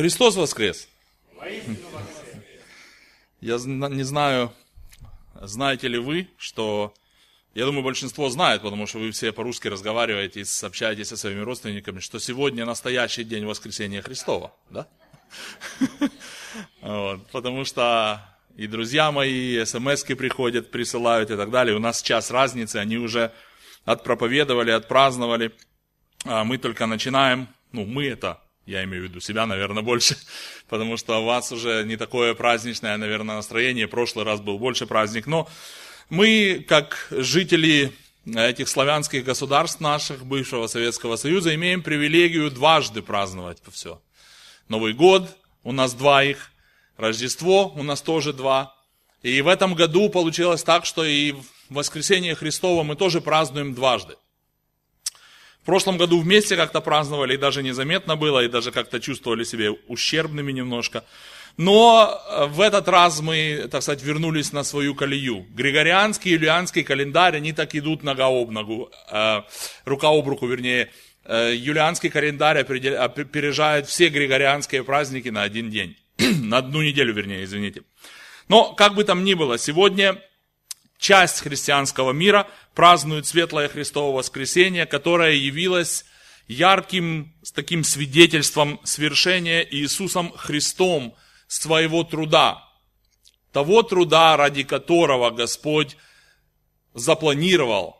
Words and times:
Христос 0.00 0.34
воскрес! 0.36 0.88
Я 3.42 3.58
не 3.58 4.02
знаю, 4.02 4.50
знаете 5.42 5.88
ли 5.88 5.98
вы, 5.98 6.28
что... 6.38 6.94
Я 7.52 7.66
думаю, 7.66 7.84
большинство 7.84 8.30
знает, 8.30 8.62
потому 8.62 8.86
что 8.86 8.98
вы 8.98 9.10
все 9.10 9.30
по-русски 9.30 9.68
разговариваете 9.68 10.40
и 10.40 10.44
общаетесь 10.62 11.08
со 11.08 11.18
своими 11.18 11.40
родственниками, 11.40 12.00
что 12.00 12.18
сегодня 12.18 12.64
настоящий 12.64 13.24
день 13.24 13.44
воскресения 13.44 14.00
Христова, 14.00 14.54
да? 14.70 14.88
Потому 17.30 17.66
что 17.66 18.22
и 18.56 18.66
друзья 18.66 19.12
мои, 19.12 19.62
смс 19.66 20.04
приходят, 20.04 20.70
присылают 20.70 21.30
и 21.30 21.36
так 21.36 21.50
далее. 21.50 21.76
У 21.76 21.78
нас 21.78 22.00
час 22.00 22.30
разницы, 22.30 22.76
они 22.76 22.96
уже 22.96 23.32
отпроповедовали, 23.84 24.70
отпраздновали. 24.70 25.52
А 26.24 26.44
мы 26.44 26.56
только 26.56 26.86
начинаем, 26.86 27.48
ну, 27.72 27.84
мы 27.84 28.06
это 28.06 28.40
я 28.70 28.84
имею 28.84 29.02
в 29.02 29.08
виду 29.08 29.20
себя, 29.20 29.46
наверное, 29.46 29.82
больше, 29.82 30.16
потому 30.68 30.96
что 30.96 31.20
у 31.20 31.24
вас 31.24 31.52
уже 31.52 31.84
не 31.84 31.96
такое 31.96 32.34
праздничное, 32.34 32.96
наверное, 32.96 33.36
настроение. 33.36 33.88
Прошлый 33.88 34.24
раз 34.24 34.40
был 34.40 34.58
больше 34.58 34.86
праздник. 34.86 35.26
Но 35.26 35.48
мы, 36.08 36.64
как 36.68 37.08
жители 37.10 37.92
этих 38.26 38.68
славянских 38.68 39.24
государств 39.24 39.80
наших, 39.80 40.24
бывшего 40.24 40.66
Советского 40.66 41.16
Союза, 41.16 41.54
имеем 41.54 41.82
привилегию 41.82 42.50
дважды 42.50 43.02
праздновать 43.02 43.58
все. 43.72 44.00
Новый 44.68 44.92
год, 44.92 45.28
у 45.64 45.72
нас 45.72 45.94
два 45.94 46.22
их, 46.22 46.50
Рождество, 46.96 47.72
у 47.74 47.82
нас 47.82 48.02
тоже 48.02 48.32
два. 48.32 48.74
И 49.22 49.40
в 49.42 49.48
этом 49.48 49.74
году 49.74 50.08
получилось 50.10 50.62
так, 50.62 50.84
что 50.84 51.04
и 51.04 51.32
в 51.32 51.44
воскресенье 51.70 52.34
Христово 52.34 52.82
мы 52.82 52.94
тоже 52.94 53.20
празднуем 53.20 53.74
дважды. 53.74 54.16
В 55.62 55.66
прошлом 55.66 55.98
году 55.98 56.20
вместе 56.20 56.56
как-то 56.56 56.80
праздновали, 56.80 57.34
и 57.34 57.36
даже 57.36 57.62
незаметно 57.62 58.16
было, 58.16 58.44
и 58.44 58.48
даже 58.48 58.72
как-то 58.72 58.98
чувствовали 58.98 59.44
себя 59.44 59.72
ущербными 59.88 60.52
немножко. 60.52 61.04
Но 61.56 62.18
э, 62.30 62.46
в 62.46 62.60
этот 62.60 62.88
раз 62.88 63.20
мы, 63.20 63.68
так 63.70 63.82
сказать, 63.82 64.02
вернулись 64.02 64.52
на 64.52 64.64
свою 64.64 64.94
колею. 64.94 65.46
Григорианский 65.50 66.30
и 66.30 66.34
юлианский 66.34 66.82
календарь, 66.82 67.36
они 67.36 67.52
так 67.52 67.74
идут 67.74 68.02
нога 68.02 68.26
об 68.28 68.50
ногу, 68.50 68.90
э, 69.10 69.42
рука 69.84 70.08
об 70.08 70.26
руку, 70.26 70.46
вернее. 70.46 70.90
Э, 71.24 71.52
юлианский 71.54 72.08
календарь 72.08 72.58
опережает 72.60 73.86
все 73.86 74.08
григорианские 74.08 74.84
праздники 74.84 75.28
на 75.28 75.42
один 75.42 75.70
день. 75.70 75.96
на 76.18 76.58
одну 76.58 76.82
неделю, 76.82 77.12
вернее, 77.12 77.44
извините. 77.44 77.82
Но, 78.48 78.72
как 78.72 78.94
бы 78.94 79.04
там 79.04 79.24
ни 79.24 79.34
было, 79.34 79.58
сегодня 79.58 80.20
часть 81.00 81.40
христианского 81.40 82.12
мира 82.12 82.46
празднует 82.74 83.26
Светлое 83.26 83.68
Христово 83.68 84.18
воскресенье, 84.18 84.86
которое 84.86 85.32
явилось 85.32 86.04
ярким 86.46 87.34
таким 87.54 87.82
свидетельством 87.82 88.80
свершения 88.84 89.62
Иисусом 89.62 90.30
Христом 90.32 91.16
своего 91.48 92.04
труда. 92.04 92.68
Того 93.50 93.82
труда, 93.82 94.36
ради 94.36 94.62
которого 94.62 95.30
Господь 95.30 95.96
запланировал, 96.92 97.96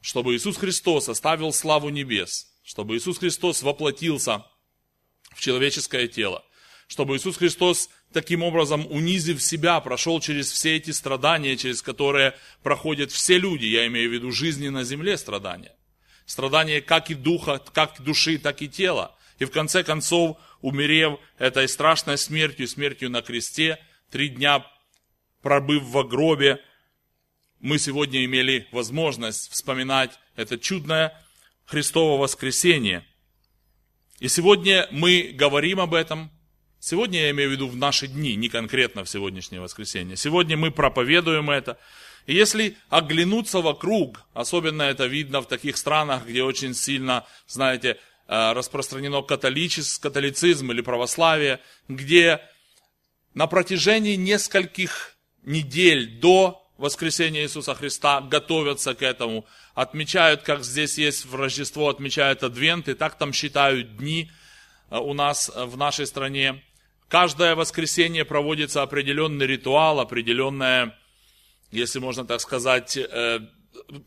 чтобы 0.00 0.36
Иисус 0.36 0.56
Христос 0.56 1.08
оставил 1.08 1.52
славу 1.52 1.88
небес, 1.88 2.46
чтобы 2.62 2.96
Иисус 2.96 3.18
Христос 3.18 3.62
воплотился 3.62 4.46
в 5.34 5.40
человеческое 5.40 6.06
тело, 6.06 6.44
чтобы 6.86 7.16
Иисус 7.16 7.36
Христос 7.36 7.90
таким 8.12 8.42
образом, 8.42 8.86
унизив 8.88 9.42
себя, 9.42 9.80
прошел 9.80 10.20
через 10.20 10.50
все 10.50 10.76
эти 10.76 10.90
страдания, 10.90 11.56
через 11.56 11.82
которые 11.82 12.34
проходят 12.62 13.10
все 13.10 13.38
люди, 13.38 13.64
я 13.64 13.86
имею 13.86 14.10
в 14.10 14.12
виду 14.12 14.30
жизни 14.30 14.68
на 14.68 14.84
земле 14.84 15.16
страдания. 15.18 15.74
Страдания 16.26 16.80
как 16.80 17.10
и 17.10 17.14
духа, 17.14 17.60
как 17.72 18.00
души, 18.00 18.38
так 18.38 18.62
и 18.62 18.68
тела. 18.68 19.16
И 19.38 19.44
в 19.44 19.50
конце 19.50 19.84
концов, 19.84 20.38
умерев 20.60 21.18
этой 21.38 21.68
страшной 21.68 22.18
смертью, 22.18 22.66
смертью 22.68 23.10
на 23.10 23.22
кресте, 23.22 23.78
три 24.10 24.28
дня 24.28 24.64
пробыв 25.42 25.82
в 25.82 26.02
гробе, 26.04 26.60
мы 27.60 27.78
сегодня 27.78 28.24
имели 28.24 28.68
возможность 28.70 29.50
вспоминать 29.52 30.18
это 30.36 30.58
чудное 30.58 31.20
Христово 31.64 32.20
воскресение. 32.20 33.04
И 34.20 34.28
сегодня 34.28 34.88
мы 34.90 35.32
говорим 35.34 35.80
об 35.80 35.94
этом, 35.94 36.30
Сегодня 36.88 37.22
я 37.22 37.30
имею 37.30 37.48
в 37.48 37.52
виду 37.52 37.66
в 37.66 37.74
наши 37.74 38.06
дни, 38.06 38.36
не 38.36 38.48
конкретно 38.48 39.02
в 39.02 39.08
сегодняшнее 39.08 39.60
воскресенье. 39.60 40.16
Сегодня 40.16 40.56
мы 40.56 40.70
проповедуем 40.70 41.50
это. 41.50 41.78
И 42.26 42.32
если 42.32 42.76
оглянуться 42.90 43.60
вокруг, 43.60 44.22
особенно 44.34 44.82
это 44.82 45.06
видно 45.06 45.40
в 45.40 45.48
таких 45.48 45.78
странах, 45.78 46.26
где 46.26 46.44
очень 46.44 46.74
сильно, 46.74 47.26
знаете, 47.48 47.98
э, 48.28 48.52
распространено 48.52 49.22
католичес, 49.22 49.98
католицизм 49.98 50.70
или 50.70 50.80
православие, 50.80 51.58
где 51.88 52.40
на 53.34 53.48
протяжении 53.48 54.14
нескольких 54.14 55.16
недель 55.42 56.20
до 56.20 56.70
воскресения 56.78 57.42
Иисуса 57.42 57.74
Христа 57.74 58.20
готовятся 58.20 58.94
к 58.94 59.02
этому, 59.02 59.44
отмечают, 59.74 60.42
как 60.42 60.62
здесь 60.62 60.98
есть 60.98 61.24
в 61.24 61.34
Рождество, 61.34 61.88
отмечают 61.88 62.44
Адвент, 62.44 62.88
и 62.88 62.94
так 62.94 63.18
там 63.18 63.32
считают 63.32 63.96
дни– 63.96 64.30
Э, 64.90 64.98
у 64.98 65.14
нас 65.14 65.50
э, 65.54 65.64
в 65.64 65.76
нашей 65.76 66.06
стране. 66.06 66.62
Каждое 67.08 67.54
воскресенье 67.54 68.24
проводится 68.24 68.82
определенный 68.82 69.46
ритуал, 69.46 70.00
определенное, 70.00 70.98
если 71.70 72.00
можно 72.00 72.24
так 72.24 72.40
сказать, 72.40 72.96
э, 72.96 73.40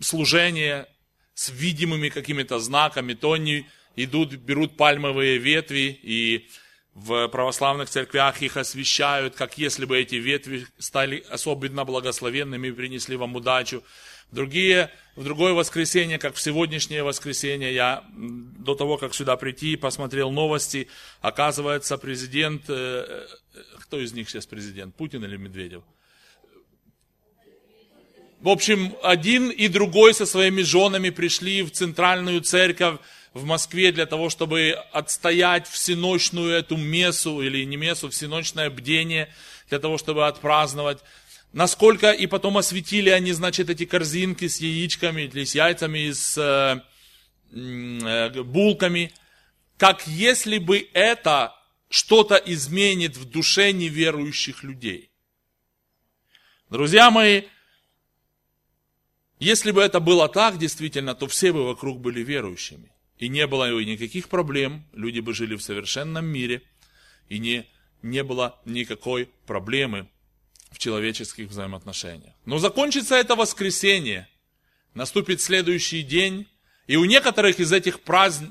служение 0.01 0.87
с 1.33 1.49
видимыми 1.49 2.09
какими-то 2.09 2.59
знаками. 2.59 3.13
То 3.13 3.33
они 3.33 3.65
идут, 3.95 4.33
берут 4.33 4.75
пальмовые 4.75 5.37
ветви 5.37 5.97
и 6.03 6.49
в 6.93 7.29
православных 7.29 7.89
церквях 7.89 8.41
их 8.41 8.57
освещают, 8.57 9.35
как 9.35 9.57
если 9.57 9.85
бы 9.85 9.97
эти 9.97 10.15
ветви 10.15 10.67
стали 10.77 11.23
особенно 11.29 11.85
благословенными 11.85 12.67
и 12.67 12.71
принесли 12.71 13.15
вам 13.15 13.35
удачу. 13.35 13.83
Другие, 14.31 14.91
в 15.15 15.23
другое 15.23 15.53
воскресенье, 15.53 16.19
как 16.19 16.35
в 16.35 16.41
сегодняшнее 16.41 17.03
воскресенье, 17.03 17.73
я 17.73 18.03
до 18.13 18.75
того, 18.75 18.97
как 18.97 19.15
сюда 19.15 19.35
прийти, 19.37 19.75
посмотрел 19.75 20.31
новости. 20.31 20.87
Оказывается, 21.21 21.97
президент, 21.97 22.63
э, 22.69 23.27
э, 23.53 23.61
кто 23.79 23.99
из 23.99 24.13
них 24.13 24.29
сейчас 24.29 24.45
президент, 24.45 24.95
Путин 24.95 25.23
или 25.23 25.35
Медведев? 25.35 25.83
В 28.39 28.49
общем, 28.49 28.95
один 29.03 29.49
и 29.49 29.67
другой 29.67 30.13
со 30.13 30.25
своими 30.25 30.61
женами 30.61 31.09
пришли 31.09 31.63
в 31.63 31.71
центральную 31.71 32.39
церковь 32.41 32.99
в 33.33 33.45
Москве 33.45 33.91
для 33.91 34.05
того, 34.05 34.29
чтобы 34.29 34.77
отстоять 34.93 35.67
всеночную 35.67 36.51
эту 36.51 36.77
мессу, 36.77 37.41
или 37.41 37.63
не 37.65 37.77
мессу, 37.77 38.09
всеночное 38.09 38.69
бдение, 38.69 39.33
для 39.69 39.79
того, 39.79 39.97
чтобы 39.97 40.27
отпраздновать. 40.27 40.99
Насколько 41.51 42.11
и 42.11 42.27
потом 42.27 42.57
осветили 42.57 43.09
они, 43.09 43.31
значит, 43.31 43.69
эти 43.69 43.85
корзинки 43.85 44.47
с 44.47 44.59
яичками, 44.59 45.23
или 45.23 45.43
с 45.43 45.55
яйцами, 45.55 46.11
с 46.11 46.37
э, 46.37 46.81
э, 47.57 48.43
булками, 48.43 49.11
как 49.77 50.05
если 50.07 50.59
бы 50.59 50.87
это 50.93 51.55
что-то 51.89 52.35
изменит 52.35 53.17
в 53.17 53.25
душе 53.25 53.71
неверующих 53.71 54.63
людей. 54.63 55.09
Друзья 56.69 57.09
мои, 57.09 57.43
если 59.39 59.71
бы 59.71 59.81
это 59.81 59.99
было 59.99 60.29
так 60.29 60.59
действительно, 60.59 61.15
то 61.15 61.27
все 61.27 61.51
бы 61.51 61.65
вокруг 61.65 61.99
были 61.99 62.21
верующими. 62.21 62.91
И 63.17 63.27
не 63.27 63.47
было 63.47 63.71
бы 63.71 63.83
никаких 63.85 64.29
проблем, 64.29 64.85
люди 64.93 65.19
бы 65.19 65.33
жили 65.33 65.55
в 65.55 65.63
совершенном 65.63 66.25
мире, 66.25 66.61
и 67.27 67.39
не, 67.39 67.65
не 68.03 68.23
было 68.23 68.61
никакой 68.65 69.29
проблемы 69.47 70.07
в 70.71 70.77
человеческих 70.77 71.49
взаимоотношениях. 71.49 72.33
Но 72.45 72.59
закончится 72.59 73.15
это 73.15 73.35
воскресенье, 73.35 74.27
наступит 74.93 75.41
следующий 75.41 76.03
день, 76.03 76.47
и 76.87 76.95
у 76.95 77.05
некоторых 77.05 77.59
из 77.59 77.71
этих 77.71 78.01
празд... 78.01 78.41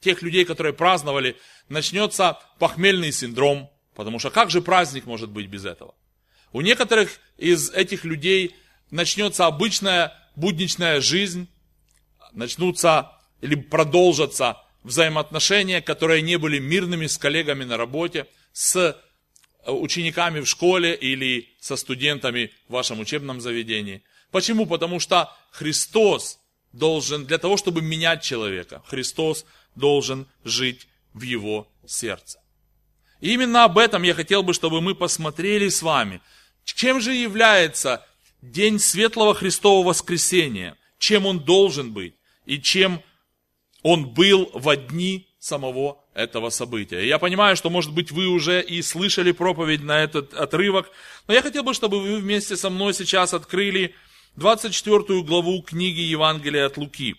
тех 0.00 0.22
людей, 0.22 0.44
которые 0.44 0.72
праздновали, 0.72 1.36
начнется 1.68 2.38
похмельный 2.58 3.12
синдром, 3.12 3.70
потому 3.94 4.18
что 4.18 4.30
как 4.30 4.50
же 4.50 4.60
праздник 4.60 5.06
может 5.06 5.30
быть 5.30 5.46
без 5.46 5.64
этого? 5.64 5.94
У 6.52 6.60
некоторых 6.60 7.20
из 7.36 7.70
этих 7.70 8.04
людей 8.04 8.54
начнется 8.90 9.46
обычная 9.46 10.14
будничная 10.36 11.00
жизнь, 11.00 11.48
начнутся 12.32 13.12
или 13.40 13.54
продолжатся 13.54 14.58
взаимоотношения, 14.82 15.82
которые 15.82 16.22
не 16.22 16.36
были 16.36 16.58
мирными 16.58 17.06
с 17.06 17.18
коллегами 17.18 17.64
на 17.64 17.76
работе, 17.76 18.26
с 18.52 18.96
учениками 19.66 20.40
в 20.40 20.46
школе 20.46 20.94
или 20.94 21.48
со 21.60 21.76
студентами 21.76 22.52
в 22.68 22.72
вашем 22.72 23.00
учебном 23.00 23.40
заведении. 23.40 24.02
Почему? 24.30 24.66
Потому 24.66 25.00
что 25.00 25.32
Христос 25.50 26.38
должен, 26.72 27.26
для 27.26 27.38
того, 27.38 27.56
чтобы 27.56 27.82
менять 27.82 28.22
человека, 28.22 28.82
Христос 28.86 29.44
должен 29.74 30.26
жить 30.44 30.88
в 31.14 31.22
его 31.22 31.68
сердце. 31.86 32.40
И 33.20 33.32
именно 33.32 33.64
об 33.64 33.78
этом 33.78 34.02
я 34.02 34.14
хотел 34.14 34.42
бы, 34.42 34.52
чтобы 34.52 34.80
мы 34.80 34.94
посмотрели 34.94 35.68
с 35.68 35.82
вами. 35.82 36.20
Чем 36.64 37.00
же 37.00 37.14
является 37.14 38.04
День 38.42 38.78
Светлого 38.78 39.34
Христового 39.34 39.88
Воскресения? 39.88 40.76
Чем 40.98 41.26
он 41.26 41.40
должен 41.40 41.92
быть? 41.92 42.14
И 42.44 42.60
чем 42.60 43.02
он 43.82 44.06
был 44.06 44.50
в 44.52 44.76
дни 44.76 45.25
самого 45.46 46.04
этого 46.14 46.50
события. 46.50 47.06
Я 47.06 47.18
понимаю, 47.18 47.56
что, 47.56 47.70
может 47.70 47.92
быть, 47.92 48.10
вы 48.10 48.26
уже 48.26 48.62
и 48.62 48.82
слышали 48.82 49.32
проповедь 49.32 49.82
на 49.82 50.02
этот 50.02 50.34
отрывок, 50.34 50.90
но 51.28 51.34
я 51.34 51.42
хотел 51.42 51.62
бы, 51.62 51.72
чтобы 51.72 52.00
вы 52.00 52.16
вместе 52.16 52.56
со 52.56 52.68
мной 52.68 52.92
сейчас 52.92 53.32
открыли 53.32 53.94
24 54.36 55.22
главу 55.22 55.62
книги 55.62 56.00
Евангелия 56.00 56.66
от 56.66 56.76
Луки. 56.76 57.16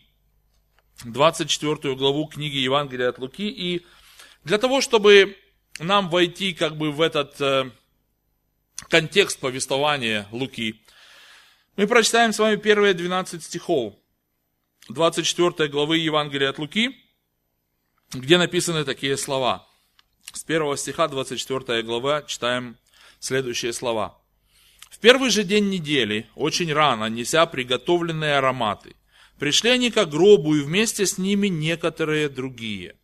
24 1.05 1.95
главу 1.95 2.27
книги 2.27 2.57
Евангелия 2.57 3.09
от 3.09 3.19
Луки. 3.19 3.47
И 3.47 3.85
для 4.43 4.57
того, 4.57 4.81
чтобы 4.81 5.37
нам 5.79 6.09
войти 6.09 6.53
как 6.53 6.75
бы 6.75 6.91
в 6.91 7.01
этот 7.01 7.39
э, 7.39 7.71
контекст 8.89 9.39
повествования 9.39 10.27
Луки, 10.31 10.81
мы 11.77 11.87
прочитаем 11.87 12.33
с 12.33 12.39
вами 12.39 12.55
первые 12.55 12.93
12 12.93 13.43
стихов 13.43 13.93
24 14.89 15.69
главы 15.69 15.97
Евангелия 15.97 16.49
от 16.49 16.59
Луки, 16.59 16.95
где 18.13 18.37
написаны 18.37 18.85
такие 18.85 19.17
слова. 19.17 19.67
С 20.33 20.43
первого 20.43 20.77
стиха 20.77 21.07
24 21.07 21.83
глава 21.83 22.21
читаем 22.23 22.77
следующие 23.19 23.73
слова. 23.73 24.17
В 24.89 24.99
первый 24.99 25.29
же 25.29 25.43
день 25.43 25.69
недели, 25.69 26.27
очень 26.35 26.71
рано, 26.71 27.05
неся 27.09 27.45
приготовленные 27.45 28.37
ароматы, 28.37 28.95
пришли 29.37 29.71
они 29.71 29.91
к 29.91 30.05
гробу 30.05 30.55
и 30.55 30.61
вместе 30.61 31.05
с 31.05 31.17
ними 31.17 31.47
некоторые 31.47 32.29
другие. 32.29 32.95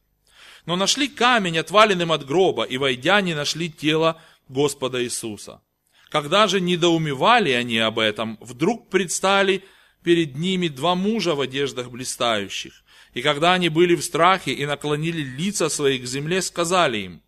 Но 0.66 0.76
нашли 0.76 1.10
камень 1.10 1.58
отваленным 1.58 2.12
от 2.12 2.26
гроба, 2.26 2.64
и 2.64 2.78
войдя 2.78 3.20
не 3.20 3.34
нашли 3.34 3.70
тело 3.70 4.22
Господа 4.48 5.04
Иисуса. 5.04 5.62
Когда 6.10 6.48
же 6.48 6.62
недоумевали 6.62 7.52
они 7.52 7.80
об 7.80 8.00
этом, 8.00 8.38
вдруг 8.40 8.90
предстали 8.90 9.64
перед 10.04 10.38
ними 10.38 10.70
два 10.70 10.96
мужа 10.96 11.36
в 11.36 11.42
одеждах 11.42 11.90
блистающих. 11.90 12.83
И 13.14 13.22
когда 13.22 13.54
они 13.54 13.70
были 13.70 13.96
в 13.96 14.04
страхе 14.04 14.52
и 14.52 14.66
наклонили 14.66 15.22
лица 15.22 15.70
свои 15.70 16.00
к 16.00 16.06
земле, 16.06 16.42
сказали 16.42 16.98
им, 16.98 17.22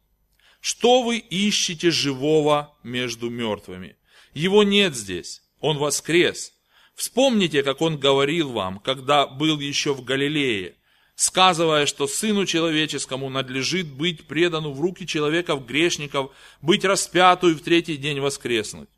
что 0.60 1.04
вы 1.04 1.18
ищете 1.18 1.92
живого 1.92 2.76
между 2.84 3.30
мертвыми? 3.30 3.98
Его 4.34 4.64
нет 4.64 4.96
здесь, 4.96 5.44
он 5.60 5.78
воскрес. 5.78 6.54
Вспомните, 6.96 7.62
как 7.62 7.82
он 7.82 8.00
говорил 8.00 8.52
вам, 8.52 8.80
когда 8.80 9.28
был 9.28 9.60
еще 9.60 9.94
в 9.94 10.04
Галилее, 10.04 10.76
сказывая, 11.16 11.86
что 11.86 12.08
Сыну 12.08 12.46
Человеческому 12.46 13.30
надлежит 13.30 13.88
быть 13.88 14.26
предану 14.26 14.72
в 14.72 14.82
руки 14.82 15.06
человеков-грешников, 15.06 16.32
быть 16.62 16.84
распяту 16.84 17.52
и 17.52 17.54
в 17.54 17.62
третий 17.62 17.98
день 17.98 18.20
воскреснуть. 18.20 18.90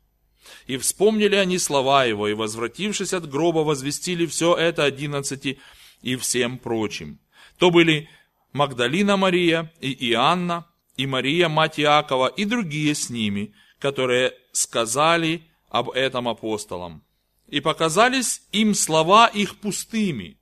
И 0.66 0.78
вспомнили 0.78 1.34
они 1.34 1.58
слова 1.58 2.04
его, 2.04 2.28
и, 2.28 2.32
возвратившись 2.32 3.12
от 3.12 3.28
гроба, 3.28 3.58
возвестили 3.58 4.24
все 4.26 4.54
это 4.56 4.84
одиннадцати 4.84 5.58
и 6.02 6.16
всем 6.16 6.58
прочим. 6.58 7.18
То 7.58 7.70
были 7.70 8.08
Магдалина 8.52 9.16
Мария 9.16 9.72
и 9.80 10.10
Иоанна, 10.10 10.66
и 10.96 11.06
Мария, 11.06 11.48
мать 11.48 11.78
Иакова, 11.78 12.28
и 12.28 12.44
другие 12.44 12.94
с 12.94 13.10
ними, 13.10 13.54
которые 13.78 14.34
сказали 14.52 15.42
об 15.68 15.90
этом 15.90 16.28
апостолам. 16.28 17.04
И 17.46 17.60
показались 17.60 18.42
им 18.52 18.74
слова 18.74 19.26
их 19.26 19.56
пустыми, 19.56 20.38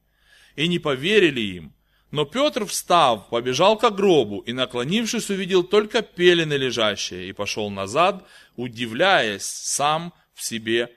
и 0.57 0.67
не 0.69 0.79
поверили 0.79 1.41
им. 1.41 1.73
Но 2.11 2.25
Петр, 2.25 2.65
встав, 2.65 3.29
побежал 3.29 3.77
к 3.77 3.91
гробу 3.91 4.41
и, 4.41 4.53
наклонившись, 4.53 5.29
увидел 5.29 5.63
только 5.63 6.03
пелены 6.03 6.55
лежащие, 6.55 7.29
и 7.29 7.33
пошел 7.33 7.69
назад, 7.69 8.25
удивляясь 8.57 9.45
сам 9.45 10.15
в 10.33 10.43
себе 10.43 10.91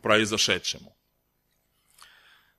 произошедшему. 0.00 0.96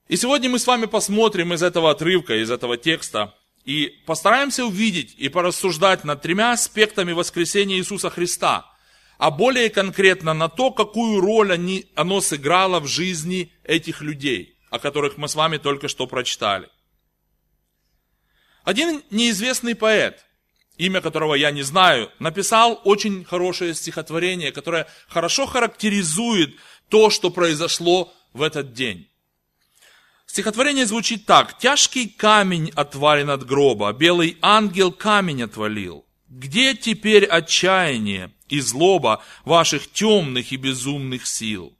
И 0.09 0.17
сегодня 0.17 0.49
мы 0.49 0.57
с 0.57 0.65
вами 0.65 0.87
посмотрим 0.87 1.53
из 1.53 1.61
этого 1.61 1.91
отрывка, 1.91 2.41
из 2.41 2.49
этого 2.49 2.77
текста, 2.77 3.35
и 3.63 4.01
постараемся 4.07 4.65
увидеть 4.65 5.13
и 5.15 5.29
порассуждать 5.29 6.03
над 6.03 6.23
тремя 6.23 6.51
аспектами 6.51 7.11
воскресения 7.11 7.77
Иисуса 7.77 8.09
Христа, 8.09 8.65
а 9.19 9.29
более 9.29 9.69
конкретно 9.69 10.33
на 10.33 10.49
то, 10.49 10.71
какую 10.71 11.21
роль 11.21 11.53
они, 11.53 11.85
оно 11.93 12.21
сыграло 12.21 12.79
в 12.79 12.87
жизни 12.87 13.53
этих 13.63 14.01
людей, 14.01 14.57
о 14.71 14.79
которых 14.79 15.17
мы 15.17 15.27
с 15.27 15.35
вами 15.35 15.57
только 15.57 15.87
что 15.87 16.07
прочитали. 16.07 16.69
Один 18.63 19.03
неизвестный 19.11 19.75
поэт, 19.75 20.25
имя 20.77 21.01
которого 21.01 21.35
я 21.35 21.51
не 21.51 21.61
знаю, 21.61 22.11
написал 22.17 22.81
очень 22.83 23.25
хорошее 23.25 23.75
стихотворение, 23.75 24.51
которое 24.51 24.87
хорошо 25.07 25.45
характеризует 25.45 26.55
то, 26.87 27.11
что 27.11 27.29
произошло 27.29 28.11
в 28.33 28.41
этот 28.41 28.73
день. 28.73 29.05
Стихотворение 30.31 30.85
звучит 30.85 31.25
так. 31.25 31.57
«Тяжкий 31.57 32.07
камень 32.07 32.71
отвален 32.75 33.31
от 33.31 33.47
гроба, 33.47 33.91
белый 33.93 34.37
ангел 34.43 34.91
камень 34.91 35.41
отвалил. 35.41 36.05
Где 36.27 36.75
теперь 36.75 37.25
отчаяние 37.25 38.31
и 38.47 38.59
злоба 38.59 39.23
ваших 39.43 39.91
темных 39.91 40.51
и 40.51 40.57
безумных 40.57 41.25
сил? 41.25 41.73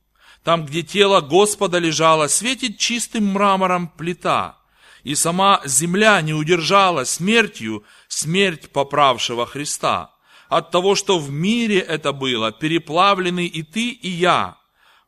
Там, 0.44 0.66
где 0.66 0.82
тело 0.82 1.22
Господа 1.22 1.78
лежало, 1.78 2.26
светит 2.26 2.80
чистым 2.80 3.28
мрамором 3.34 3.88
плита, 3.88 4.58
и 5.04 5.14
сама 5.14 5.62
земля 5.66 6.20
не 6.22 6.34
удержала 6.34 7.04
смертью 7.04 7.84
смерть 8.08 8.72
поправшего 8.72 9.46
Христа. 9.46 10.10
От 10.48 10.72
того, 10.72 10.96
что 10.96 11.20
в 11.20 11.30
мире 11.30 11.78
это 11.78 12.14
было, 12.14 12.52
переплавлены 12.52 13.46
и 13.46 13.62
ты, 13.62 13.90
и 13.90 14.10
я. 14.10 14.58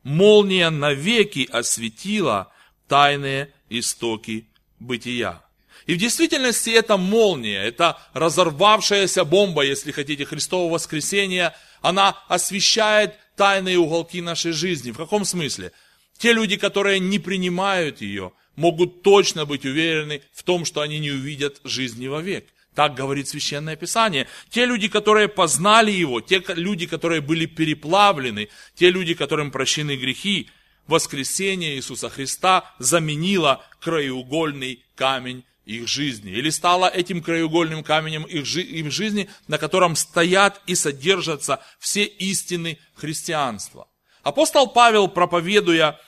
Молния 0.04 0.70
навеки 0.70 1.50
осветила 1.52 2.51
тайные 2.92 3.54
истоки 3.70 4.48
бытия. 4.80 5.42
И 5.86 5.94
в 5.94 5.98
действительности 5.98 6.72
это 6.72 6.98
молния, 6.98 7.64
это 7.64 7.98
разорвавшаяся 8.12 9.24
бомба, 9.24 9.62
если 9.62 9.94
хотите, 9.94 10.26
Христового 10.26 10.74
воскресения, 10.74 11.56
она 11.82 12.22
освещает 12.28 13.16
тайные 13.38 13.78
уголки 13.78 14.20
нашей 14.22 14.52
жизни. 14.52 14.92
В 14.92 14.98
каком 14.98 15.24
смысле? 15.24 15.72
Те 16.18 16.34
люди, 16.34 16.58
которые 16.58 17.00
не 17.00 17.18
принимают 17.18 18.02
ее, 18.02 18.34
могут 18.58 19.04
точно 19.04 19.46
быть 19.46 19.64
уверены 19.64 20.22
в 20.34 20.44
том, 20.44 20.66
что 20.66 20.82
они 20.82 21.00
не 21.00 21.12
увидят 21.12 21.62
жизни 21.64 22.08
вовек. 22.08 22.50
Так 22.76 22.94
говорит 22.94 23.30
Священное 23.30 23.78
Писание. 23.78 24.28
Те 24.50 24.66
люди, 24.66 24.90
которые 24.90 25.30
познали 25.30 25.92
Его, 25.92 26.20
те 26.20 26.44
люди, 26.56 26.88
которые 26.88 27.22
были 27.22 27.46
переплавлены, 27.46 28.50
те 28.76 28.90
люди, 28.90 29.14
которым 29.14 29.50
прощены 29.50 29.96
грехи, 29.96 30.50
воскресение 30.92 31.76
Иисуса 31.76 32.10
Христа 32.10 32.72
заменило 32.78 33.64
краеугольный 33.80 34.84
камень 34.96 35.44
их 35.66 35.88
жизни. 35.88 36.32
Или 36.32 36.50
стало 36.50 36.88
этим 36.88 37.22
краеугольным 37.22 37.84
каменем 37.84 38.24
их, 38.24 38.46
их 38.56 38.92
жизни, 38.92 39.30
на 39.48 39.58
котором 39.58 39.96
стоят 39.96 40.62
и 40.68 40.76
содержатся 40.76 41.64
все 41.80 42.04
истины 42.04 42.78
христианства. 42.94 43.88
Апостол 44.22 44.68
Павел, 44.68 45.08
проповедуя 45.08 46.00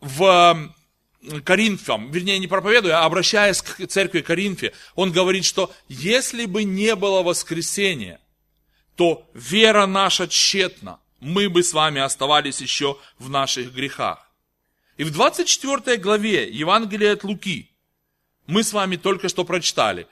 в 0.00 0.74
Коринфам, 1.44 2.10
вернее 2.10 2.38
не 2.38 2.48
проповедуя, 2.48 3.00
а 3.00 3.04
обращаясь 3.04 3.62
к 3.62 3.86
церкви 3.86 4.22
Коринфе, 4.22 4.72
он 4.96 5.12
говорит, 5.12 5.44
что 5.44 5.72
если 5.88 6.46
бы 6.46 6.64
не 6.64 6.96
было 6.96 7.22
воскресения, 7.22 8.20
то 8.96 9.30
вера 9.34 9.86
наша 9.86 10.26
тщетна 10.26 10.98
мы 11.22 11.48
бы 11.48 11.62
с 11.62 11.72
вами 11.72 12.00
оставались 12.00 12.60
еще 12.60 12.98
в 13.18 13.30
наших 13.30 13.72
грехах. 13.72 14.28
И 14.96 15.04
в 15.04 15.12
24 15.12 15.96
главе 15.96 16.50
Евангелия 16.50 17.12
от 17.12 17.22
Луки 17.22 17.70
мы 18.48 18.64
с 18.64 18.72
вами 18.72 18.96
только 18.96 19.28
что 19.28 19.44
прочитали 19.44 20.08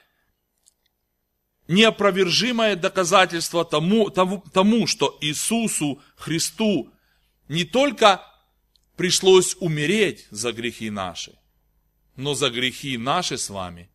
неопровержимое 1.67 2.77
доказательство 2.77 3.65
тому, 3.65 4.09
тому, 4.09 4.43
тому, 4.53 4.87
что 4.87 5.17
Иисусу 5.19 6.01
Христу 6.15 6.89
не 7.49 7.65
только 7.65 8.25
пришлось 8.95 9.57
умереть 9.59 10.27
за 10.31 10.53
грехи 10.53 10.89
наши, 10.89 11.37
но 12.15 12.35
за 12.35 12.49
грехи 12.49 12.97
наши 12.97 13.37
с 13.37 13.49
вами 13.49 13.89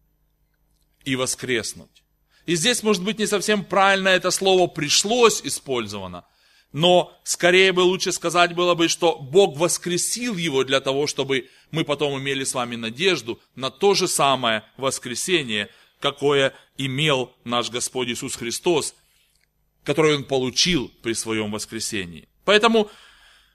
и 1.05 1.17
воскреснуть. 1.17 2.03
И 2.45 2.57
здесь, 2.57 2.83
может 2.83 3.03
быть, 3.03 3.19
не 3.19 3.27
совсем 3.27 3.65
правильно 3.65 4.09
это 4.09 4.31
слово 4.31 4.67
«пришлось» 4.67 5.41
использовано– 5.43 6.27
но 6.77 7.19
скорее 7.25 7.73
бы 7.73 7.81
лучше 7.81 8.13
сказать 8.13 8.55
было 8.55 8.75
бы, 8.75 8.89
что 8.89 9.19
Бог 9.19 9.57
воскресил 9.57 10.37
его 10.37 10.63
для 10.63 10.83
того, 10.83 11.07
чтобы 11.07 11.49
мы 11.71 11.85
потом 11.85 12.21
имели 12.21 12.45
с 12.45 12.53
вами 12.53 12.77
надежду 12.77 13.41
на 13.55 13.71
то 13.71 13.95
же 13.95 14.07
самое 14.07 14.63
воскресение, 14.77 15.71
какое 16.01 16.53
имел 16.77 17.35
наш 17.45 17.71
Господь 17.71 18.09
Иисус 18.09 18.37
Христос, 18.37 18.95
которое 19.85 20.17
Он 20.17 20.25
получил 20.25 20.93
при 21.03 21.15
своем 21.15 21.51
воскресении. 21.51 22.29
Поэтому, 22.45 22.91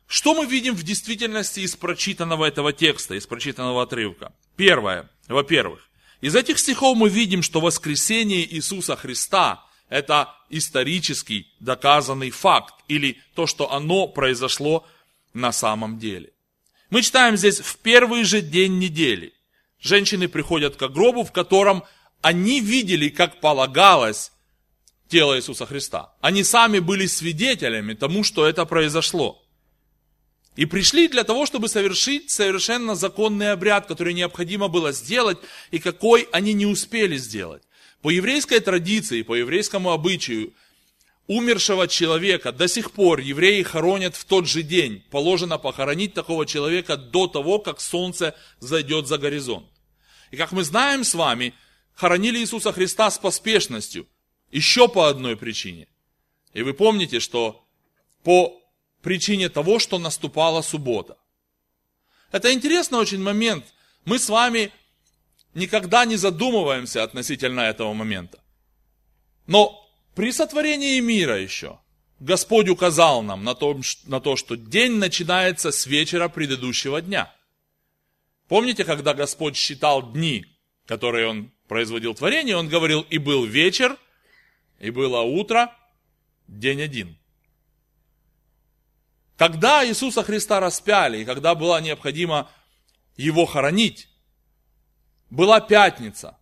что 0.07 0.33
мы 0.33 0.47
видим 0.47 0.73
в 0.73 0.81
действительности 0.81 1.59
из 1.59 1.75
прочитанного 1.75 2.45
этого 2.45 2.73
текста, 2.73 3.13
из 3.13 3.27
прочитанного 3.27 3.83
отрывка? 3.83 4.33
Первое, 4.55 5.11
во-первых, 5.27 5.87
из 6.21 6.35
этих 6.35 6.57
стихов 6.57 6.97
мы 6.97 7.07
видим, 7.07 7.43
что 7.43 7.61
воскресение 7.61 8.51
Иисуса 8.51 8.95
Христа– 8.95 9.63
это 9.91 10.33
исторический 10.49 11.53
доказанный 11.59 12.31
факт 12.31 12.73
или 12.87 13.21
то, 13.35 13.45
что 13.45 13.71
оно 13.71 14.07
произошло 14.07 14.87
на 15.33 15.51
самом 15.51 15.99
деле. 15.99 16.31
Мы 16.89 17.01
читаем 17.01 17.35
здесь 17.35 17.59
в 17.59 17.77
первый 17.77 18.23
же 18.23 18.41
день 18.41 18.79
недели. 18.79 19.33
женщины 19.79 20.27
приходят 20.29 20.77
к 20.77 20.87
гробу, 20.87 21.23
в 21.23 21.31
котором 21.31 21.83
они 22.21 22.61
видели, 22.61 23.09
как 23.09 23.41
полагалось, 23.41 24.31
тело 25.09 25.37
Иисуса 25.37 25.65
Христа. 25.65 26.13
Они 26.21 26.43
сами 26.43 26.79
были 26.79 27.05
свидетелями 27.05 27.93
тому, 27.93 28.23
что 28.23 28.45
это 28.45 28.65
произошло. 28.65 29.43
И 30.55 30.65
пришли 30.65 31.09
для 31.09 31.25
того, 31.25 31.45
чтобы 31.45 31.67
совершить 31.67 32.29
совершенно 32.29 32.95
законный 32.95 33.51
обряд, 33.51 33.87
который 33.87 34.13
необходимо 34.13 34.69
было 34.69 34.93
сделать, 34.93 35.39
и 35.71 35.79
какой 35.79 36.29
они 36.31 36.53
не 36.53 36.65
успели 36.65 37.17
сделать. 37.17 37.63
По 38.01 38.09
еврейской 38.09 38.59
традиции, 38.59 39.21
по 39.21 39.35
еврейскому 39.35 39.91
обычаю, 39.91 40.53
умершего 41.27 41.87
человека 41.87 42.51
до 42.51 42.67
сих 42.67 42.91
пор 42.91 43.19
евреи 43.19 43.61
хоронят 43.61 44.15
в 44.15 44.25
тот 44.25 44.47
же 44.47 44.63
день. 44.63 45.03
Положено 45.11 45.57
похоронить 45.57 46.13
такого 46.13 46.45
человека 46.45 46.97
до 46.97 47.27
того, 47.27 47.59
как 47.59 47.79
солнце 47.79 48.35
зайдет 48.59 49.07
за 49.07 49.17
горизонт. 49.17 49.67
И 50.31 50.35
как 50.35 50.51
мы 50.51 50.63
знаем 50.63 51.03
с 51.03 51.13
вами, 51.13 51.53
хоронили 51.93 52.39
Иисуса 52.39 52.73
Христа 52.73 53.11
с 53.11 53.19
поспешностью. 53.19 54.07
Еще 54.51 54.89
по 54.89 55.07
одной 55.07 55.37
причине. 55.37 55.87
И 56.53 56.63
вы 56.63 56.73
помните, 56.73 57.19
что 57.19 57.63
по 58.23 58.61
причине 59.01 59.49
того, 59.49 59.79
что 59.79 59.99
наступала 59.99 60.61
суббота. 60.61 61.17
Это 62.31 62.51
интересный 62.51 62.99
очень 62.99 63.21
момент. 63.21 63.65
Мы 64.05 64.19
с 64.19 64.29
вами 64.29 64.71
никогда 65.53 66.05
не 66.05 66.15
задумываемся 66.15 67.03
относительно 67.03 67.61
этого 67.61 67.93
момента. 67.93 68.39
Но 69.47 69.89
при 70.15 70.31
сотворении 70.31 70.99
мира 70.99 71.39
еще 71.39 71.79
Господь 72.19 72.69
указал 72.69 73.23
нам 73.23 73.43
на 73.43 73.55
то, 73.55 73.79
на 74.05 74.21
то, 74.21 74.35
что 74.35 74.55
день 74.55 74.93
начинается 74.93 75.71
с 75.71 75.85
вечера 75.85 76.29
предыдущего 76.29 77.01
дня. 77.01 77.33
Помните, 78.47 78.83
когда 78.83 79.13
Господь 79.13 79.57
считал 79.57 80.11
дни, 80.11 80.45
которые 80.85 81.27
Он 81.27 81.51
производил 81.67 82.13
творение, 82.13 82.57
Он 82.57 82.67
говорил, 82.67 83.01
и 83.01 83.17
был 83.17 83.45
вечер, 83.45 83.97
и 84.79 84.91
было 84.91 85.21
утро, 85.21 85.75
день 86.47 86.81
один. 86.81 87.17
Когда 89.37 89.87
Иисуса 89.87 90.21
Христа 90.21 90.59
распяли, 90.59 91.19
и 91.19 91.25
когда 91.25 91.55
было 91.55 91.81
необходимо 91.81 92.51
Его 93.17 93.47
хоронить, 93.47 94.10
была 95.31 95.61
пятница, 95.61 96.37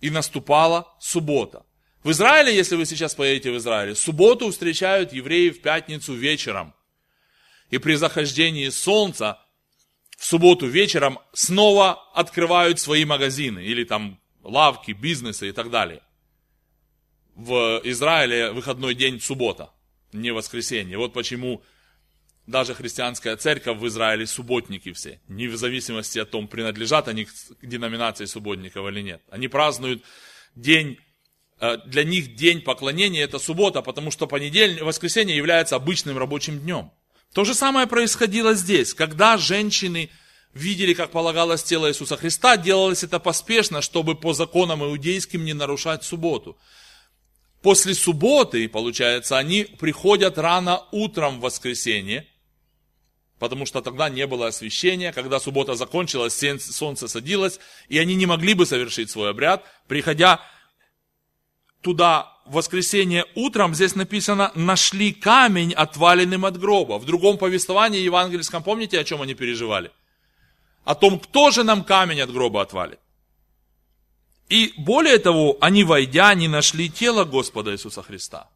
и 0.00 0.10
наступала 0.10 0.88
суббота. 0.98 1.64
В 2.02 2.10
Израиле, 2.10 2.56
если 2.56 2.76
вы 2.76 2.86
сейчас 2.86 3.14
поедете 3.14 3.52
в 3.52 3.58
Израиле, 3.58 3.94
субботу 3.94 4.50
встречают 4.50 5.12
евреи 5.12 5.50
в 5.50 5.60
пятницу 5.60 6.14
вечером. 6.14 6.74
И 7.68 7.78
при 7.78 7.94
захождении 7.94 8.70
солнца 8.70 9.38
в 10.16 10.24
субботу 10.24 10.66
вечером 10.66 11.18
снова 11.34 12.02
открывают 12.14 12.80
свои 12.80 13.04
магазины 13.04 13.62
или 13.62 13.84
там 13.84 14.18
лавки, 14.42 14.92
бизнесы 14.92 15.50
и 15.50 15.52
так 15.52 15.70
далее. 15.70 16.02
В 17.34 17.82
Израиле 17.84 18.52
выходной 18.52 18.94
день 18.94 19.20
суббота, 19.20 19.70
не 20.12 20.30
воскресенье. 20.30 20.96
Вот 20.96 21.12
почему 21.12 21.62
даже 22.46 22.74
христианская 22.74 23.36
церковь 23.36 23.78
в 23.78 23.86
Израиле 23.86 24.26
субботники 24.26 24.92
все, 24.92 25.20
не 25.28 25.46
в 25.46 25.56
зависимости 25.56 26.18
от 26.18 26.30
том, 26.30 26.48
принадлежат 26.48 27.08
они 27.08 27.26
к 27.26 27.30
деноминации 27.62 28.24
субботников 28.24 28.88
или 28.88 29.00
нет. 29.02 29.22
Они 29.30 29.48
празднуют 29.48 30.02
день 30.54 30.98
Э, 31.60 31.76
для 31.84 32.04
них 32.04 32.34
день 32.34 32.62
поклонения 32.62 33.22
это 33.22 33.38
суббота, 33.38 33.82
потому 33.82 34.10
что 34.10 34.26
понедельник, 34.26 34.82
воскресенье 34.82 35.36
является 35.36 35.76
обычным 35.76 36.16
рабочим 36.16 36.58
днем. 36.58 36.90
То 37.34 37.44
же 37.44 37.54
самое 37.54 37.86
происходило 37.86 38.54
здесь, 38.54 38.94
когда 38.94 39.36
женщины 39.36 40.10
видели, 40.54 40.94
как 40.94 41.10
полагалось 41.10 41.62
тело 41.62 41.88
Иисуса 41.88 42.16
Христа, 42.16 42.56
делалось 42.56 43.04
это 43.04 43.20
поспешно, 43.20 43.82
чтобы 43.82 44.14
по 44.14 44.32
законам 44.32 44.82
иудейским 44.82 45.44
не 45.44 45.52
нарушать 45.52 46.02
субботу. 46.02 46.56
После 47.62 47.94
субботы, 47.94 48.68
получается, 48.68 49.36
они 49.36 49.64
приходят 49.64 50.38
рано 50.38 50.84
утром 50.92 51.38
в 51.38 51.42
воскресенье, 51.42 52.26
потому 53.38 53.66
что 53.66 53.82
тогда 53.82 54.08
не 54.08 54.26
было 54.26 54.46
освящения, 54.46 55.12
когда 55.12 55.38
суббота 55.40 55.74
закончилась, 55.74 56.42
солнце 56.60 57.06
садилось, 57.06 57.60
и 57.88 57.98
они 57.98 58.14
не 58.14 58.26
могли 58.26 58.54
бы 58.54 58.64
совершить 58.64 59.10
свой 59.10 59.30
обряд, 59.30 59.64
приходя 59.88 60.40
туда 61.82 62.32
в 62.46 62.54
воскресенье 62.54 63.26
утром, 63.34 63.74
здесь 63.74 63.94
написано, 63.94 64.52
нашли 64.54 65.12
камень, 65.12 65.74
отваленным 65.74 66.46
от 66.46 66.58
гроба. 66.58 66.98
В 66.98 67.04
другом 67.04 67.38
повествовании 67.38 68.00
евангельском, 68.00 68.62
помните, 68.62 68.98
о 68.98 69.04
чем 69.04 69.20
они 69.22 69.34
переживали? 69.34 69.90
О 70.84 70.94
том, 70.94 71.20
кто 71.20 71.50
же 71.50 71.62
нам 71.62 71.84
камень 71.84 72.22
от 72.22 72.32
гроба 72.32 72.62
отвалит. 72.62 73.00
И 74.50 74.74
более 74.76 75.18
того, 75.18 75.56
они, 75.62 75.84
войдя, 75.84 76.34
не 76.34 76.48
нашли 76.48 76.90
тело 76.90 77.24
Господа 77.24 77.72
Иисуса 77.72 78.02
Христа. 78.02 78.50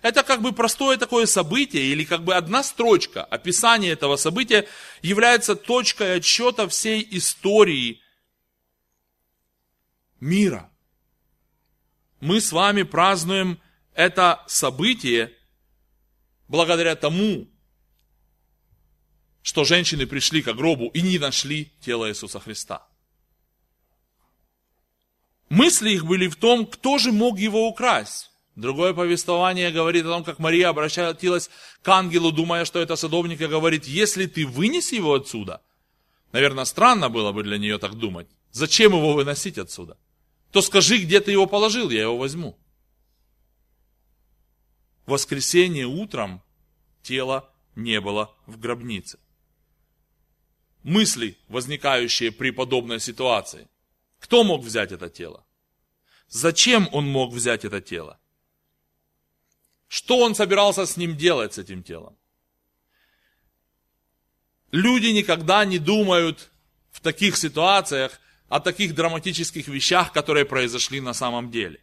Это 0.00 0.22
как 0.22 0.42
бы 0.42 0.52
простое 0.52 0.96
такое 0.96 1.26
событие, 1.26 1.82
или 1.82 2.04
как 2.04 2.22
бы 2.22 2.34
одна 2.34 2.62
строчка 2.62 3.24
описания 3.24 3.90
этого 3.90 4.16
события 4.16 4.68
является 5.02 5.56
точкой 5.56 6.16
отсчета 6.16 6.68
всей 6.68 7.06
истории 7.10 8.00
мира 10.20 10.72
мы 12.22 12.40
с 12.40 12.52
вами 12.52 12.84
празднуем 12.84 13.60
это 13.94 14.44
событие 14.46 15.32
благодаря 16.46 16.94
тому, 16.94 17.48
что 19.42 19.64
женщины 19.64 20.06
пришли 20.06 20.40
к 20.40 20.52
гробу 20.54 20.86
и 20.94 21.02
не 21.02 21.18
нашли 21.18 21.72
тело 21.80 22.08
Иисуса 22.08 22.38
Христа. 22.38 22.86
Мысли 25.52 25.90
их 25.90 26.06
были 26.06 26.28
в 26.28 26.36
том, 26.36 26.64
кто 26.66 26.96
же 26.96 27.12
мог 27.12 27.38
его 27.38 27.68
украсть. 27.68 28.30
Другое 28.56 28.94
повествование 28.94 29.70
говорит 29.70 30.06
о 30.06 30.08
том, 30.08 30.24
как 30.24 30.38
Мария 30.38 30.70
обращалась 30.70 31.50
к 31.82 31.88
ангелу, 31.88 32.32
думая, 32.32 32.64
что 32.64 32.78
это 32.78 32.96
садовник, 32.96 33.38
и 33.42 33.46
говорит, 33.46 33.84
если 33.84 34.24
ты 34.26 34.46
вынес 34.46 34.92
его 34.92 35.12
отсюда, 35.12 35.60
наверное, 36.32 36.64
странно 36.64 37.10
было 37.10 37.32
бы 37.32 37.42
для 37.42 37.58
нее 37.58 37.76
так 37.76 37.96
думать, 37.96 38.28
зачем 38.50 38.92
его 38.92 39.12
выносить 39.12 39.58
отсюда? 39.58 39.98
то 40.52 40.62
скажи, 40.62 40.98
где 40.98 41.20
ты 41.20 41.32
его 41.32 41.46
положил, 41.46 41.90
я 41.90 42.02
его 42.02 42.16
возьму. 42.16 42.58
В 45.04 45.10
воскресенье 45.10 45.86
утром 45.86 46.42
тела 47.02 47.50
не 47.74 48.00
было 48.00 48.34
в 48.46 48.58
гробнице. 48.58 49.18
Мысли, 50.82 51.36
возникающие 51.48 52.32
при 52.32 52.52
подобной 52.52 53.00
ситуации. 53.00 53.68
Кто 54.22 54.44
мог 54.44 54.62
взять 54.62 54.92
это 54.92 55.10
тело? 55.10 55.44
Зачем 56.28 56.88
он 56.92 57.06
мог 57.06 57.32
взять 57.32 57.64
это 57.64 57.80
тело? 57.80 58.20
Что 59.88 60.18
он 60.18 60.34
собирался 60.34 60.86
с 60.86 60.96
ним 60.96 61.16
делать, 61.16 61.54
с 61.54 61.58
этим 61.58 61.82
телом? 61.82 62.16
Люди 64.70 65.08
никогда 65.08 65.64
не 65.64 65.78
думают 65.78 66.50
в 66.92 67.00
таких 67.00 67.36
ситуациях, 67.36 68.20
о 68.48 68.60
таких 68.60 68.94
драматических 68.94 69.66
вещах, 69.68 70.12
которые 70.12 70.44
произошли 70.44 71.00
на 71.00 71.14
самом 71.14 71.50
деле. 71.50 71.82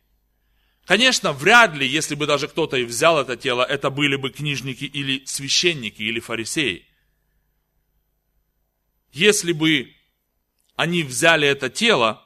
Конечно, 0.86 1.34
вряд 1.34 1.76
ли, 1.76 1.86
если 1.86 2.16
бы 2.16 2.26
даже 2.26 2.48
кто-то 2.48 2.78
и 2.78 2.86
взял 2.86 3.20
это 3.20 3.36
тело, 3.36 3.64
это 3.64 3.90
были 3.90 4.16
бы 4.16 4.30
книжники 4.32 4.86
или 4.86 5.26
священники 5.26 6.02
или 6.02 6.20
фарисеи. 6.20 6.88
Если 9.12 9.52
бы 9.52 9.94
они 10.76 11.04
взяли 11.04 11.48
это 11.48 11.70
тело, 11.70 12.26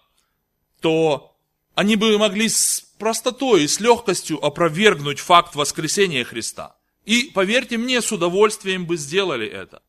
то 0.84 1.34
они 1.76 1.96
бы 1.96 2.18
могли 2.18 2.50
с 2.50 2.82
простотой 3.00 3.64
и 3.64 3.68
с 3.70 3.80
легкостью 3.80 4.44
опровергнуть 4.46 5.20
факт 5.20 5.56
воскресения 5.56 6.26
Христа. 6.26 6.76
И, 7.06 7.32
поверьте 7.34 7.78
мне, 7.78 8.02
с 8.02 8.12
удовольствием 8.12 8.86
бы 8.86 8.98
сделали 8.98 9.48
это. 9.48 9.82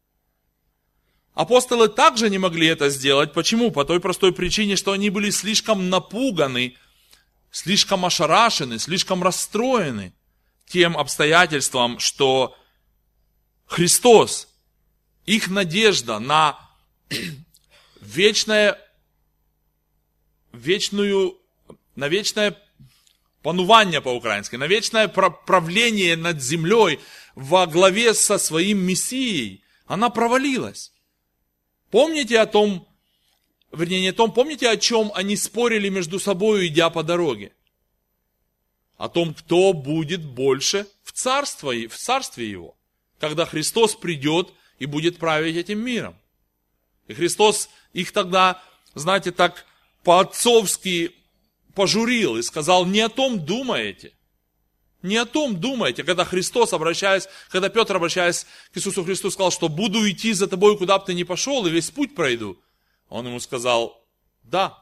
Апостолы 1.35 1.89
также 1.89 2.31
не 2.31 2.39
могли 2.39 2.69
это 2.69 2.91
сделать. 2.91 3.33
Почему? 3.33 3.73
По 3.73 3.85
той 3.85 3.99
простой 3.99 4.33
причине, 4.33 4.77
что 4.77 4.93
они 4.93 5.11
были 5.11 5.31
слишком 5.31 5.91
напуганы, 5.91 6.77
слишком 7.51 8.05
ошарашены, 8.05 8.79
слишком 8.79 9.21
расстроены 9.21 10.15
тем 10.67 10.97
обстоятельством, 10.97 11.99
что 11.99 12.57
Христос, 13.67 14.47
их 15.27 15.49
надежда 15.49 16.21
на 16.21 16.57
вечное, 18.01 18.79
вечную, 20.55 21.39
на 21.97 22.09
вечное 22.09 22.57
панувание 23.43 24.01
по-украински, 24.01 24.57
на 24.57 24.67
вечное 24.67 25.09
правление 25.09 26.17
над 26.17 26.43
землей 26.43 27.01
во 27.35 27.67
главе 27.67 28.15
со 28.15 28.39
своим 28.39 28.79
Мессией, 28.79 29.63
она 29.87 30.11
провалилась. 30.11 30.93
Помните 31.91 32.41
о 32.41 32.47
том, 32.47 32.89
вернее 33.71 34.01
не 34.01 34.09
о 34.09 34.15
том, 34.15 34.33
помните 34.33 34.69
о 34.69 34.77
чем 34.77 35.13
они 35.15 35.37
спорили 35.37 35.89
между 35.89 36.19
собой, 36.19 36.69
идя 36.69 36.91
по 36.91 37.03
дороге? 37.03 37.53
О 38.97 39.09
том, 39.09 39.35
кто 39.35 39.73
будет 39.73 40.25
больше 40.25 40.87
в, 41.03 41.13
царство, 41.13 41.73
в 41.73 41.97
царстве 41.97 42.49
его, 42.49 42.77
когда 43.19 43.45
Христос 43.45 43.95
придет 43.95 44.53
и 44.79 44.87
будет 44.87 45.19
править 45.19 45.57
этим 45.57 45.81
миром. 45.81 46.17
И 47.07 47.15
Христос 47.15 47.69
их 47.93 48.13
тогда 48.13 48.63
знаете, 48.95 49.33
так 49.33 49.67
по-отцовски 50.05 51.15
пожурил 51.75 52.37
и 52.37 52.43
сказал, 52.43 52.87
не 52.87 53.01
о 53.01 53.09
том 53.09 53.45
думаете. 53.45 54.13
Не 55.03 55.17
о 55.17 55.27
том 55.27 55.61
думаете, 55.61 56.03
когда 56.03 56.25
Христос, 56.25 56.73
обращаясь, 56.73 57.29
когда 57.51 57.69
Петр, 57.69 57.97
обращаясь 57.97 58.47
к 58.73 58.79
Иисусу 58.79 59.05
Христу, 59.05 59.31
сказал, 59.31 59.51
что 59.51 59.69
буду 59.69 60.09
идти 60.11 60.33
за 60.33 60.47
тобой, 60.47 60.79
куда 60.79 60.99
бы 60.99 61.05
ты 61.05 61.15
ни 61.15 61.25
пошел, 61.25 61.67
и 61.67 61.71
весь 61.71 61.91
путь 61.91 62.15
пройду. 62.15 62.59
Он 63.11 63.27
ему 63.27 63.39
сказал, 63.39 64.03
да, 64.43 64.79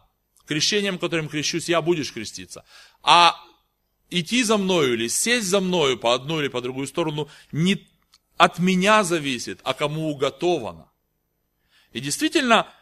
крещением, 0.46 0.98
которым 0.98 1.28
крещусь 1.28 1.68
я, 1.68 1.82
будешь 1.82 2.12
креститься. 2.12 2.64
А 3.02 3.34
идти 4.10 4.44
за 4.44 4.58
мною 4.58 4.94
или 4.94 5.08
сесть 5.08 5.48
за 5.48 5.60
мною 5.60 5.98
по 5.98 6.14
одну 6.14 6.40
или 6.40 6.48
по 6.48 6.60
другую 6.60 6.86
сторону 6.86 7.28
не 7.50 7.88
от 8.36 8.60
меня 8.60 9.02
зависит, 9.02 9.58
а 9.64 9.74
кому 9.74 10.08
уготовано. 10.08 10.88
И 11.92 12.00
действительно, 12.00 12.72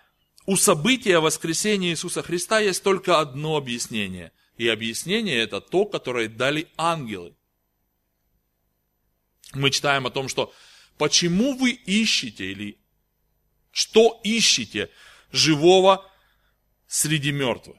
у 0.47 0.57
события 0.57 1.21
воскресения 1.21 1.91
Иисуса 1.91 2.23
Христа 2.23 2.61
есть 2.61 2.83
только 2.83 3.21
одно 3.21 3.57
объяснение. 3.57 4.33
И 4.57 4.69
объяснение 4.69 5.39
это 5.39 5.61
то, 5.61 5.85
которое 5.85 6.29
дали 6.29 6.69
ангелы. 6.77 7.35
Мы 9.55 9.71
читаем 9.71 10.07
о 10.07 10.11
том, 10.11 10.29
что 10.29 10.53
почему 10.99 11.57
вы 11.57 11.71
ищете 11.71 12.53
или 12.53 12.79
что 13.71 14.21
ищете 14.25 14.91
живого 15.33 16.11
среди 16.87 17.33
мертвых. 17.33 17.79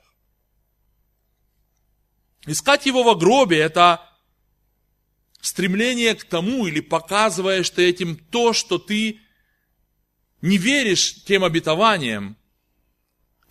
Искать 2.48 2.86
его 2.86 3.04
во 3.04 3.16
гробе– 3.16 3.58
это 3.60 4.10
стремление 5.42 6.16
к 6.16 6.24
тому, 6.24 6.66
или 6.66 6.80
показываешь 6.80 7.70
ты 7.70 7.88
этим 7.88 8.16
то, 8.16 8.54
что 8.54 8.78
ты 8.78 9.20
не 10.42 10.58
веришь 10.58 11.24
тем 11.26 11.44
обетованиям, 11.44 12.38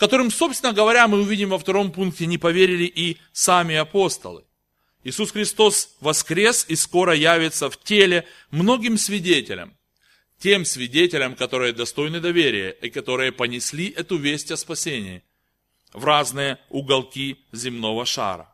которым, 0.00 0.30
собственно 0.30 0.73
говоря, 0.73 1.07
мы 1.09 1.21
увидим 1.21 1.50
во 1.50 1.59
втором 1.59 1.92
пункте, 1.92 2.25
не 2.25 2.38
поверили 2.38 2.85
и 2.85 3.19
сами 3.33 3.75
апостолы. 3.75 4.45
Иисус 5.04 5.30
Христос 5.30 5.95
воскрес 6.00 6.64
и 6.69 6.75
скоро 6.75 7.14
явится 7.14 7.69
в 7.69 7.78
теле 7.78 8.26
многим 8.50 8.97
свидетелям. 8.97 9.76
Тем 10.38 10.64
свидетелям, 10.64 11.37
которые 11.37 11.75
достойны 11.75 12.19
доверия 12.19 12.71
и 12.71 12.88
которые 12.88 13.30
понесли 13.30 13.90
эту 13.90 14.16
весть 14.16 14.50
о 14.50 14.57
спасении 14.57 15.23
в 15.92 16.02
разные 16.07 16.59
уголки 16.71 17.37
земного 17.52 18.07
шара. 18.07 18.49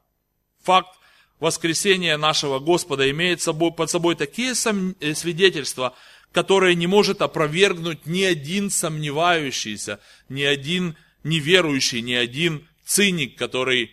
Факт 0.64 0.98
воскресения 1.38 2.16
нашего 2.16 2.58
Господа 2.58 3.08
имеет 3.08 3.40
под 3.76 3.88
собой 3.88 4.16
такие 4.16 4.50
э, 4.50 5.14
свидетельства, 5.14 5.94
которые 6.32 6.74
не 6.74 6.88
может 6.88 7.22
опровергнуть 7.22 8.04
ни 8.04 8.24
один 8.24 8.68
сомневающийся, 8.68 10.00
ни 10.28 10.42
один 10.42 10.96
неверующий, 11.26 12.00
ни 12.00 12.12
один 12.12 12.66
циник, 12.84 13.36
который 13.36 13.92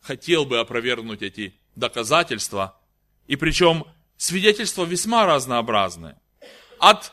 хотел 0.00 0.44
бы 0.44 0.58
опровергнуть 0.58 1.22
эти 1.22 1.54
доказательства. 1.74 2.78
И 3.26 3.36
причем 3.36 3.84
свидетельства 4.16 4.84
весьма 4.84 5.26
разнообразные. 5.26 6.20
От 6.78 7.12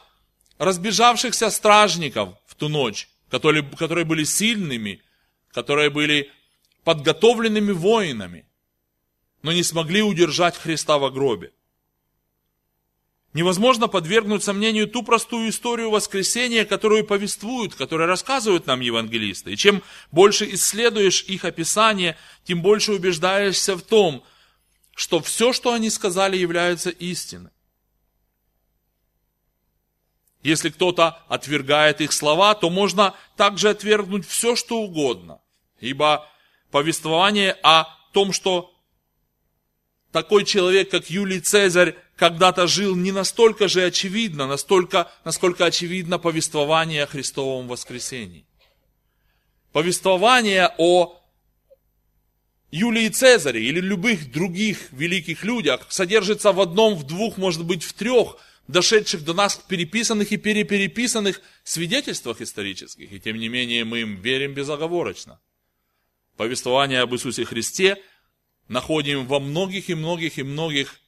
разбежавшихся 0.58 1.50
стражников 1.50 2.38
в 2.46 2.56
ту 2.56 2.70
ночь, 2.70 3.10
которые, 3.30 3.64
которые 3.64 4.06
были 4.06 4.24
сильными, 4.24 5.02
которые 5.52 5.90
были 5.90 6.32
подготовленными 6.84 7.72
воинами, 7.72 8.46
но 9.42 9.52
не 9.52 9.64
смогли 9.64 10.02
удержать 10.02 10.58
Христа 10.58 10.98
в 10.98 11.12
гробе. 11.12 11.52
Невозможно 13.36 13.90
подвергнуть 13.90 14.46
сомнению 14.46 14.88
ту 14.88 15.04
простую 15.04 15.50
историю 15.50 15.90
воскресения, 15.90 16.64
которую 16.64 17.06
повествуют, 17.06 17.76
которую 17.76 18.08
рассказывают 18.08 18.66
нам 18.66 18.80
евангелисты. 18.80 19.52
И 19.52 19.58
чем 19.58 19.84
больше 20.10 20.50
исследуешь 20.54 21.22
их 21.24 21.44
описание, 21.44 22.18
тем 22.46 22.62
больше 22.62 22.94
убеждаешься 22.94 23.76
в 23.76 23.82
том, 23.82 24.24
что 24.96 25.20
все, 25.20 25.52
что 25.52 25.74
они 25.74 25.90
сказали, 25.90 26.38
является 26.38 26.90
истиной. 26.92 27.52
Если 30.42 30.70
кто-то 30.70 31.22
отвергает 31.28 32.00
их 32.00 32.14
слова, 32.14 32.56
то 32.56 32.70
можно 32.70 33.16
также 33.36 33.68
отвергнуть 33.68 34.26
все, 34.26 34.56
что 34.56 34.78
угодно. 34.78 35.42
Ибо 35.82 36.26
повествование 36.72 37.52
о 37.64 37.84
том, 38.14 38.32
что 38.32 38.74
такой 40.14 40.46
человек, 40.46 40.90
как 40.90 41.10
Юлий 41.10 41.42
Цезарь, 41.42 41.98
когда-то 42.16 42.68
жил 42.68 42.96
не 42.96 43.12
настолько 43.12 43.68
же 43.68 43.84
очевидно, 43.84 44.48
настолько, 44.48 45.12
насколько 45.24 45.66
очевидно 45.66 46.18
повествование 46.18 47.04
о 47.04 47.08
Христовом 47.08 47.68
воскресении. 47.68 48.46
Повествование 49.74 50.74
о 50.78 51.22
Юлии 52.72 53.10
Цезаре 53.10 53.64
или 53.64 53.80
любых 53.80 54.32
других 54.32 54.92
великих 54.92 55.44
людях 55.44 55.86
содержится 55.90 56.54
в 56.54 56.62
одном, 56.62 56.96
в 56.96 57.06
двух, 57.06 57.38
может 57.38 57.66
быть, 57.66 57.84
в 57.84 57.94
трех 57.94 58.38
дошедших 58.68 59.24
до 59.24 59.34
нас 59.34 59.58
переписанных 59.68 60.32
и 60.32 60.38
перепереписанных 60.38 61.42
свидетельствах 61.64 62.42
исторических. 62.42 63.12
И 63.12 63.20
тем 63.20 63.38
не 63.38 63.50
менее 63.50 63.86
мы 63.86 64.00
им 64.00 64.22
верим 64.22 64.54
безоговорочно. 64.54 65.40
Повествование 66.38 67.02
об 67.02 67.14
Иисусе 67.14 67.46
Христе 67.46 67.98
находим 68.68 69.26
во 69.26 69.40
многих 69.40 69.90
и 69.90 69.96
многих 69.96 70.40
и 70.40 70.44
многих 70.44 71.00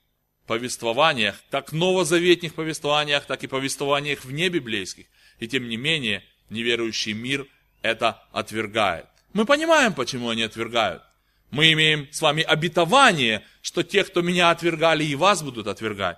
повествованиях, 0.48 1.36
как 1.52 1.72
новозаветных 1.72 2.56
повествованиях, 2.56 3.26
так 3.26 3.44
и 3.44 3.48
повествованиях 3.48 4.26
вне 4.26 4.50
библейских. 4.50 5.06
И 5.40 5.48
тем 5.48 5.70
не 5.70 5.78
менее, 5.78 6.24
неверующий 6.50 7.14
мир 7.14 7.46
это 7.82 8.24
отвергает. 8.32 9.06
Мы 9.34 9.46
понимаем, 9.46 9.94
почему 9.94 10.30
они 10.30 10.42
отвергают. 10.42 11.04
Мы 11.52 11.72
имеем 11.74 12.12
с 12.12 12.22
вами 12.22 12.44
обетование, 12.44 13.46
что 13.62 13.84
те, 13.84 14.04
кто 14.04 14.22
меня 14.22 14.50
отвергали, 14.50 15.04
и 15.04 15.16
вас 15.16 15.44
будут 15.44 15.68
отвергать. 15.68 16.18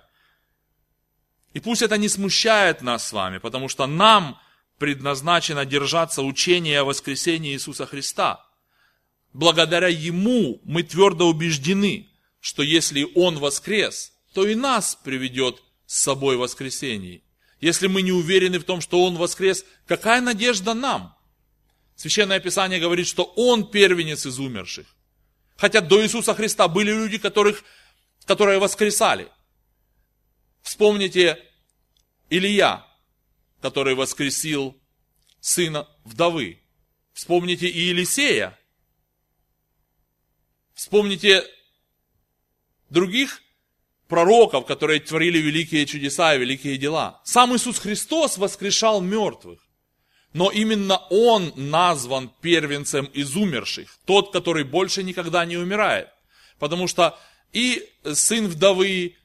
И 1.52 1.60
пусть 1.60 1.82
это 1.82 1.98
не 1.98 2.08
смущает 2.08 2.82
нас 2.82 3.06
с 3.06 3.12
вами, 3.12 3.38
потому 3.38 3.68
что 3.68 3.86
нам 3.86 4.40
предназначено 4.78 5.66
держаться 5.66 6.22
учения 6.22 6.80
о 6.80 6.84
воскресении 6.84 7.52
Иисуса 7.52 7.86
Христа. 7.86 8.44
Благодаря 9.32 9.88
Ему 9.88 10.60
мы 10.64 10.82
твердо 10.82 11.28
убеждены, 11.28 12.08
что 12.40 12.62
если 12.62 13.06
Он 13.14 13.38
воскрес, 13.38 14.12
то 14.32 14.46
и 14.46 14.54
нас 14.54 14.98
приведет 15.02 15.62
с 15.86 16.00
собой 16.00 16.36
воскресение. 16.36 17.22
Если 17.60 17.88
мы 17.88 18.02
не 18.02 18.12
уверены 18.12 18.58
в 18.58 18.64
том, 18.64 18.80
что 18.80 19.04
Он 19.04 19.16
воскрес, 19.16 19.64
какая 19.86 20.20
надежда 20.20 20.72
нам? 20.72 21.16
Священное 21.96 22.40
Писание 22.40 22.80
говорит, 22.80 23.06
что 23.06 23.24
Он 23.36 23.70
первенец 23.70 24.24
из 24.24 24.38
умерших. 24.38 24.86
Хотя 25.56 25.82
до 25.82 26.02
Иисуса 26.02 26.34
Христа 26.34 26.68
были 26.68 26.90
люди, 26.90 27.18
которых, 27.18 27.62
которые 28.24 28.58
воскресали. 28.58 29.28
Вспомните 30.62 31.38
Илья, 32.30 32.86
который 33.60 33.94
воскресил 33.94 34.80
сына 35.40 35.88
вдовы. 36.04 36.62
Вспомните 37.12 37.66
и 37.66 37.88
Елисея. 37.88 38.58
Вспомните 40.72 41.44
других 42.88 43.42
пророков, 44.10 44.66
которые 44.66 45.00
творили 45.00 45.38
великие 45.38 45.86
чудеса 45.86 46.34
и 46.34 46.38
великие 46.38 46.76
дела. 46.76 47.20
Сам 47.24 47.54
Иисус 47.54 47.78
Христос 47.78 48.36
воскрешал 48.36 49.00
мертвых. 49.00 49.60
Но 50.34 50.50
именно 50.50 50.98
Он 51.10 51.52
назван 51.56 52.30
первенцем 52.42 53.06
из 53.06 53.34
умерших. 53.36 53.88
Тот, 54.04 54.32
который 54.32 54.64
больше 54.64 55.02
никогда 55.02 55.44
не 55.46 55.56
умирает. 55.56 56.08
Потому 56.58 56.86
что 56.88 57.18
и 57.52 57.88
сын 58.12 58.46
вдовы, 58.48 59.16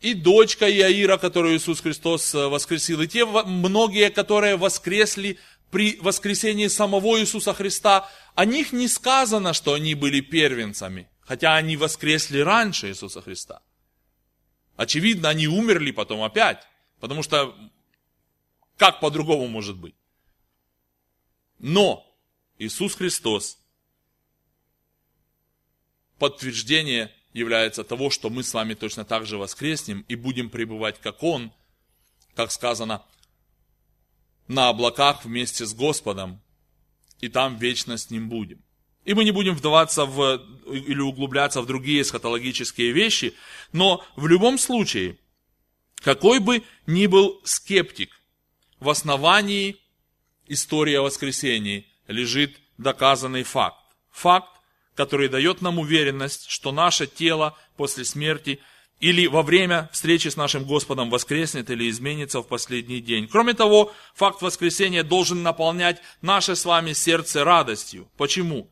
и 0.00 0.14
дочка 0.14 0.70
Иаира, 0.70 1.18
которую 1.18 1.56
Иисус 1.56 1.80
Христос 1.80 2.32
воскресил, 2.34 3.02
и 3.02 3.08
те 3.08 3.26
многие, 3.26 4.10
которые 4.10 4.56
воскресли 4.56 5.38
при 5.70 5.98
воскресении 6.00 6.68
самого 6.68 7.20
Иисуса 7.20 7.52
Христа, 7.54 8.08
о 8.34 8.44
них 8.44 8.72
не 8.72 8.88
сказано, 8.88 9.52
что 9.52 9.74
они 9.74 9.94
были 9.94 10.20
первенцами, 10.20 11.08
хотя 11.20 11.56
они 11.56 11.76
воскресли 11.76 12.38
раньше 12.40 12.88
Иисуса 12.88 13.20
Христа. 13.20 13.60
Очевидно, 14.78 15.28
они 15.28 15.48
умерли 15.48 15.90
потом 15.90 16.22
опять, 16.22 16.64
потому 17.00 17.24
что 17.24 17.52
как 18.76 19.00
по-другому 19.00 19.48
может 19.48 19.76
быть? 19.76 19.96
Но 21.58 22.06
Иисус 22.58 22.94
Христос 22.94 23.58
подтверждение 26.20 27.12
является 27.32 27.82
того, 27.82 28.08
что 28.10 28.30
мы 28.30 28.44
с 28.44 28.54
вами 28.54 28.74
точно 28.74 29.04
так 29.04 29.26
же 29.26 29.36
воскреснем 29.36 30.04
и 30.06 30.14
будем 30.14 30.48
пребывать, 30.48 31.00
как 31.00 31.24
Он, 31.24 31.52
как 32.36 32.52
сказано, 32.52 33.04
на 34.46 34.68
облаках 34.68 35.24
вместе 35.24 35.66
с 35.66 35.74
Господом, 35.74 36.40
и 37.20 37.28
там 37.28 37.58
вечно 37.58 37.98
с 37.98 38.10
Ним 38.10 38.28
будем. 38.28 38.62
И 39.08 39.14
мы 39.14 39.24
не 39.24 39.30
будем 39.30 39.54
вдаваться 39.54 40.04
в, 40.04 40.38
или 40.70 41.00
углубляться 41.00 41.62
в 41.62 41.66
другие 41.66 42.02
эсхатологические 42.02 42.92
вещи, 42.92 43.34
но 43.72 44.04
в 44.16 44.26
любом 44.26 44.58
случае, 44.58 45.16
какой 45.94 46.40
бы 46.40 46.62
ни 46.86 47.06
был 47.06 47.40
скептик, 47.42 48.10
в 48.80 48.90
основании 48.90 49.78
истории 50.46 50.92
о 50.92 51.04
воскресении 51.04 51.86
лежит 52.06 52.60
доказанный 52.76 53.44
факт. 53.44 53.82
Факт, 54.10 54.50
который 54.94 55.30
дает 55.30 55.62
нам 55.62 55.78
уверенность, 55.78 56.50
что 56.50 56.70
наше 56.70 57.06
тело 57.06 57.56
после 57.78 58.04
смерти 58.04 58.60
или 59.00 59.26
во 59.26 59.42
время 59.42 59.88
встречи 59.90 60.28
с 60.28 60.36
нашим 60.36 60.64
Господом 60.64 61.08
воскреснет 61.08 61.70
или 61.70 61.88
изменится 61.88 62.40
в 62.40 62.46
последний 62.46 63.00
день. 63.00 63.26
Кроме 63.26 63.54
того, 63.54 63.90
факт 64.14 64.42
воскресения 64.42 65.02
должен 65.02 65.42
наполнять 65.42 66.02
наше 66.20 66.54
с 66.54 66.66
вами 66.66 66.92
сердце 66.92 67.42
радостью. 67.42 68.06
Почему? 68.18 68.68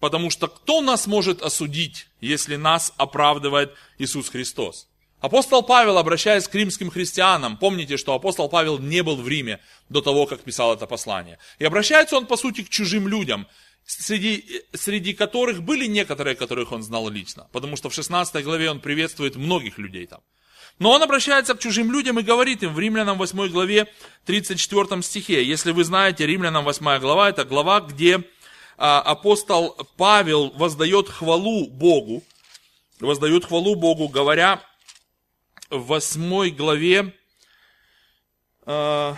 Потому 0.00 0.30
что 0.30 0.48
кто 0.48 0.80
нас 0.80 1.06
может 1.06 1.42
осудить, 1.42 2.08
если 2.20 2.56
нас 2.56 2.92
оправдывает 2.96 3.74
Иисус 3.98 4.30
Христос? 4.30 4.88
Апостол 5.20 5.62
Павел, 5.62 5.98
обращаясь 5.98 6.48
к 6.48 6.54
римским 6.54 6.90
христианам, 6.90 7.58
помните, 7.58 7.98
что 7.98 8.14
апостол 8.14 8.48
Павел 8.48 8.78
не 8.78 9.02
был 9.02 9.16
в 9.16 9.28
Риме 9.28 9.60
до 9.90 10.00
того, 10.00 10.24
как 10.24 10.40
писал 10.40 10.72
это 10.72 10.86
послание. 10.86 11.38
И 11.58 11.64
обращается 11.66 12.16
он, 12.16 12.26
по 12.26 12.38
сути, 12.38 12.62
к 12.62 12.70
чужим 12.70 13.06
людям, 13.06 13.46
среди, 13.84 14.62
среди 14.72 15.12
которых 15.12 15.62
были 15.62 15.84
некоторые, 15.86 16.36
которых 16.36 16.72
он 16.72 16.82
знал 16.82 17.10
лично. 17.10 17.48
Потому 17.52 17.76
что 17.76 17.90
в 17.90 17.94
16 17.94 18.42
главе 18.42 18.70
он 18.70 18.80
приветствует 18.80 19.36
многих 19.36 19.76
людей 19.76 20.06
там. 20.06 20.20
Но 20.78 20.92
он 20.92 21.02
обращается 21.02 21.54
к 21.54 21.60
чужим 21.60 21.92
людям 21.92 22.18
и 22.18 22.22
говорит 22.22 22.62
им 22.62 22.72
в 22.72 22.78
Римлянам 22.78 23.18
8 23.18 23.48
главе 23.48 23.92
34 24.24 25.02
стихе. 25.02 25.44
Если 25.44 25.72
вы 25.72 25.84
знаете, 25.84 26.26
Римлянам 26.26 26.64
8 26.64 26.98
глава, 27.00 27.28
это 27.28 27.44
глава, 27.44 27.80
где 27.80 28.24
апостол 28.80 29.76
Павел 29.98 30.50
воздает 30.52 31.08
хвалу 31.08 31.68
Богу, 31.68 32.22
воздает 32.98 33.44
хвалу 33.44 33.74
Богу, 33.74 34.08
говоря 34.08 34.62
в 35.68 35.80
8 35.80 36.56
главе 36.56 37.14
э, 38.64 39.14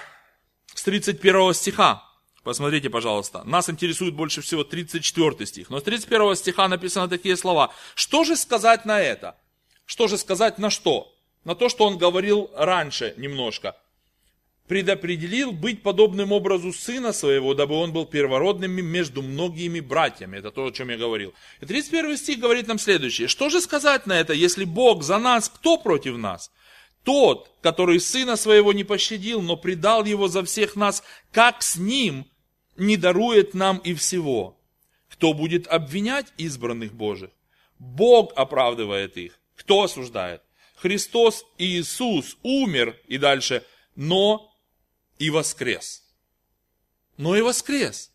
с 0.75 0.83
31 0.83 1.55
стиха. 1.55 2.03
Посмотрите, 2.43 2.91
пожалуйста. 2.91 3.45
Нас 3.45 3.71
интересует 3.71 4.15
больше 4.15 4.43
всего 4.43 4.65
34 4.65 5.47
стих. 5.47 5.71
Но 5.71 5.79
с 5.79 5.85
31 5.85 6.35
стиха 6.35 6.67
написаны 6.67 7.09
такие 7.09 7.37
слова. 7.37 7.73
Что 7.95 8.25
же 8.25 8.37
сказать 8.37 8.85
на 8.85 9.01
это? 9.01 9.39
Что 9.87 10.09
же 10.09 10.19
сказать 10.19 10.59
на 10.59 10.71
что? 10.71 11.15
На 11.45 11.55
то, 11.55 11.69
что 11.69 11.85
он 11.85 11.99
говорил 11.99 12.51
раньше 12.57 13.15
немножко 13.17 13.77
предопределил 14.73 15.53
быть 15.53 15.83
подобным 15.83 16.33
образу 16.33 16.73
сына 16.73 17.13
своего, 17.13 17.53
дабы 17.53 17.75
он 17.75 17.93
был 17.93 18.07
первородным 18.07 18.73
между 18.73 19.21
многими 19.21 19.81
братьями. 19.81 20.39
Это 20.39 20.51
то, 20.51 20.65
о 20.65 20.73
чем 20.73 20.89
я 20.89 20.97
говорил. 20.97 21.35
И 21.61 21.67
31 21.67 22.17
стих 22.17 22.39
говорит 22.39 22.69
нам 22.69 22.79
следующее. 22.79 23.29
Что 23.29 23.51
же 23.51 23.61
сказать 23.61 24.07
на 24.07 24.19
это, 24.19 24.33
если 24.33 24.65
Бог 24.65 25.03
за 25.03 25.19
нас, 25.19 25.51
кто 25.51 25.77
против 25.77 26.17
нас? 26.17 26.51
Тот, 27.05 27.51
который 27.61 28.01
сына 28.01 28.37
своего 28.37 28.73
не 28.73 28.83
пощадил, 28.83 29.43
но 29.43 29.59
предал 29.59 30.07
его 30.07 30.27
за 30.27 30.43
всех 30.43 30.75
нас, 30.75 31.03
как 31.33 31.63
с 31.63 31.77
ним 31.77 32.25
не 32.79 32.97
дарует 32.97 33.53
нам 33.53 33.77
и 33.77 33.93
всего? 33.93 34.59
Кто 35.11 35.35
будет 35.35 35.67
обвинять 35.67 36.33
избранных 36.39 36.95
Божьих? 36.95 37.29
Бог 37.79 38.33
оправдывает 38.37 39.19
их. 39.19 39.39
Кто 39.55 39.83
осуждает? 39.83 40.41
Христос 40.77 41.45
Иисус 41.59 42.39
умер 42.43 42.97
и 43.07 43.19
дальше, 43.19 43.67
но 43.97 44.49
и 45.23 45.31
воскрес. 45.31 46.03
Но 47.17 47.37
и 47.37 47.43
воскрес. 47.43 48.11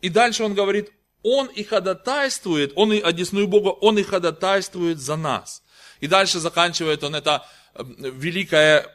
И 0.00 0.08
дальше 0.08 0.44
он 0.44 0.54
говорит, 0.54 0.90
он 1.22 1.48
и 1.48 1.62
ходатайствует, 1.62 2.72
он 2.74 2.94
и 2.94 3.00
одесную 3.00 3.46
Бога, 3.46 3.68
он 3.68 3.98
и 3.98 4.02
ходатайствует 4.02 4.98
за 4.98 5.16
нас. 5.16 5.62
И 6.00 6.06
дальше 6.06 6.40
заканчивает 6.40 7.04
он 7.04 7.14
это 7.14 7.46
э, 7.74 7.82
великое 7.84 8.86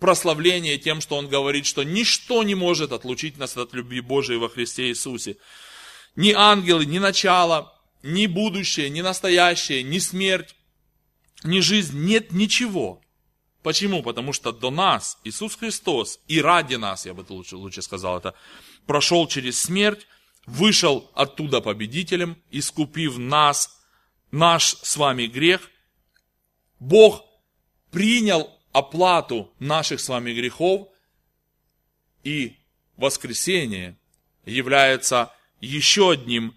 прославление 0.00 0.78
тем, 0.78 1.02
что 1.02 1.16
он 1.16 1.28
говорит, 1.28 1.66
что 1.66 1.82
ничто 1.82 2.42
не 2.42 2.54
может 2.54 2.92
отлучить 2.92 3.36
нас 3.36 3.54
от 3.58 3.74
любви 3.74 4.00
Божией 4.00 4.38
во 4.38 4.48
Христе 4.48 4.88
Иисусе. 4.88 5.36
Ни 6.16 6.32
ангелы, 6.32 6.86
ни 6.86 6.98
начало, 6.98 7.78
ни 8.02 8.26
будущее, 8.26 8.88
ни 8.88 9.02
настоящее, 9.02 9.82
ни 9.82 9.98
смерть, 9.98 10.54
ни 11.42 11.60
жизнь, 11.60 11.98
нет 12.06 12.32
ничего, 12.32 13.03
Почему? 13.64 14.02
Потому 14.02 14.34
что 14.34 14.52
до 14.52 14.70
нас 14.70 15.18
Иисус 15.24 15.56
Христос 15.56 16.20
и 16.28 16.42
ради 16.42 16.74
нас, 16.74 17.06
я 17.06 17.14
бы 17.14 17.24
лучше, 17.26 17.56
лучше 17.56 17.80
сказал 17.80 18.18
это, 18.18 18.34
прошел 18.86 19.26
через 19.26 19.58
смерть, 19.58 20.06
вышел 20.44 21.10
оттуда 21.14 21.62
победителем, 21.62 22.36
искупив 22.50 23.16
нас, 23.16 23.82
наш 24.30 24.74
с 24.82 24.98
вами 24.98 25.28
грех. 25.28 25.70
Бог 26.78 27.24
принял 27.90 28.50
оплату 28.72 29.50
наших 29.58 30.00
с 30.00 30.10
вами 30.10 30.34
грехов, 30.34 30.88
и 32.22 32.58
воскресение 32.98 33.96
является 34.44 35.32
еще 35.62 36.10
одним 36.10 36.54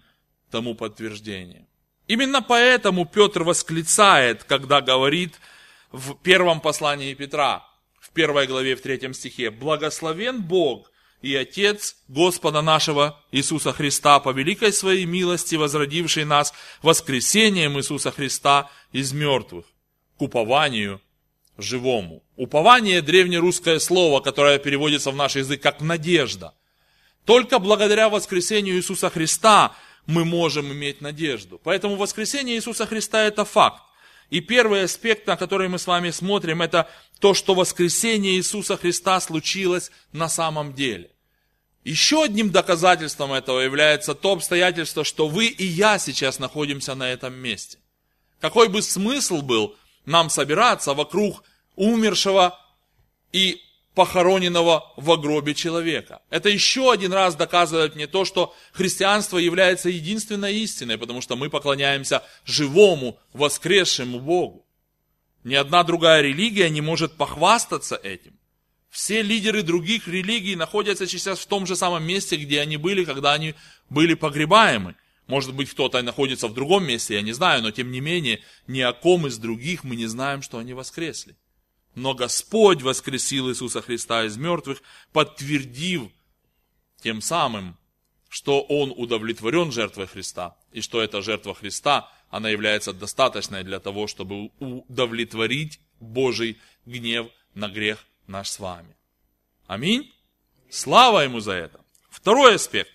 тому 0.50 0.74
подтверждением. 0.74 1.66
Именно 2.06 2.42
поэтому 2.42 3.06
Петр 3.06 3.44
восклицает, 3.44 4.44
когда 4.44 4.82
говорит– 4.82 5.40
в 5.92 6.14
первом 6.14 6.60
послании 6.60 7.14
Петра, 7.14 7.66
в 8.00 8.10
первой 8.10 8.46
главе, 8.46 8.76
в 8.76 8.82
третьем 8.82 9.14
стихе. 9.14 9.50
«Благословен 9.50 10.42
Бог 10.42 10.90
и 11.22 11.34
Отец 11.34 11.96
Господа 12.08 12.62
нашего 12.62 13.20
Иисуса 13.32 13.72
Христа, 13.72 14.20
по 14.20 14.30
великой 14.30 14.72
своей 14.72 15.04
милости, 15.04 15.56
возродивший 15.56 16.24
нас 16.24 16.52
воскресением 16.82 17.78
Иисуса 17.78 18.10
Христа 18.10 18.70
из 18.92 19.12
мертвых, 19.12 19.66
к 20.18 20.22
упованию 20.22 21.00
живому». 21.56 22.22
Упование– 22.36 23.02
древнерусское 23.02 23.78
слово, 23.78 24.20
которое 24.20 24.58
переводится 24.58 25.10
в 25.10 25.16
наш 25.16 25.36
язык 25.36 25.60
как 25.60 25.80
«надежда». 25.80 26.54
Только 27.24 27.58
благодаря 27.58 28.08
воскресению 28.08 28.76
Иисуса 28.76 29.10
Христа 29.10 29.76
мы 30.06 30.24
можем 30.24 30.72
иметь 30.72 31.02
надежду. 31.02 31.60
Поэтому 31.62 31.96
воскресение 31.96 32.56
Иисуса 32.56 32.86
Христа– 32.86 33.22
это 33.24 33.44
факт. 33.44 33.82
И 34.30 34.40
первый 34.40 34.84
аспект, 34.84 35.26
на 35.26 35.36
который 35.36 35.68
мы 35.68 35.78
с 35.78 35.86
вами 35.86 36.10
смотрим, 36.10 36.60
это 36.60 36.88
то, 37.18 37.34
что 37.34 37.54
воскресение 37.54 38.34
Иисуса 38.34 38.76
Христа 38.76 39.20
случилось 39.20 39.90
на 40.12 40.28
самом 40.28 40.74
деле. 40.74 41.10
Еще 41.84 42.24
одним 42.24 42.50
доказательством 42.50 43.32
этого 43.32 43.60
является 43.60 44.14
то 44.14 44.32
обстоятельство, 44.32 45.04
что 45.04 45.28
вы 45.28 45.46
и 45.46 45.64
я 45.64 45.98
сейчас 45.98 46.38
находимся 46.38 46.94
на 46.94 47.10
этом 47.10 47.34
месте. 47.34 47.78
Какой 48.40 48.68
бы 48.68 48.82
смысл 48.82 49.40
был 49.40 49.74
нам 50.04 50.28
собираться 50.28 50.92
вокруг 50.92 51.42
умершего 51.76 52.58
и 53.32 53.62
похороненного 53.98 54.92
в 54.96 55.16
гробе 55.16 55.54
человека. 55.54 56.22
Это 56.30 56.48
еще 56.48 56.92
один 56.92 57.12
раз 57.12 57.34
доказывает 57.34 57.96
мне 57.96 58.06
то, 58.06 58.24
что 58.24 58.54
христианство 58.72 59.38
является 59.38 59.88
единственной 59.88 60.54
истиной, 60.54 60.98
потому 60.98 61.20
что 61.20 61.34
мы 61.34 61.50
поклоняемся 61.50 62.22
живому, 62.44 63.18
воскресшему 63.32 64.20
Богу. 64.20 64.64
Ни 65.42 65.56
одна 65.56 65.82
другая 65.82 66.22
религия 66.22 66.70
не 66.70 66.80
может 66.80 67.14
похвастаться 67.14 67.96
этим. 67.96 68.38
Все 68.88 69.20
лидеры 69.20 69.64
других 69.64 70.06
религий 70.06 70.54
находятся 70.54 71.08
сейчас 71.08 71.40
в 71.40 71.46
том 71.46 71.66
же 71.66 71.74
самом 71.74 72.04
месте, 72.04 72.36
где 72.36 72.60
они 72.60 72.76
были, 72.76 73.04
когда 73.04 73.32
они 73.32 73.56
были 73.90 74.14
погребаемы. 74.14 74.94
Может 75.26 75.54
быть, 75.54 75.70
кто-то 75.70 76.00
находится 76.02 76.46
в 76.46 76.54
другом 76.54 76.86
месте, 76.86 77.14
я 77.14 77.22
не 77.22 77.32
знаю, 77.32 77.62
но 77.62 77.72
тем 77.72 77.90
не 77.90 77.98
менее, 77.98 78.42
ни 78.68 78.78
о 78.78 78.92
ком 78.92 79.26
из 79.26 79.38
других 79.38 79.82
мы 79.82 79.96
не 79.96 80.06
знаем, 80.06 80.40
что 80.40 80.58
они 80.58 80.72
воскресли. 80.72 81.36
Но 81.98 82.14
Господь 82.14 82.80
воскресил 82.82 83.50
Иисуса 83.50 83.82
Христа 83.82 84.24
из 84.24 84.36
мертвых, 84.36 84.82
подтвердив 85.12 86.12
тем 87.02 87.20
самым, 87.20 87.76
что 88.28 88.60
Он 88.60 88.92
удовлетворен 88.96 89.72
жертвой 89.72 90.06
Христа, 90.06 90.56
и 90.70 90.80
что 90.80 91.02
эта 91.02 91.22
жертва 91.22 91.56
Христа, 91.56 92.08
она 92.30 92.50
является 92.50 92.92
достаточной 92.92 93.64
для 93.64 93.80
того, 93.80 94.06
чтобы 94.06 94.50
удовлетворить 94.60 95.80
Божий 95.98 96.60
гнев 96.86 97.32
на 97.54 97.68
грех 97.68 98.06
наш 98.28 98.48
с 98.48 98.60
вами. 98.60 98.94
Аминь. 99.66 100.14
Слава 100.70 101.24
Ему 101.24 101.40
за 101.40 101.52
это. 101.54 101.80
Второй 102.10 102.54
аспект. 102.54 102.92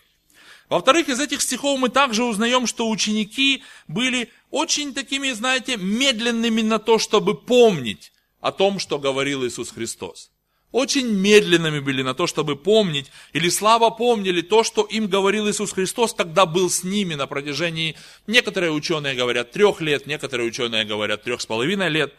Во-вторых, 0.70 1.10
из 1.10 1.20
этих 1.20 1.42
стихов 1.42 1.78
мы 1.78 1.90
также 1.90 2.24
узнаем, 2.24 2.68
что 2.68 2.90
ученики 2.90 3.64
были 3.90 4.32
очень 4.50 4.94
такими, 4.94 5.32
знаете, 5.32 5.76
медленными 5.76 6.62
на 6.62 6.80
то, 6.80 7.00
чтобы 7.00 7.36
помнить 7.36 8.13
о 8.44 8.52
том, 8.52 8.78
что 8.78 9.00
говорил 9.00 9.46
Иисус 9.48 9.72
Христос. 9.72 10.30
Очень 10.74 11.08
медленными 11.08 11.80
были 11.80 12.02
на 12.02 12.14
то, 12.14 12.28
чтобы 12.28 12.58
помнить, 12.58 13.10
или 13.32 13.48
слабо 13.48 13.90
помнили 13.90 14.42
то, 14.42 14.64
что 14.64 14.84
им 14.84 15.08
говорил 15.08 15.50
Иисус 15.50 15.72
Христос, 15.72 16.14
когда 16.14 16.46
был 16.46 16.70
с 16.70 16.84
ними 16.84 17.16
на 17.16 17.26
протяжении, 17.26 17.96
некоторые 18.28 18.74
ученые 18.74 19.16
говорят, 19.16 19.52
трех 19.52 19.80
лет, 19.80 20.08
некоторые 20.08 20.48
ученые 20.48 20.84
говорят, 20.84 21.24
трех 21.24 21.40
с 21.40 21.46
половиной 21.46 21.90
лет. 21.90 22.14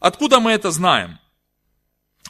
Откуда 0.00 0.40
мы 0.40 0.52
это 0.52 0.70
знаем? 0.70 1.18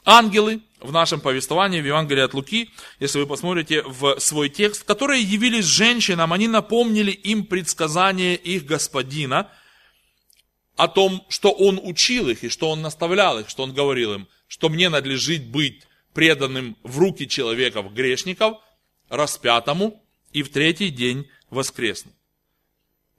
Ангелы 0.05 0.61
в 0.81 0.91
нашем 0.91 1.21
повествовании, 1.21 1.81
в 1.81 1.87
Евангелии 1.87 2.23
от 2.23 2.35
Луки, 2.35 2.71
если 2.99 3.21
вы 3.21 3.27
посмотрите 3.27 3.83
в 3.83 4.19
свой 4.19 4.49
текст, 4.49 4.83
которые 4.83 5.23
явились 5.23 5.67
женщинам, 5.67 6.33
они 6.33 6.49
напомнили 6.49 7.13
им 7.13 7.47
предсказание 7.47 8.35
их 8.35 8.67
господина– 8.67 9.49
о 10.83 10.89
том, 10.89 11.25
что 11.29 11.53
он 11.53 11.79
учил 11.81 12.29
их 12.29 12.43
и 12.43 12.49
что 12.49 12.69
он 12.69 12.83
наставлял 12.83 13.39
их, 13.39 13.49
что 13.49 13.63
он 13.63 13.73
говорил 13.73 14.15
им, 14.15 14.29
что 14.49 14.69
мне 14.69 14.89
надлежит 14.89 15.47
быть 15.47 15.87
преданным 16.13 16.77
в 16.83 16.99
руки 16.99 17.29
человеков, 17.29 17.95
грешников, 17.95 18.59
распятому 19.09 20.03
и 20.33 20.43
в 20.43 20.51
третий 20.51 20.91
день 20.91 21.31
воскреснут. 21.51 22.15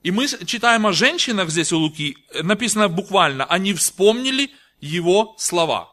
И 0.01 0.11
мы 0.11 0.27
читаем 0.27 0.85
о 0.85 0.91
женщинах 0.91 1.49
здесь 1.49 1.71
у 1.71 1.79
Луки, 1.79 2.17
написано 2.33 2.89
буквально, 2.89 3.45
они 3.45 3.73
вспомнили 3.73 4.51
его 4.81 5.33
слова. 5.37 5.89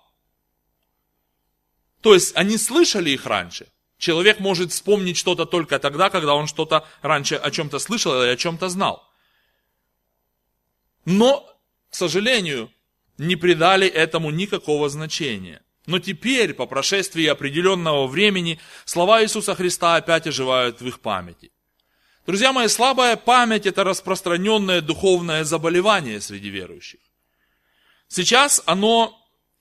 То 2.01 2.15
есть 2.15 2.37
они 2.37 2.59
слышали 2.59 3.11
их 3.11 3.27
раньше. 3.27 3.69
Человек 3.97 4.41
может 4.41 4.73
вспомнить 4.73 5.17
что-то 5.17 5.47
только 5.47 5.79
тогда, 5.79 6.11
когда 6.11 6.35
он 6.35 6.49
что-то 6.49 6.85
раньше 7.01 7.37
о 7.37 7.53
чем-то 7.53 7.79
слышал 7.79 8.21
или 8.21 8.31
о 8.31 8.37
чем-то 8.37 8.69
знал. 8.69 9.09
Но, 11.05 11.47
к 11.91 11.95
сожалению, 11.95 12.71
не 13.19 13.37
придали 13.37 13.87
этому 13.87 14.31
никакого 14.31 14.89
значения. 14.89 15.63
Но 15.87 15.99
теперь, 15.99 16.55
по 16.55 16.67
прошествии 16.67 17.27
определенного 17.27 18.07
времени, 18.07 18.61
слова 18.85 19.23
Иисуса 19.23 19.55
Христа 19.55 19.97
опять 19.97 20.27
оживают 20.27 20.81
в 20.81 20.87
их 20.87 21.01
памяти. 21.01 21.51
Друзья 22.27 22.53
мои, 22.53 22.69
слабая 22.69 23.17
память– 23.17 23.67
это 23.67 23.83
распространенное 23.83 24.83
духовное 24.83 25.43
заболевание 25.43 26.21
среди 26.21 26.49
верующих. 26.49 27.01
Сейчас 28.09 28.63
оно 28.67 29.17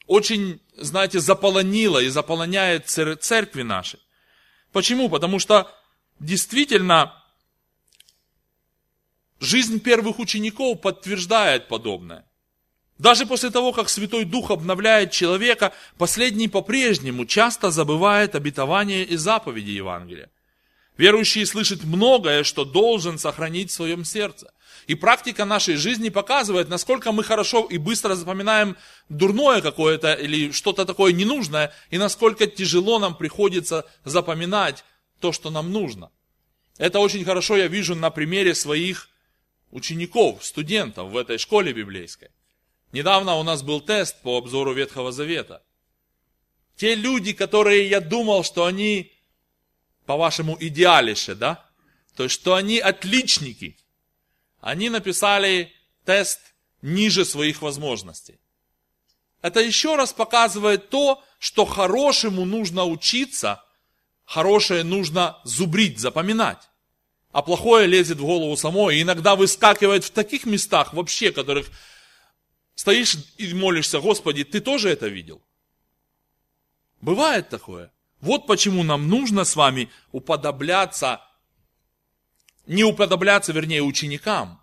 очень, 0.05 0.61
знаете, 0.75 1.19
заполонило 1.19 1.99
и 1.99 2.09
заполоняет 2.09 2.87
церкви 2.87 3.63
наши. 3.63 3.99
Почему? 4.71 5.09
Потому 5.09 5.39
что 5.39 5.71
действительно 6.19 7.18
жизнь 9.39 9.79
первых 9.79 10.19
учеников 10.19 10.81
подтверждает 10.81 11.67
подобное. 11.67 12.25
Даже 12.97 13.25
после 13.25 13.49
того, 13.49 13.71
как 13.71 13.89
Святой 13.89 14.25
Дух 14.25 14.51
обновляет 14.51 15.11
человека, 15.11 15.73
последний 15.97 16.49
по-прежнему 16.49 17.25
часто 17.25 17.71
забывает 17.71 18.35
обетование 18.35 19.05
и 19.05 19.15
заповеди 19.15 19.71
Евангелия. 19.71 20.29
Верующий 20.97 21.45
слышит 21.45 21.85
многое, 21.85 22.43
что 22.43 22.65
должен 22.65 23.17
сохранить 23.17 23.71
в 23.71 23.73
своем 23.73 24.03
сердце. 24.03 24.51
И 24.85 24.95
практика 24.95 25.45
нашей 25.45 25.77
жизни 25.77 26.09
показывает, 26.09 26.67
насколько 26.67 27.13
мы 27.13 27.23
хорошо 27.23 27.65
и 27.69 27.77
быстро 27.77 28.15
запоминаем 28.15 28.75
дурное 29.07 29.61
какое-то 29.61 30.13
или 30.13 30.51
что-то 30.51 30.85
такое 30.85 31.13
ненужное, 31.13 31.71
и 31.89 31.97
насколько 31.97 32.47
тяжело 32.47 32.99
нам 32.99 33.15
приходится 33.15 33.85
запоминать 34.03 34.83
то, 35.21 35.31
что 35.31 35.49
нам 35.49 35.71
нужно. 35.71 36.11
Это 36.77 36.99
очень 36.99 37.23
хорошо 37.23 37.55
я 37.55 37.67
вижу 37.67 37.95
на 37.95 38.09
примере 38.09 38.53
своих 38.53 39.07
учеников, 39.71 40.43
студентов 40.45 41.11
в 41.11 41.17
этой 41.17 41.37
школе 41.37 41.73
библейской. 41.73 42.29
Недавно 42.91 43.35
у 43.35 43.43
нас 43.43 43.61
был 43.61 43.81
тест 43.81 44.21
по 44.21 44.37
обзору 44.37 44.73
Ветхого 44.73 45.11
Завета. 45.11 45.63
Те 46.75 46.95
люди, 46.95 47.33
которые 47.33 47.87
я 47.87 47.99
думал, 47.99 48.43
что 48.43 48.65
они 48.65 49.11
по-вашему, 50.09 50.57
идеалише, 50.59 51.35
да? 51.35 51.63
То 52.15 52.23
есть, 52.23 52.33
что 52.33 52.55
они 52.55 52.79
отличники. 52.79 53.77
Они 54.59 54.89
написали 54.89 55.71
тест 56.03 56.39
ниже 56.81 57.25
своих 57.25 57.61
возможностей. 57.61 58.39
Это 59.43 59.59
еще 59.59 59.95
раз 59.95 60.11
показывает 60.11 60.89
то, 60.89 61.23
что 61.37 61.63
хорошему 61.63 62.43
нужно 62.45 62.85
учиться, 62.85 63.63
хорошее 64.25 64.83
нужно 64.83 65.39
зубрить, 65.43 65.99
запоминать. 65.99 66.68
А 67.31 67.41
плохое 67.41 67.85
лезет 67.85 68.17
в 68.17 68.25
голову 68.25 68.57
само 68.57 68.89
и 68.89 69.01
иногда 69.01 69.35
выскакивает 69.35 70.03
в 70.03 70.09
таких 70.09 70.45
местах 70.45 70.93
вообще, 70.93 71.31
которых 71.31 71.67
стоишь 72.73 73.17
и 73.37 73.53
молишься, 73.53 73.99
Господи, 73.99 74.43
ты 74.43 74.61
тоже 74.61 74.89
это 74.89 75.07
видел? 75.07 75.41
Бывает 77.01 77.49
такое. 77.49 77.91
Вот 78.19 78.47
почему 78.47 78.83
нам 78.83 79.07
нужно 79.07 79.45
с 79.45 79.55
вами 79.55 79.89
уподобляться, 80.11 81.21
не 82.65 82.83
уподобляться, 82.83 83.53
вернее, 83.53 83.81
ученикам, 83.81 84.61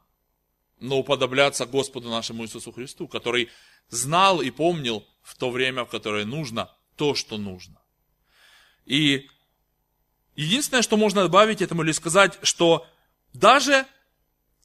но 0.78 0.98
уподобляться 0.98 1.66
Господу 1.66 2.10
нашему 2.10 2.44
Иисусу 2.44 2.72
Христу, 2.72 3.08
который 3.08 3.48
знал 3.88 4.42
и 4.42 4.50
помнил 4.50 5.06
в 5.22 5.36
то 5.36 5.50
время, 5.50 5.84
в 5.84 5.88
которое 5.88 6.24
нужно, 6.24 6.70
то, 6.96 7.14
что 7.14 7.38
нужно. 7.38 7.80
И 8.84 9.28
единственное, 10.36 10.82
что 10.82 10.96
можно 10.96 11.22
добавить 11.22 11.62
этому 11.62 11.82
или 11.82 11.92
сказать, 11.92 12.38
что 12.42 12.86
даже 13.32 13.86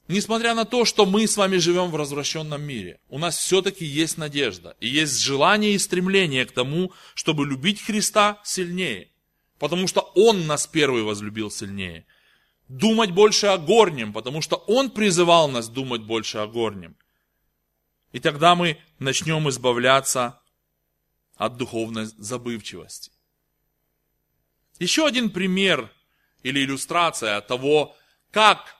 Несмотря 0.08 0.54
на 0.54 0.64
то, 0.64 0.84
что 0.84 1.06
мы 1.06 1.26
с 1.26 1.36
вами 1.36 1.58
живем 1.58 1.90
в 1.90 1.96
развращенном 1.96 2.60
мире, 2.60 3.00
у 3.08 3.18
нас 3.18 3.38
все-таки 3.38 3.84
есть 3.84 4.18
надежда. 4.18 4.76
И 4.80 4.88
есть 4.88 5.20
желание 5.20 5.74
и 5.74 5.78
стремление 5.78 6.44
к 6.44 6.52
тому, 6.52 6.92
чтобы 7.14 7.46
любить 7.46 7.80
Христа 7.80 8.40
сильнее. 8.44 9.10
Потому 9.58 9.86
что 9.86 10.00
Он 10.14 10.46
нас 10.46 10.66
первый 10.66 11.02
возлюбил 11.02 11.50
сильнее. 11.50 12.04
Думать 12.68 13.12
больше 13.12 13.46
о 13.46 13.58
горнем, 13.58 14.12
потому 14.12 14.42
что 14.42 14.56
Он 14.56 14.90
призывал 14.90 15.48
нас 15.48 15.68
думать 15.68 16.02
больше 16.02 16.38
о 16.38 16.46
горнем. 16.48 16.96
И 18.10 18.18
тогда 18.18 18.54
мы 18.56 18.78
начнем 18.98 19.48
избавляться 19.48 20.40
от 21.36 21.56
духовной 21.56 22.06
забывчивости. 22.06 23.11
Еще 24.82 25.06
один 25.06 25.30
пример 25.30 25.88
или 26.42 26.64
иллюстрация 26.64 27.40
того, 27.40 27.96
как 28.32 28.74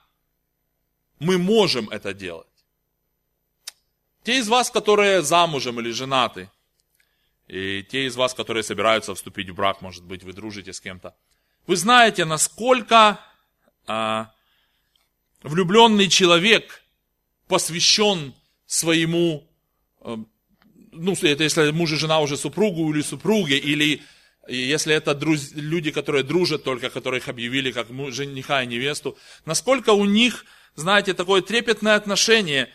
мы 1.19 1.37
можем 1.37 1.89
это 1.89 2.13
делать. 2.13 2.47
Те 4.23 4.39
из 4.39 4.49
вас, 4.49 4.69
которые 4.69 5.21
замужем 5.21 5.79
или 5.79 5.91
женаты, 5.91 6.49
и 7.47 7.83
те 7.83 8.05
из 8.05 8.17
вас, 8.17 8.33
которые 8.33 8.63
собираются 8.63 9.15
вступить 9.15 9.49
в 9.49 9.55
брак, 9.55 9.81
может 9.81 10.03
быть, 10.03 10.23
вы 10.23 10.33
дружите 10.33 10.73
с 10.73 10.81
кем-то, 10.81 11.15
вы 11.67 11.77
знаете, 11.77 12.25
насколько 12.25 13.21
а, 13.87 14.33
влюбленный 15.41 16.09
человек 16.09 16.83
посвящен 17.47 18.33
своему, 18.65 19.47
а, 20.01 20.19
ну, 20.91 21.13
это 21.13 21.43
если 21.43 21.71
муж 21.71 21.93
и 21.93 21.95
жена 21.95 22.19
уже 22.19 22.35
супругу 22.35 22.93
или 22.93 23.01
супруге, 23.01 23.57
или 23.57 24.03
если 24.47 24.93
это 24.93 25.13
друз, 25.15 25.51
люди, 25.53 25.91
которые 25.91 26.23
дружат 26.23 26.63
только, 26.63 26.89
которых 26.89 27.27
объявили 27.27 27.71
как 27.71 27.87
жениха 28.11 28.63
и 28.63 28.67
невесту, 28.67 29.17
насколько 29.45 29.91
у 29.91 30.05
них 30.05 30.45
знаете, 30.75 31.13
такое 31.13 31.41
трепетное 31.41 31.95
отношение 31.95 32.69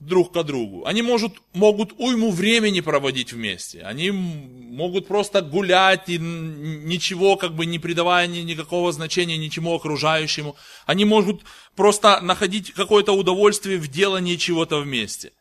друг 0.00 0.32
к 0.32 0.42
другу. 0.44 0.86
Они 0.86 1.02
может, 1.02 1.32
могут 1.52 1.92
уйму 1.98 2.30
времени 2.30 2.80
проводить 2.80 3.32
вместе. 3.32 3.82
Они 3.82 4.10
могут 4.10 5.08
просто 5.08 5.42
гулять 5.42 6.08
и 6.08 6.18
ничего, 6.18 7.36
как 7.36 7.54
бы 7.54 7.66
не 7.66 7.78
придавая 7.78 8.26
ни, 8.28 8.38
никакого 8.38 8.92
значения 8.92 9.36
ничему 9.36 9.74
окружающему. 9.74 10.56
Они 10.86 11.04
могут 11.04 11.42
просто 11.74 12.20
находить 12.20 12.72
какое-то 12.72 13.12
удовольствие 13.12 13.78
в 13.78 13.88
делании 13.88 14.36
чего-то 14.36 14.80
вместе. 14.80 15.32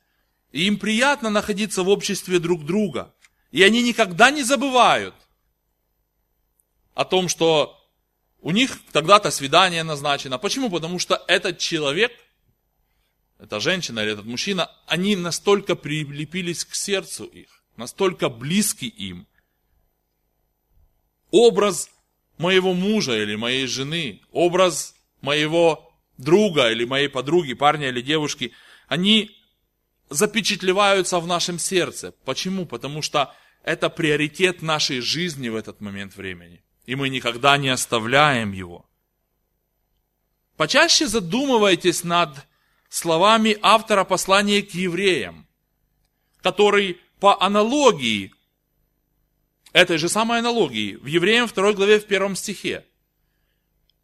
И 0.51 0.65
им 0.65 0.77
приятно 0.77 1.29
находиться 1.29 1.83
в 1.83 1.89
обществе 1.89 2.39
друг 2.39 2.65
друга. 2.65 3.13
И 3.51 3.61
они 3.61 3.83
никогда 3.83 4.31
не 4.31 4.43
забывают 4.43 5.13
о 6.97 7.05
том, 7.05 7.29
что 7.29 7.79
у 8.41 8.49
них 8.49 8.79
тогда-то 8.91 9.29
свидание 9.29 9.83
назначено. 9.83 10.39
Почему? 10.39 10.71
Потому 10.71 10.97
что 10.97 11.23
этот 11.27 11.60
человек, 11.60 12.12
эта 13.38 13.60
женщина 13.60 13.99
или 13.99 14.13
этот 14.13 14.25
мужчина, 14.25 14.71
они 14.88 15.15
настолько 15.15 15.75
прилепились 15.75 16.65
к 16.65 16.73
сердцу 16.73 17.25
их, 17.25 17.62
настолько 17.75 18.29
близки 18.29 18.88
им. 18.88 19.27
Образ 21.29 21.91
моего 22.39 22.73
мужа 22.73 23.15
или 23.15 23.36
моей 23.36 23.67
жены, 23.67 24.21
образ 24.31 24.95
моего 25.21 25.93
друга 26.17 26.71
или 26.71 26.83
моей 26.83 27.10
подруги, 27.10 27.53
парня 27.53 27.89
или 27.89 28.01
девушки, 28.01 28.53
они 28.88 29.38
запечатлеваются 30.10 31.19
в 31.19 31.27
нашем 31.27 31.60
сердце. 31.60 32.15
Почему? 32.25 32.65
Потому 32.65 33.03
что 33.03 33.36
это 33.62 33.91
приоритет 33.91 34.63
нашей 34.63 34.99
жизни 34.99 35.49
в 35.49 35.55
этот 35.55 35.79
момент 35.79 36.15
времени 36.15 36.63
и 36.88 36.95
мы 36.95 37.10
никогда 37.10 37.58
не 37.58 37.69
оставляем 37.69 38.54
его. 38.54 38.89
Почаще 40.56 41.06
задумывайтесь 41.06 42.04
над 42.04 42.47
словами 42.89 43.58
автора 43.62 44.06
послания 44.06 44.63
к 44.63 44.71
евреям, 44.71 45.45
который 46.41 47.00
по 47.19 47.39
аналогии, 47.43 48.34
этой 49.73 49.97
же 49.97 50.08
самой 50.10 50.39
аналогии, 50.39 50.95
в 50.95 51.06
Евреям 51.06 51.47
2 51.47 51.73
главе 51.73 52.00
в 52.00 52.08
первом 52.08 52.36
стихе, 52.36 52.86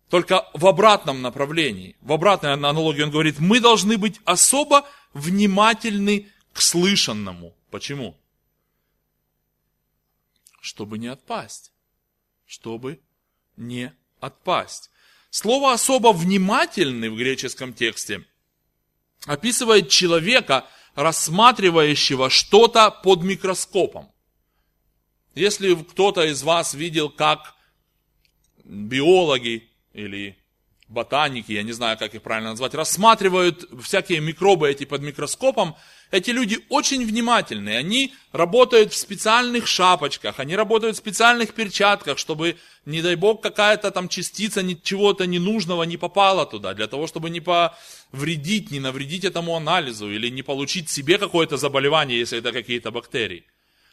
только 0.10 0.48
в 0.54 0.68
обратном 0.68 1.22
направлении, 1.22 1.96
в 2.02 2.12
обратной 2.12 2.54
аналогии 2.54 3.02
он 3.02 3.12
говорит, 3.12 3.40
мы 3.40 3.62
должны 3.62 3.98
быть 3.98 4.20
особо 4.26 4.86
внимательны 5.14 6.30
к 6.52 6.62
слышанному. 6.62 7.56
Почему? 7.72 8.20
Чтобы 10.62 10.98
не 10.98 11.08
отпасть 11.08 11.73
чтобы 12.46 13.00
не 13.58 13.94
отпасть. 14.20 14.90
Слово 15.30 15.74
особо 15.74 16.14
внимательный 16.14 17.10
в 17.10 17.16
греческом 17.16 17.74
тексте 17.74 18.26
описывает 19.26 19.90
человека, 19.90 20.68
рассматривающего 20.96 22.30
что-то 22.30 22.92
под 22.92 23.24
микроскопом. 23.24 24.12
Если 25.34 25.74
кто-то 25.74 26.24
из 26.26 26.44
вас 26.44 26.76
видел, 26.76 27.10
как 27.10 27.56
биологи 28.64 29.70
или 29.94 30.38
ботаники, 30.88 31.52
я 31.52 31.64
не 31.64 31.72
знаю, 31.72 31.98
как 31.98 32.14
их 32.14 32.22
правильно 32.22 32.52
назвать, 32.52 32.76
рассматривают 32.76 33.68
всякие 33.82 34.20
микробы 34.20 34.70
эти 34.70 34.86
под 34.86 35.02
микроскопом, 35.02 35.76
эти 36.14 36.30
люди 36.30 36.60
очень 36.70 37.06
внимательные, 37.08 37.80
они 37.80 38.14
работают 38.34 38.94
в 38.94 38.96
специальных 38.96 39.66
шапочках, 39.66 40.40
они 40.40 40.56
работают 40.56 40.96
в 40.96 41.00
специальных 41.00 41.56
перчатках, 41.56 42.20
чтобы, 42.20 42.56
не 42.86 43.02
дай 43.02 43.16
бог, 43.16 43.42
какая-то 43.42 43.90
там 43.90 44.08
частица 44.08 44.62
чего-то 44.84 45.26
ненужного 45.26 45.82
не 45.84 45.98
попала 45.98 46.46
туда, 46.46 46.76
для 46.76 46.86
того, 46.86 47.08
чтобы 47.08 47.32
не 47.32 47.42
повредить, 47.42 48.70
не 48.70 48.80
навредить 48.80 49.26
этому 49.26 49.56
анализу 49.56 50.08
или 50.12 50.30
не 50.30 50.44
получить 50.44 50.88
себе 50.88 51.18
какое-то 51.18 51.58
заболевание, 51.58 52.20
если 52.20 52.38
это 52.38 52.52
какие-то 52.52 52.92
бактерии. 52.92 53.44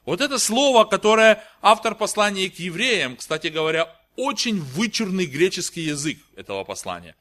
Вот 0.04 0.20
это 0.20 0.38
слово, 0.38 0.84
которое 0.84 1.42
автор 1.62 1.94
послания 1.94 2.50
к 2.50 2.58
евреям, 2.58 3.16
кстати 3.16 3.46
говоря, 3.46 3.96
очень 4.16 4.60
вычурный 4.60 5.24
греческий 5.24 5.88
язык 5.88 6.18
этого 6.36 6.64
послания. 6.64 7.14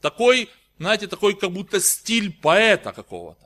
Такой, 0.00 0.48
знаете, 0.78 1.08
такой 1.08 1.34
как 1.34 1.50
будто 1.50 1.78
стиль 1.78 2.32
поэта 2.32 2.92
какого-то. 2.92 3.45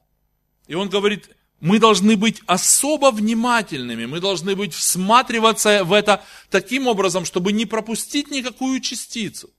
И 0.71 0.75
он 0.75 0.89
говорит, 0.89 1.31
мы 1.59 1.81
должны 1.81 2.17
быть 2.17 2.43
особо 2.47 3.11
внимательными, 3.11 4.07
мы 4.07 4.21
должны 4.21 4.55
быть 4.55 4.73
всматриваться 4.73 5.83
в 5.83 5.93
это 5.93 6.23
таким 6.49 6.87
образом, 6.87 7.25
чтобы 7.25 7.51
не 7.51 7.67
пропустить 7.67 8.31
никакую 8.31 8.79
частицу. 8.79 9.51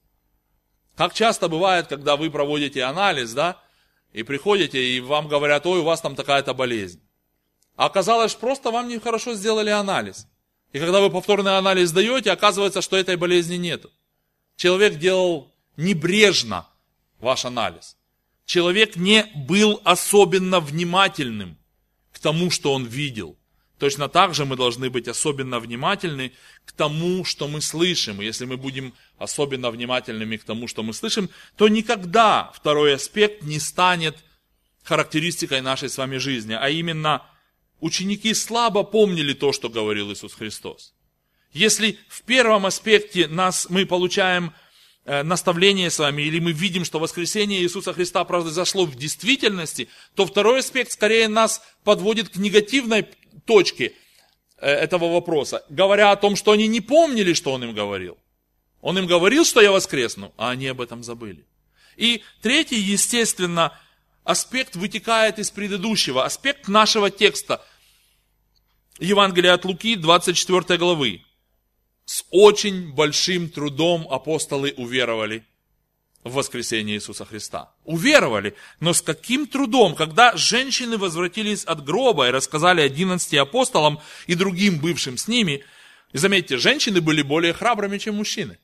Как 0.95 1.13
часто 1.13 1.49
бывает, 1.49 1.87
когда 1.87 2.15
вы 2.15 2.31
проводите 2.31 2.83
анализ, 2.83 3.33
да, 3.33 3.61
и 4.13 4.23
приходите, 4.23 4.81
и 4.81 5.01
вам 5.01 5.27
говорят, 5.27 5.65
ой, 5.65 5.79
у 5.79 5.83
вас 5.83 5.99
там 5.99 6.15
такая-то 6.15 6.53
болезнь. 6.53 7.01
А 7.75 7.87
оказалось, 7.87 8.33
просто 8.33 8.71
вам 8.71 8.87
нехорошо 8.87 9.33
сделали 9.33 9.69
анализ. 9.69 10.27
И 10.71 10.79
когда 10.79 11.01
вы 11.01 11.09
повторный 11.09 11.57
анализ 11.57 11.89
сдаете, 11.89 12.31
оказывается, 12.31 12.81
что 12.81 12.95
этой 12.95 13.17
болезни 13.17 13.55
нет. 13.55 13.85
Человек 14.55 14.97
делал 14.97 15.51
небрежно 15.75 16.67
ваш 17.19 17.43
анализ. 17.43 17.97
Человек 18.51 18.97
не 18.97 19.31
был 19.33 19.79
особенно 19.85 20.59
внимательным 20.59 21.57
к 22.11 22.19
тому, 22.19 22.51
что 22.51 22.73
он 22.73 22.83
видел. 22.83 23.37
Точно 23.79 24.09
так 24.09 24.35
же 24.35 24.43
мы 24.43 24.57
должны 24.57 24.89
быть 24.89 25.07
особенно 25.07 25.61
внимательны 25.61 26.33
к 26.65 26.73
тому, 26.73 27.23
что 27.23 27.47
мы 27.47 27.61
слышим. 27.61 28.21
И 28.21 28.25
если 28.25 28.43
мы 28.43 28.57
будем 28.57 28.93
особенно 29.17 29.71
внимательными 29.71 30.35
к 30.35 30.43
тому, 30.43 30.67
что 30.67 30.83
мы 30.83 30.93
слышим, 30.93 31.29
то 31.55 31.69
никогда 31.69 32.51
второй 32.53 32.95
аспект 32.95 33.41
не 33.41 33.57
станет 33.57 34.17
характеристикой 34.83 35.61
нашей 35.61 35.87
с 35.87 35.97
вами 35.97 36.17
жизни, 36.17 36.51
а 36.51 36.69
именно 36.69 37.25
ученики 37.79 38.33
слабо 38.33 38.83
помнили 38.83 39.31
то, 39.31 39.53
что 39.53 39.69
говорил 39.69 40.11
Иисус 40.11 40.33
Христос. 40.33 40.93
Если 41.53 41.97
в 42.09 42.23
первом 42.23 42.65
аспекте 42.65 43.29
нас, 43.29 43.67
мы 43.69 43.85
получаем 43.85 44.51
наставление 45.05 45.89
с 45.89 45.99
вами, 45.99 46.21
или 46.21 46.39
мы 46.39 46.51
видим, 46.51 46.85
что 46.85 46.99
воскресение 46.99 47.61
Иисуса 47.61 47.93
Христа 47.93 48.23
произошло 48.23 48.85
в 48.85 48.95
действительности, 48.95 49.89
то 50.15 50.25
второй 50.25 50.59
аспект 50.59 50.91
скорее 50.91 51.27
нас 51.27 51.61
подводит 51.83 52.29
к 52.29 52.35
негативной 52.35 53.07
точке 53.45 53.93
э, 54.57 54.67
этого 54.69 55.11
вопроса, 55.11 55.63
говоря 55.69 56.11
о 56.11 56.15
том, 56.15 56.35
что 56.35 56.51
они 56.51 56.67
не 56.67 56.81
помнили, 56.81 57.33
что 57.33 57.51
Он 57.51 57.63
им 57.63 57.73
говорил. 57.73 58.17
Он 58.81 58.97
им 58.97 59.07
говорил, 59.07 59.45
что 59.45 59.61
я 59.61 59.71
воскресну, 59.71 60.33
а 60.37 60.51
они 60.51 60.67
об 60.67 60.81
этом 60.81 61.03
забыли. 61.03 61.45
И 61.97 62.23
третий, 62.41 62.79
естественно, 62.79 63.77
аспект 64.23 64.75
вытекает 64.75 65.39
из 65.39 65.51
предыдущего, 65.51 66.25
аспект 66.25 66.67
нашего 66.67 67.09
текста. 67.09 67.63
Евангелие 68.99 69.51
от 69.51 69.65
Луки, 69.65 69.95
24 69.95 70.77
главы. 70.77 71.23
С 72.05 72.25
очень 72.29 72.93
большим 72.93 73.49
трудом 73.49 74.07
апостолы 74.09 74.73
уверовали 74.77 75.45
в 76.23 76.33
воскресение 76.33 76.97
Иисуса 76.97 77.25
Христа. 77.25 77.73
Уверовали, 77.83 78.55
но 78.79 78.93
с 78.93 79.01
каким 79.01 79.47
трудом, 79.47 79.95
когда 79.95 80.35
женщины 80.35 80.97
возвратились 80.97 81.63
от 81.63 81.83
гроба 81.83 82.27
и 82.27 82.31
рассказали 82.31 82.81
11 82.81 83.33
апостолам 83.35 83.99
и 84.27 84.35
другим 84.35 84.79
бывшим 84.79 85.17
с 85.17 85.27
ними, 85.27 85.63
и 86.13 86.17
заметьте, 86.17 86.57
женщины 86.57 87.01
были 87.01 87.21
более 87.21 87.53
храбрыми, 87.53 87.97
чем 87.97 88.15
мужчины. 88.15 88.59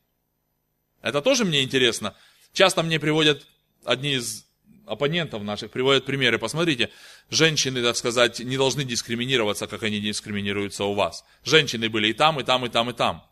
Это 1.02 1.22
тоже 1.22 1.46
мне 1.46 1.64
интересно. 1.64 2.16
Часто 2.54 2.84
мне 2.84 3.00
приводят 3.00 3.48
одни 3.86 4.16
из 4.16 4.47
оппонентов 4.88 5.44
наших 5.44 5.70
приводят 5.72 6.06
примеры. 6.06 6.40
Посмотрите, 6.40 6.90
женщины, 7.30 7.84
так 7.84 7.98
сказать, 7.98 8.40
не 8.40 8.58
должны 8.58 8.84
дискриминироваться, 8.84 9.68
как 9.68 9.84
они 9.84 10.00
дискриминируются 10.00 10.86
у 10.86 10.94
вас. 10.94 11.26
Женщины 11.44 11.90
были 11.90 12.08
и 12.08 12.14
там, 12.14 12.40
и 12.40 12.44
там, 12.44 12.66
и 12.66 12.70
там, 12.70 12.90
и 12.90 12.94
там. 12.94 13.24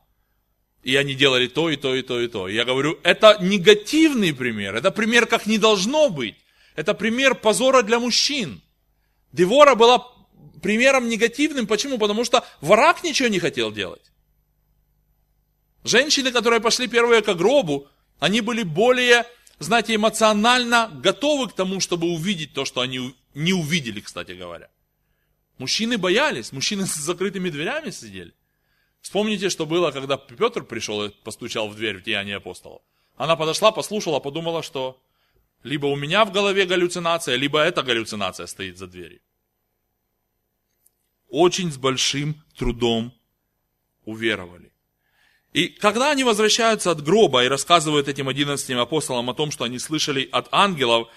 И 0.84 0.96
они 0.98 1.16
делали 1.16 1.48
то, 1.48 1.70
и 1.70 1.78
то, 1.78 1.96
и 1.96 2.02
то, 2.04 2.22
и 2.22 2.28
то. 2.28 2.48
я 2.48 2.66
говорю, 2.66 3.00
это 3.04 3.38
негативный 3.42 4.34
пример, 4.34 4.76
это 4.76 4.92
пример, 4.92 5.26
как 5.26 5.48
не 5.48 5.58
должно 5.58 6.10
быть. 6.10 6.36
Это 6.76 6.94
пример 6.94 7.36
позора 7.36 7.82
для 7.82 8.00
мужчин. 8.00 8.62
Девора 9.32 9.76
была 9.76 10.06
примером 10.62 11.08
негативным. 11.08 11.68
Почему? 11.68 11.98
Потому 11.98 12.26
что 12.26 12.46
враг 12.60 13.04
ничего 13.04 13.30
не 13.30 13.40
хотел 13.40 13.72
делать. 13.72 14.12
Женщины, 15.86 16.32
которые 16.32 16.60
пошли 16.60 16.88
первые 16.88 17.22
к 17.22 17.34
гробу, 17.34 17.88
они 18.20 18.42
были 18.42 18.64
более 18.64 19.26
знаете, 19.60 19.96
эмоционально 19.96 20.90
готовы 21.02 21.50
к 21.50 21.54
тому, 21.54 21.80
чтобы 21.80 22.08
увидеть 22.08 22.54
то, 22.54 22.66
что 22.66 22.82
они 22.82 23.16
не 23.34 23.54
увидели, 23.54 24.00
кстати 24.00 24.32
говоря. 24.32 24.70
Мужчины 25.58 25.98
боялись, 25.98 26.52
мужчины 26.52 26.86
с 26.86 26.96
закрытыми 26.96 27.50
дверями 27.50 27.90
сидели. 27.90 28.34
Вспомните, 29.02 29.50
что 29.50 29.66
было, 29.66 29.92
когда 29.92 30.18
Петр 30.18 30.64
пришел 30.64 31.04
и 31.06 31.10
постучал 31.24 31.70
в 31.70 31.76
дверь 31.76 31.98
в 31.98 32.04
Деяние 32.04 32.38
апостола. 32.38 32.82
Она 33.16 33.36
подошла, 33.36 33.72
послушала, 33.72 34.20
подумала, 34.20 34.64
что 34.64 35.00
либо 35.64 35.86
у 35.86 35.96
меня 35.96 36.26
в 36.26 36.32
голове 36.32 36.66
галлюцинация, 36.66 37.36
либо 37.36 37.60
эта 37.60 37.82
галлюцинация 37.82 38.48
стоит 38.48 38.78
за 38.78 38.88
дверью. 38.88 39.22
Очень 41.30 41.72
с 41.72 41.78
большим 41.78 42.44
трудом 42.58 43.14
уверовали. 44.06 44.72
И 45.56 45.70
когда 45.70 46.12
они 46.12 46.26
возвращаются 46.26 46.92
от 46.92 47.02
гроба 47.02 47.46
и 47.46 47.48
рассказывают 47.48 48.10
этим 48.10 48.28
11 48.28 48.72
апостолам 48.72 49.30
о 49.30 49.34
том, 49.34 49.52
что 49.52 49.64
они 49.64 49.80
слышали 49.80 50.28
от 50.30 50.50
ангелов, 50.52 51.08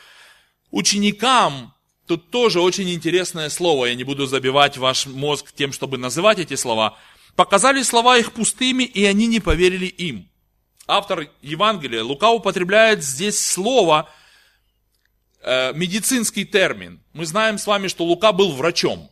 ученикам, 0.70 1.74
тут 2.06 2.30
тоже 2.30 2.60
очень 2.60 2.88
интересное 2.88 3.48
слово, 3.48 3.86
я 3.86 3.96
не 3.96 4.04
буду 4.04 4.26
забивать 4.26 4.76
ваш 4.76 5.06
мозг 5.06 5.50
тем, 5.56 5.72
чтобы 5.72 5.98
называть 5.98 6.38
эти 6.38 6.54
слова, 6.54 6.96
показали 7.34 7.82
слова 7.82 8.16
их 8.16 8.30
пустыми, 8.30 8.84
и 8.84 9.04
они 9.06 9.26
не 9.26 9.40
поверили 9.40 9.86
им. 9.86 10.30
Автор 10.86 11.26
Евангелия, 11.42 12.04
Лука 12.04 12.30
употребляет 12.30 13.02
здесь 13.02 13.44
слово, 13.44 14.08
э, 15.42 15.72
медицинский 15.72 16.44
термин. 16.44 17.02
Мы 17.12 17.26
знаем 17.26 17.58
с 17.58 17.66
вами, 17.66 17.88
что 17.88 18.04
Лука 18.04 18.30
был 18.30 18.52
врачом. 18.52 19.10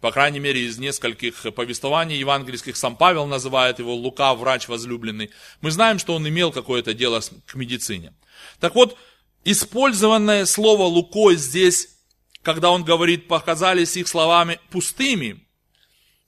По 0.00 0.12
крайней 0.12 0.38
мере, 0.38 0.60
из 0.60 0.78
нескольких 0.78 1.34
повествований 1.54 2.18
евангельских 2.18 2.76
сам 2.76 2.96
Павел 2.96 3.26
называет 3.26 3.80
его 3.80 3.94
Лука, 3.94 4.34
врач 4.34 4.68
возлюбленный. 4.68 5.30
Мы 5.60 5.72
знаем, 5.72 5.98
что 5.98 6.14
он 6.14 6.28
имел 6.28 6.52
какое-то 6.52 6.94
дело 6.94 7.20
к 7.46 7.54
медицине. 7.56 8.14
Так 8.60 8.76
вот, 8.76 8.96
использованное 9.44 10.46
слово 10.46 10.84
Лукой 10.84 11.34
здесь, 11.34 11.88
когда 12.42 12.70
он 12.70 12.84
говорит, 12.84 13.26
показались 13.26 13.96
их 13.96 14.06
словами 14.06 14.60
пустыми, 14.70 15.44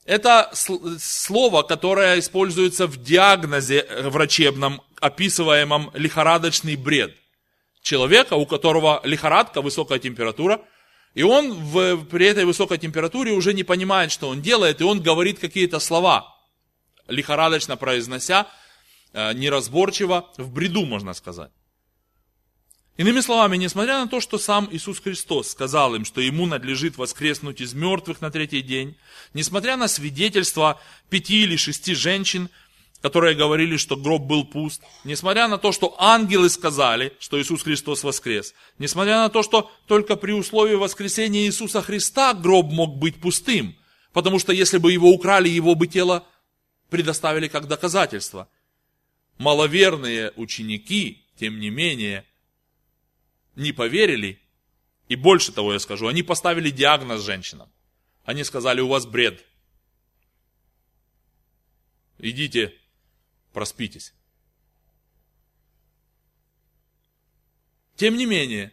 это 0.03 0.51
слово, 0.53 1.61
которое 1.61 2.19
используется 2.19 2.87
в 2.87 3.01
диагнозе 3.01 3.87
врачебном, 4.03 4.81
описываемом 4.99 5.91
лихорадочный 5.93 6.75
бред. 6.75 7.15
Человека, 7.81 8.33
у 8.33 8.45
которого 8.45 8.99
лихорадка, 9.05 9.61
высокая 9.61 9.99
температура– 9.99 10.61
и 11.13 11.23
он 11.23 11.53
в, 11.53 12.05
при 12.05 12.25
этой 12.25 12.45
высокой 12.45 12.77
температуре 12.77 13.31
уже 13.33 13.53
не 13.53 13.63
понимает, 13.63 14.11
что 14.11 14.29
он 14.29 14.41
делает, 14.41 14.81
и 14.81 14.83
он 14.83 15.01
говорит 15.01 15.39
какие-то 15.39 15.79
слова, 15.79 16.35
лихорадочно 17.07 17.75
произнося, 17.77 18.47
э, 19.13 19.33
неразборчиво, 19.33 20.31
в 20.37 20.51
бреду, 20.51 20.85
можно 20.85 21.13
сказать. 21.13 21.51
Иными 22.97 23.21
словами, 23.21 23.57
несмотря 23.57 23.99
на 23.99 24.07
то, 24.07 24.21
что 24.21 24.37
сам 24.37 24.69
Иисус 24.71 24.99
Христос 24.99 25.49
сказал 25.49 25.95
им, 25.95 26.05
что 26.05 26.21
ему 26.21 26.45
надлежит 26.45 26.97
воскреснуть 26.97 27.61
из 27.61 27.73
мертвых 27.73 28.21
на 28.21 28.29
третий 28.31 28.61
день, 28.61 28.95
несмотря 29.33 29.75
на 29.75 29.87
свидетельства 29.87 30.79
пяти 31.09 31.43
или 31.43 31.55
шести 31.55 31.95
женщин, 31.95 32.49
которые 33.01 33.35
говорили, 33.35 33.77
что 33.77 33.95
гроб 33.95 34.23
был 34.23 34.45
пуст, 34.45 34.81
несмотря 35.03 35.47
на 35.47 35.57
то, 35.57 35.71
что 35.71 35.95
ангелы 35.97 36.49
сказали, 36.49 37.13
что 37.19 37.41
Иисус 37.41 37.63
Христос 37.63 38.03
воскрес, 38.03 38.53
несмотря 38.77 39.17
на 39.17 39.29
то, 39.29 39.41
что 39.41 39.71
только 39.87 40.15
при 40.15 40.31
условии 40.31 40.75
воскресения 40.75 41.45
Иисуса 41.45 41.81
Христа 41.81 42.33
гроб 42.33 42.67
мог 42.67 42.97
быть 42.97 43.19
пустым, 43.19 43.75
потому 44.13 44.37
что 44.37 44.53
если 44.53 44.77
бы 44.77 44.91
его 44.91 45.09
украли, 45.09 45.49
его 45.49 45.73
бы 45.73 45.87
тело 45.87 46.27
предоставили 46.89 47.47
как 47.47 47.67
доказательство. 47.67 48.47
Маловерные 49.37 50.31
ученики, 50.35 51.25
тем 51.39 51.59
не 51.59 51.71
менее, 51.71 52.25
не 53.55 53.71
поверили, 53.71 54.39
и 55.07 55.15
больше 55.15 55.51
того 55.51 55.73
я 55.73 55.79
скажу, 55.79 56.07
они 56.07 56.21
поставили 56.21 56.69
диагноз 56.69 57.23
женщинам. 57.23 57.71
Они 58.23 58.43
сказали, 58.43 58.81
у 58.81 58.87
вас 58.87 59.07
бред. 59.07 59.43
Идите 62.19 62.75
проспитесь. 63.53 64.13
Тем 67.95 68.17
не 68.17 68.25
менее, 68.25 68.71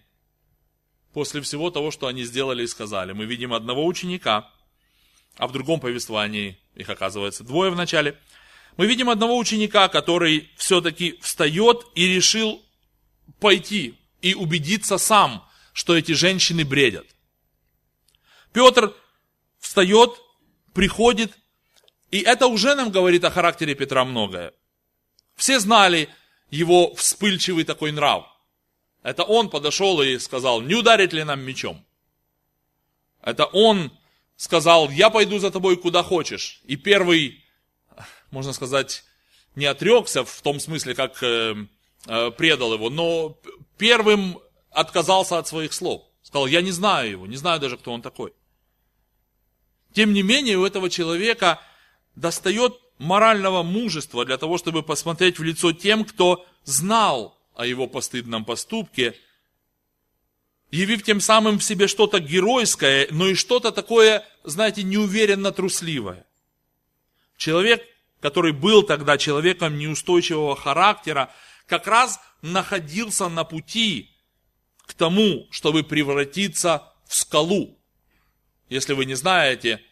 после 1.12 1.40
всего 1.42 1.70
того, 1.70 1.90
что 1.90 2.06
они 2.06 2.24
сделали 2.24 2.62
и 2.62 2.66
сказали, 2.66 3.12
мы 3.12 3.26
видим 3.26 3.52
одного 3.52 3.84
ученика, 3.84 4.50
а 5.36 5.46
в 5.46 5.52
другом 5.52 5.80
повествовании 5.80 6.58
их 6.74 6.88
оказывается 6.88 7.44
двое 7.44 7.70
в 7.70 7.76
начале, 7.76 8.18
мы 8.76 8.86
видим 8.86 9.10
одного 9.10 9.36
ученика, 9.36 9.88
который 9.88 10.50
все-таки 10.56 11.18
встает 11.20 11.84
и 11.94 12.06
решил 12.06 12.64
пойти 13.40 13.98
и 14.22 14.34
убедиться 14.34 14.98
сам, 14.98 15.46
что 15.72 15.96
эти 15.96 16.12
женщины 16.12 16.64
бредят. 16.64 17.06
Петр 18.52 18.94
встает, 19.58 20.10
приходит, 20.74 21.36
и 22.10 22.20
это 22.20 22.46
уже 22.46 22.74
нам 22.74 22.90
говорит 22.90 23.24
о 23.24 23.30
характере 23.30 23.74
Петра 23.74 24.04
многое. 24.04 24.54
Все 25.38 25.60
знали 25.60 26.08
его 26.50 26.94
вспыльчивый 26.96 27.64
такой 27.64 27.92
нрав. 27.92 28.26
Это 29.04 29.22
он 29.22 29.48
подошел 29.48 30.02
и 30.02 30.18
сказал, 30.18 30.60
не 30.60 30.74
ударить 30.74 31.12
ли 31.12 31.22
нам 31.22 31.40
мечом? 31.40 31.86
Это 33.22 33.46
он 33.46 33.96
сказал, 34.36 34.90
я 34.90 35.10
пойду 35.10 35.38
за 35.38 35.52
тобой 35.52 35.76
куда 35.76 36.02
хочешь. 36.02 36.60
И 36.64 36.74
первый, 36.74 37.44
можно 38.32 38.52
сказать, 38.52 39.04
не 39.54 39.66
отрекся 39.66 40.24
в 40.24 40.42
том 40.42 40.58
смысле, 40.58 40.96
как 40.96 41.22
э, 41.22 41.54
э, 42.06 42.30
предал 42.32 42.74
его, 42.74 42.90
но 42.90 43.38
первым 43.78 44.40
отказался 44.72 45.38
от 45.38 45.46
своих 45.46 45.72
слов. 45.72 46.02
Сказал, 46.22 46.48
я 46.48 46.62
не 46.62 46.72
знаю 46.72 47.10
его, 47.10 47.26
не 47.28 47.36
знаю 47.36 47.60
даже, 47.60 47.76
кто 47.76 47.92
он 47.92 48.02
такой. 48.02 48.32
Тем 49.92 50.12
не 50.12 50.22
менее, 50.22 50.58
у 50.58 50.66
этого 50.66 50.90
человека 50.90 51.60
достает 52.16 52.76
морального 52.98 53.62
мужества 53.62 54.24
для 54.24 54.36
того, 54.36 54.58
чтобы 54.58 54.82
посмотреть 54.82 55.38
в 55.38 55.42
лицо 55.42 55.72
тем, 55.72 56.04
кто 56.04 56.46
знал 56.64 57.38
о 57.54 57.66
его 57.66 57.86
постыдном 57.86 58.44
поступке, 58.44 59.14
явив 60.70 61.02
тем 61.02 61.20
самым 61.20 61.58
в 61.58 61.64
себе 61.64 61.88
что-то 61.88 62.20
геройское, 62.20 63.08
но 63.10 63.28
и 63.28 63.34
что-то 63.34 63.72
такое, 63.72 64.24
знаете, 64.44 64.82
неуверенно 64.82 65.52
трусливое. 65.52 66.26
Человек, 67.36 67.82
который 68.20 68.52
был 68.52 68.82
тогда 68.82 69.16
человеком 69.16 69.78
неустойчивого 69.78 70.56
характера, 70.56 71.32
как 71.66 71.86
раз 71.86 72.20
находился 72.42 73.28
на 73.28 73.44
пути 73.44 74.14
к 74.86 74.94
тому, 74.94 75.46
чтобы 75.50 75.84
превратиться 75.84 76.92
в 77.06 77.14
скалу. 77.14 77.78
Если 78.68 78.92
вы 78.92 79.04
не 79.04 79.14
знаете, 79.14 79.82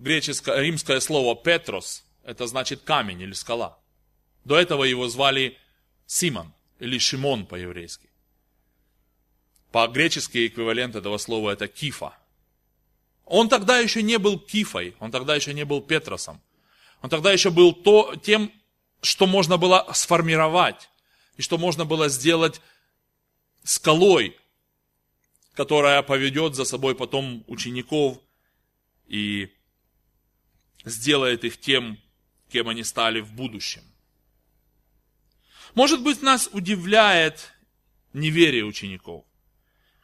греческое, 0.00 0.60
римское 0.60 1.00
слово 1.00 1.36
«петрос»– 1.36 2.04
это 2.24 2.46
значит 2.46 2.82
камень 2.82 3.20
или 3.20 3.32
скала. 3.32 3.78
До 4.44 4.56
этого 4.56 4.84
его 4.84 5.08
звали 5.08 5.58
Симон 6.06 6.52
или 6.78 6.98
Шимон 6.98 7.46
по-еврейски. 7.46 8.08
По-гречески 9.70 10.46
эквивалент 10.46 10.96
этого 10.96 11.18
слова 11.18 11.50
это 11.50 11.68
кифа. 11.68 12.14
Он 13.24 13.48
тогда 13.48 13.78
еще 13.78 14.02
не 14.02 14.18
был 14.18 14.38
кифой, 14.38 14.96
он 14.98 15.12
тогда 15.12 15.36
еще 15.36 15.54
не 15.54 15.64
был 15.64 15.80
Петросом. 15.80 16.40
Он 17.02 17.10
тогда 17.10 17.32
еще 17.32 17.50
был 17.50 17.72
то, 17.72 18.16
тем, 18.16 18.52
что 19.02 19.26
можно 19.26 19.56
было 19.56 19.86
сформировать, 19.92 20.90
и 21.36 21.42
что 21.42 21.56
можно 21.56 21.84
было 21.84 22.08
сделать 22.08 22.60
скалой, 23.62 24.36
которая 25.54 26.02
поведет 26.02 26.54
за 26.54 26.64
собой 26.64 26.94
потом 26.94 27.44
учеников 27.46 28.18
и 29.06 29.52
сделает 30.84 31.44
их 31.44 31.58
тем, 31.58 31.98
кем 32.48 32.68
они 32.68 32.84
стали 32.84 33.20
в 33.20 33.32
будущем. 33.32 33.82
Может 35.74 36.02
быть, 36.02 36.22
нас 36.22 36.48
удивляет 36.52 37.52
неверие 38.12 38.64
учеников. 38.64 39.24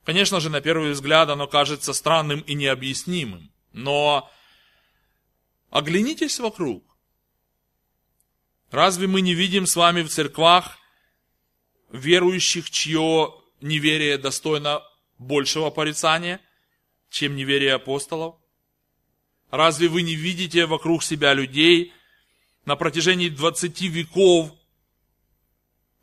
Конечно 0.04 0.38
же, 0.38 0.50
на 0.50 0.60
первый 0.60 0.92
взгляд 0.92 1.28
оно 1.28 1.48
кажется 1.48 1.92
странным 1.92 2.40
и 2.40 2.54
необъяснимым. 2.54 3.50
Но 3.72 4.30
оглянитесь 5.70 6.38
вокруг. 6.38 6.84
Разве 8.70 9.08
мы 9.08 9.20
не 9.20 9.34
видим 9.34 9.66
с 9.66 9.74
вами 9.74 10.02
в 10.02 10.08
церквах 10.08 10.78
верующих, 11.90 12.70
чье 12.70 13.34
неверие 13.60 14.18
достойно 14.18 14.82
большего 15.18 15.70
порицания, 15.70 16.40
чем 17.10 17.34
неверие 17.36 17.74
апостолов? 17.74 18.36
Разве 19.51 19.88
вы 19.88 20.03
не 20.03 20.14
видите 20.14 20.66
вокруг 20.66 21.03
себя 21.03 21.32
людей 21.32 21.92
на 22.64 22.76
протяжении 22.76 23.28
20 23.28 23.80
веков, 23.82 24.53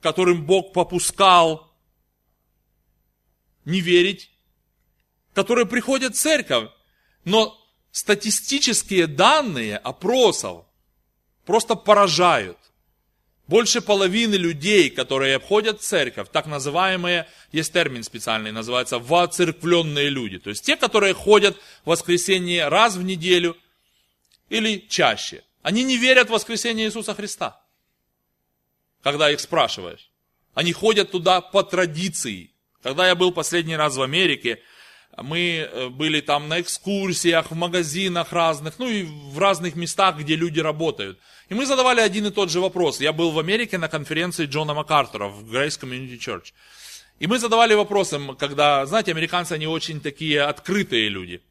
которым 0.01 0.45
Бог 0.45 0.73
попускал 0.73 1.71
не 3.65 3.81
верить, 3.81 4.31
которые 5.33 5.65
приходят 5.65 6.15
в 6.15 6.19
церковь, 6.19 6.69
но 7.25 7.57
статистические 7.91 9.07
данные 9.07 9.77
опросов 9.77 10.65
просто 11.45 11.75
поражают. 11.75 12.57
Больше 13.47 13.81
половины 13.81 14.35
людей, 14.35 14.89
которые 14.89 15.35
обходят 15.35 15.81
церковь, 15.81 16.29
так 16.31 16.45
называемые, 16.45 17.27
есть 17.51 17.73
термин 17.73 18.03
специальный, 18.03 18.53
называется 18.53 18.99
воцерквленные 18.99 20.09
люди. 20.09 20.39
То 20.39 20.49
есть 20.49 20.65
те, 20.65 20.77
которые 20.77 21.13
ходят 21.13 21.57
в 21.83 21.89
воскресенье 21.89 22.69
раз 22.69 22.95
в 22.95 23.03
неделю 23.03 23.57
или 24.49 24.77
чаще. 24.87 25.43
Они 25.61 25.83
не 25.83 25.97
верят 25.97 26.29
в 26.29 26.33
воскресение 26.33 26.87
Иисуса 26.87 27.13
Христа, 27.15 27.61
когда 29.01 29.29
их 29.29 29.41
спрашиваешь. 29.41 30.09
Они 30.53 30.71
ходят 30.71 31.11
туда 31.11 31.41
по 31.41 31.63
традиции. 31.63 32.51
Когда 32.81 33.07
я 33.07 33.15
был 33.15 33.31
последний 33.31 33.75
раз 33.75 33.97
в 33.97 34.01
Америке, 34.01 34.61
мы 35.21 35.69
э, 35.71 35.89
были 35.89 36.21
там 36.21 36.49
на 36.49 36.61
экскурсиях, 36.61 37.51
в 37.51 37.55
магазинах 37.55 38.33
разных, 38.33 38.79
ну 38.79 38.87
и 38.87 39.03
в 39.03 39.37
разных 39.37 39.75
местах, 39.75 40.17
где 40.17 40.35
люди 40.35 40.59
работают. 40.59 41.19
И 41.49 41.53
мы 41.53 41.65
задавали 41.65 42.01
один 42.01 42.25
и 42.25 42.31
тот 42.31 42.49
же 42.49 42.59
вопрос. 42.59 42.99
Я 42.99 43.13
был 43.13 43.31
в 43.31 43.39
Америке 43.39 43.77
на 43.77 43.87
конференции 43.87 44.45
Джона 44.45 44.73
МакАртура 44.73 45.27
в 45.27 45.53
Grace 45.53 45.79
Community 45.79 46.17
Church. 46.17 46.53
И 47.19 47.27
мы 47.27 47.37
задавали 47.37 47.75
вопросы, 47.75 48.19
когда, 48.39 48.85
знаете, 48.85 49.11
американцы, 49.11 49.53
они 49.53 49.67
очень 49.67 50.01
такие 50.01 50.41
открытые 50.41 51.09
люди. 51.09 51.41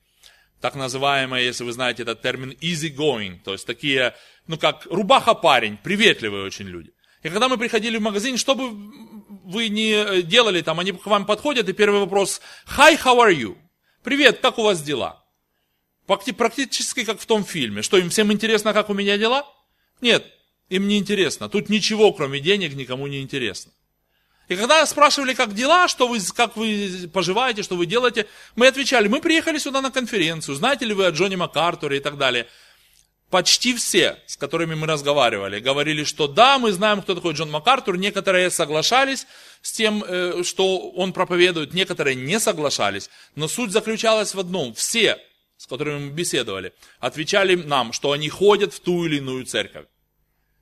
Так 0.60 0.74
называемые, 0.74 1.46
если 1.46 1.64
вы 1.64 1.72
знаете 1.72 2.02
этот 2.02 2.20
термин, 2.20 2.56
easy 2.60 2.94
going. 2.94 3.38
То 3.44 3.52
есть 3.52 3.66
такие, 3.66 4.14
ну 4.46 4.58
как 4.58 4.86
рубаха-парень, 4.86 5.76
приветливые 5.76 6.44
очень 6.44 6.66
люди. 6.66 6.92
И 7.22 7.28
когда 7.28 7.48
мы 7.48 7.56
приходили 7.56 7.98
в 7.98 8.02
магазин, 8.02 8.36
что 8.36 8.54
бы 8.54 8.70
вы 9.44 9.68
ни 9.68 9.92
э, 9.92 10.22
делали 10.22 10.60
там, 10.60 10.80
они 10.80 10.92
к 10.92 11.06
вам 11.06 11.24
подходят, 11.24 11.68
и 11.68 11.72
первый 11.72 12.00
вопрос, 12.00 12.40
hi, 12.76 12.98
how 13.00 13.18
are 13.18 13.34
you? 13.34 13.56
Привет, 14.02 14.40
как 14.40 14.58
у 14.58 14.62
вас 14.62 14.82
дела? 14.82 15.24
Практически 16.06 17.04
как 17.04 17.20
в 17.20 17.26
том 17.26 17.44
фильме. 17.44 17.82
Что, 17.82 17.96
им 17.96 18.10
всем 18.10 18.32
интересно, 18.32 18.72
как 18.72 18.90
у 18.90 18.94
меня 18.94 19.16
дела? 19.16 19.46
Нет, 20.00 20.26
им 20.68 20.88
не 20.88 20.98
интересно. 20.98 21.48
Тут 21.48 21.68
ничего, 21.68 22.12
кроме 22.12 22.40
денег, 22.40 22.74
никому 22.74 23.06
не 23.06 23.22
интересно. 23.22 23.72
И 24.48 24.56
когда 24.56 24.84
спрашивали, 24.84 25.32
как 25.32 25.54
дела, 25.54 25.86
что 25.86 26.08
вы, 26.08 26.18
как 26.34 26.56
вы 26.56 27.08
поживаете, 27.12 27.62
что 27.62 27.76
вы 27.76 27.86
делаете, 27.86 28.26
мы 28.56 28.66
отвечали, 28.66 29.06
мы 29.06 29.20
приехали 29.20 29.58
сюда 29.58 29.80
на 29.80 29.92
конференцию, 29.92 30.56
знаете 30.56 30.84
ли 30.84 30.92
вы 30.92 31.06
о 31.06 31.10
Джонни 31.10 31.36
МакАртуре 31.36 31.98
и 31.98 32.00
так 32.00 32.18
далее 32.18 32.48
почти 33.32 33.74
все, 33.74 34.18
с 34.26 34.36
которыми 34.36 34.74
мы 34.74 34.86
разговаривали, 34.86 35.58
говорили, 35.58 36.04
что 36.04 36.28
да, 36.28 36.58
мы 36.58 36.70
знаем, 36.70 37.00
кто 37.00 37.14
такой 37.14 37.32
Джон 37.32 37.50
МакАртур. 37.50 37.96
Некоторые 37.96 38.50
соглашались 38.50 39.26
с 39.62 39.72
тем, 39.72 40.04
э, 40.06 40.42
что 40.44 40.90
он 40.90 41.14
проповедует, 41.14 41.72
некоторые 41.72 42.14
не 42.14 42.38
соглашались. 42.38 43.08
Но 43.34 43.48
суть 43.48 43.72
заключалась 43.72 44.34
в 44.34 44.40
одном. 44.40 44.74
Все, 44.74 45.18
с 45.56 45.66
которыми 45.66 45.98
мы 45.98 46.10
беседовали, 46.10 46.74
отвечали 47.00 47.54
нам, 47.54 47.94
что 47.94 48.12
они 48.12 48.28
ходят 48.28 48.74
в 48.74 48.80
ту 48.80 49.06
или 49.06 49.16
иную 49.16 49.46
церковь. 49.46 49.86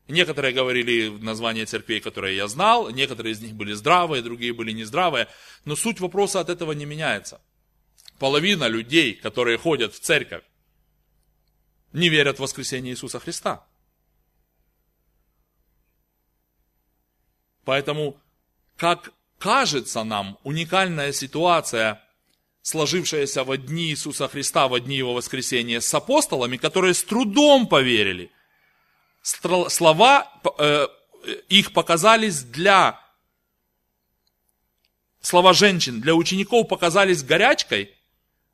Некоторые 0.06 0.54
говорили 0.54 1.08
название 1.08 1.66
церквей, 1.66 2.00
которые 2.00 2.36
я 2.36 2.46
знал, 2.46 2.90
некоторые 2.90 3.32
из 3.32 3.40
них 3.40 3.54
были 3.54 3.72
здравые, 3.72 4.22
другие 4.22 4.52
были 4.52 4.70
нездравые. 4.70 5.26
Но 5.64 5.74
суть 5.74 5.98
вопроса 5.98 6.38
от 6.38 6.48
этого 6.48 6.70
не 6.70 6.84
меняется. 6.84 7.40
Половина 8.20 8.68
людей, 8.68 9.14
которые 9.14 9.58
ходят 9.58 9.92
в 9.92 9.98
церковь, 9.98 10.44
не 11.92 12.08
верят 12.08 12.38
в 12.38 12.42
воскресение 12.42 12.92
Иисуса 12.92 13.18
Христа. 13.18 13.64
Поэтому, 17.64 18.16
как 18.76 19.12
кажется 19.38 20.04
нам, 20.04 20.38
уникальная 20.42 21.12
ситуация, 21.12 22.02
сложившаяся 22.62 23.44
в 23.44 23.56
дни 23.56 23.90
Иисуса 23.90 24.28
Христа, 24.28 24.68
в 24.68 24.78
дни 24.80 24.96
Его 24.96 25.14
воскресения 25.14 25.80
с 25.80 25.92
апостолами, 25.94 26.56
которые 26.56 26.94
с 26.94 27.02
трудом 27.02 27.66
поверили. 27.66 28.30
Слова 29.22 30.32
э, 30.58 30.86
их 31.48 31.72
показались 31.72 32.42
для, 32.42 32.98
слова 35.20 35.52
женщин 35.52 36.00
для 36.00 36.14
учеников 36.14 36.68
показались 36.68 37.22
горячкой, 37.22 37.94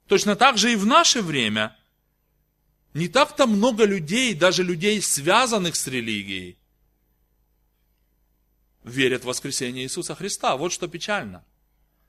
точно 0.08 0.34
так 0.34 0.58
же 0.58 0.72
и 0.72 0.76
в 0.76 0.86
наше 0.86 1.22
время– 1.22 1.76
не 2.96 3.08
так-то 3.08 3.46
много 3.46 3.84
людей, 3.84 4.34
даже 4.34 4.62
людей, 4.62 5.02
связанных 5.02 5.76
с 5.76 5.86
религией, 5.86 6.56
верят 8.84 9.22
в 9.22 9.26
воскресение 9.26 9.84
Иисуса 9.84 10.14
Христа. 10.14 10.56
Вот 10.56 10.72
что 10.72 10.88
печально. 10.88 11.44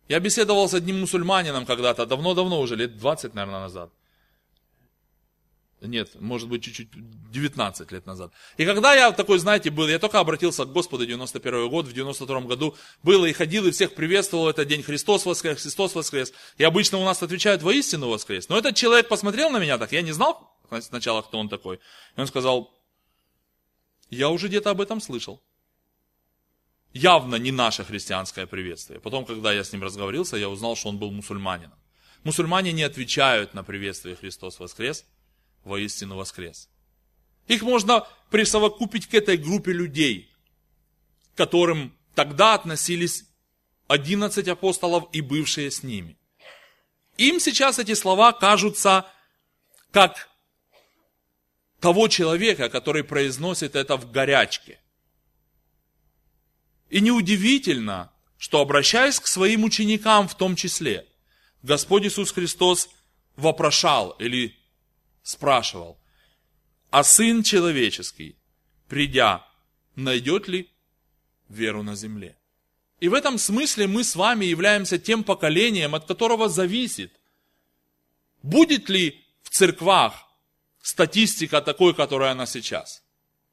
Я 0.08 0.22
беседовал 0.22 0.70
с 0.70 0.74
одним 0.74 1.02
мусульманином 1.02 1.66
когда-то, 1.66 2.06
давно-давно 2.06 2.62
уже, 2.62 2.78
лет 2.78 2.98
20, 2.98 3.34
наверное, 3.34 3.60
назад. 3.60 3.92
Нет, 5.82 6.10
может 6.20 6.48
быть, 6.48 6.64
чуть-чуть 6.64 6.90
19 7.32 7.92
лет 7.92 8.06
назад. 8.06 8.32
И 8.56 8.66
когда 8.66 8.96
я 8.96 9.12
такой, 9.12 9.38
знаете, 9.40 9.70
был, 9.70 9.88
я 9.90 10.00
только 10.00 10.20
обратился 10.20 10.64
к 10.64 10.72
Господу 10.72 11.06
91 11.06 11.70
год, 11.70 11.86
в 11.86 11.94
92 11.94 12.42
году 12.42 12.76
был 13.04 13.26
и 13.26 13.34
ходил, 13.34 13.68
и 13.68 13.72
всех 13.72 13.94
приветствовал 13.94 14.48
этот 14.48 14.68
день, 14.68 14.82
Христос 14.82 15.26
воскрес, 15.26 15.62
Христос 15.62 15.94
воскрес. 15.94 16.32
И 16.58 16.64
обычно 16.64 16.98
у 16.98 17.06
нас 17.06 17.22
отвечают, 17.22 17.62
воистину 17.62 18.08
воскрес. 18.08 18.48
Но 18.50 18.58
этот 18.58 18.76
человек 18.76 19.10
посмотрел 19.10 19.50
на 19.50 19.60
меня 19.60 19.78
так, 19.78 19.92
я 19.92 20.02
не 20.02 20.14
знал 20.14 20.57
сначала, 20.82 21.22
кто 21.22 21.40
он 21.40 21.50
такой. 21.50 21.80
И 22.16 22.20
он 22.20 22.28
сказал, 22.28 22.74
я 24.10 24.30
уже 24.30 24.48
где-то 24.48 24.70
об 24.72 24.82
этом 24.82 25.02
слышал. 25.02 25.42
Явно 26.94 27.36
не 27.36 27.52
наше 27.52 27.84
христианское 27.84 28.48
приветствие. 28.48 29.00
Потом, 29.00 29.26
когда 29.26 29.54
я 29.54 29.64
с 29.64 29.72
ним 29.72 29.84
разговорился, 29.84 30.38
я 30.38 30.50
узнал, 30.50 30.76
что 30.76 30.90
он 30.90 30.98
был 30.98 31.12
мусульманином. 31.12 31.78
Мусульмане 32.24 32.72
не 32.72 32.84
отвечают 32.84 33.54
на 33.54 33.64
приветствие 33.64 34.16
Христос 34.16 34.60
воскрес– 34.60 35.06
воистину 35.68 36.16
воскрес. 36.16 36.70
Их 37.48 37.62
можно 37.62 38.08
присовокупить 38.30 39.08
к 39.08 39.14
этой 39.14 39.38
группе 39.38 39.72
людей, 39.72 40.34
к 41.34 41.38
которым 41.38 41.96
тогда 42.16 42.56
относились 42.56 43.26
11 43.88 44.48
апостолов 44.48 45.08
и 45.14 45.22
бывшие 45.22 45.72
с 45.72 45.84
ними. 45.84 46.18
Им 47.18 47.40
сейчас 47.40 47.80
эти 47.80 47.94
слова 47.94 48.34
кажутся 48.34 49.06
как 49.92 50.30
того 51.80 52.08
человека, 52.08 52.70
который 52.70 53.04
произносит 53.04 53.76
это 53.76 53.98
в 53.98 54.12
горячке. 54.12 54.80
И 56.90 57.02
неудивительно, 57.02 58.12
что 58.38 58.62
обращаясь 58.62 59.20
к 59.20 59.28
своим 59.28 59.64
ученикам 59.64 60.28
в 60.28 60.36
том 60.36 60.56
числе, 60.56 61.06
Господь 61.64 62.06
Иисус 62.06 62.32
Христос 62.32 62.90
вопрошал 63.36 64.12
или 64.12 64.56
спрашивал, 65.22 66.00
а 66.90 67.04
Сын 67.04 67.44
Человеческий, 67.44 68.38
придя, 68.88 69.46
найдет 69.96 70.48
ли 70.48 70.70
веру 71.50 71.84
на 71.84 71.96
земле? 71.96 72.38
И 73.00 73.10
в 73.10 73.14
этом 73.14 73.38
смысле 73.38 73.88
мы 73.88 74.04
с 74.04 74.16
вами 74.16 74.46
являемся 74.46 74.98
тем 74.98 75.24
поколением, 75.24 75.94
от 75.94 76.06
которого 76.06 76.50
зависит, 76.50 77.12
будет 78.42 78.90
ли 78.90 79.24
в 79.44 79.50
церквах 79.50 80.27
статистика 80.88 81.62
такой, 81.62 81.94
которая 81.94 82.32
она 82.32 82.46
сейчас. 82.46 83.04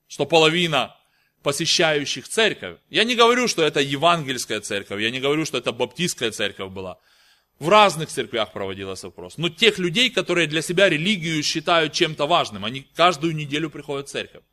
Что 0.06 0.24
половина 0.24 0.96
посещающих 1.42 2.28
церковь. 2.28 2.78
Я 2.90 3.04
не 3.04 3.16
говорю, 3.16 3.48
что 3.48 3.64
это 3.64 3.80
евангельская 3.80 4.60
церковь, 4.60 5.02
я 5.02 5.10
не 5.10 5.20
говорю, 5.20 5.44
что 5.44 5.58
это 5.58 5.72
баптистская 5.72 6.30
церковь 6.30 6.70
была. 6.72 6.98
В 7.58 7.68
разных 7.68 8.08
церквях 8.08 8.52
проводился 8.52 9.08
вопрос. 9.08 9.36
Но 9.36 9.48
тех 9.48 9.78
людей, 9.78 10.10
которые 10.10 10.46
для 10.46 10.62
себя 10.62 10.88
религию 10.88 11.42
считают 11.42 11.92
чем-то 11.92 12.26
важным, 12.26 12.64
они 12.64 12.86
каждую 12.94 13.34
неделю 13.34 13.68
приходят 13.68 14.08
в 14.08 14.12
церковь. 14.12 14.44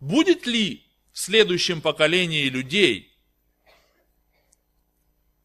Будет 0.00 0.46
ли 0.46 0.84
в 1.12 1.18
следующем 1.18 1.80
поколении 1.80 2.48
людей, 2.48 3.12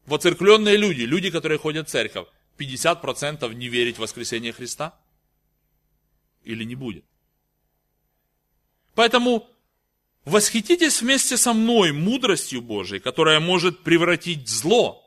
воцеркленные 0.06 0.76
люди, 0.76 1.02
люди, 1.02 1.30
которые 1.30 1.58
ходят 1.58 1.88
в 1.88 1.90
церковь, 1.90 2.28
50% 2.58 3.52
не 3.54 3.68
верить 3.68 3.96
в 3.96 4.00
воскресение 4.00 4.52
Христа? 4.52 4.94
Или 6.46 6.64
не 6.64 6.76
будет? 6.76 7.04
Поэтому 8.94 9.50
восхититесь 10.24 11.02
вместе 11.02 11.36
со 11.36 11.52
мной 11.52 11.92
мудростью 11.92 12.62
Божией, 12.62 13.00
которая 13.00 13.40
может 13.40 13.82
превратить 13.82 14.48
зло 14.48 15.04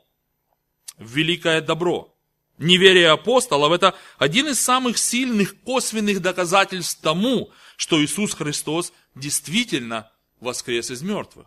в 0.98 1.16
великое 1.16 1.62
добро. 1.62 2.14
Неверие 2.58 3.08
апостолов– 3.08 3.72
это 3.74 3.96
один 4.18 4.48
из 4.48 4.60
самых 4.60 4.98
сильных 4.98 5.58
косвенных 5.62 6.20
доказательств 6.20 7.00
тому, 7.00 7.50
что 7.76 8.04
Иисус 8.04 8.34
Христос 8.34 8.92
действительно 9.14 10.12
воскрес 10.40 10.90
из 10.90 11.00
мертвых. 11.00 11.46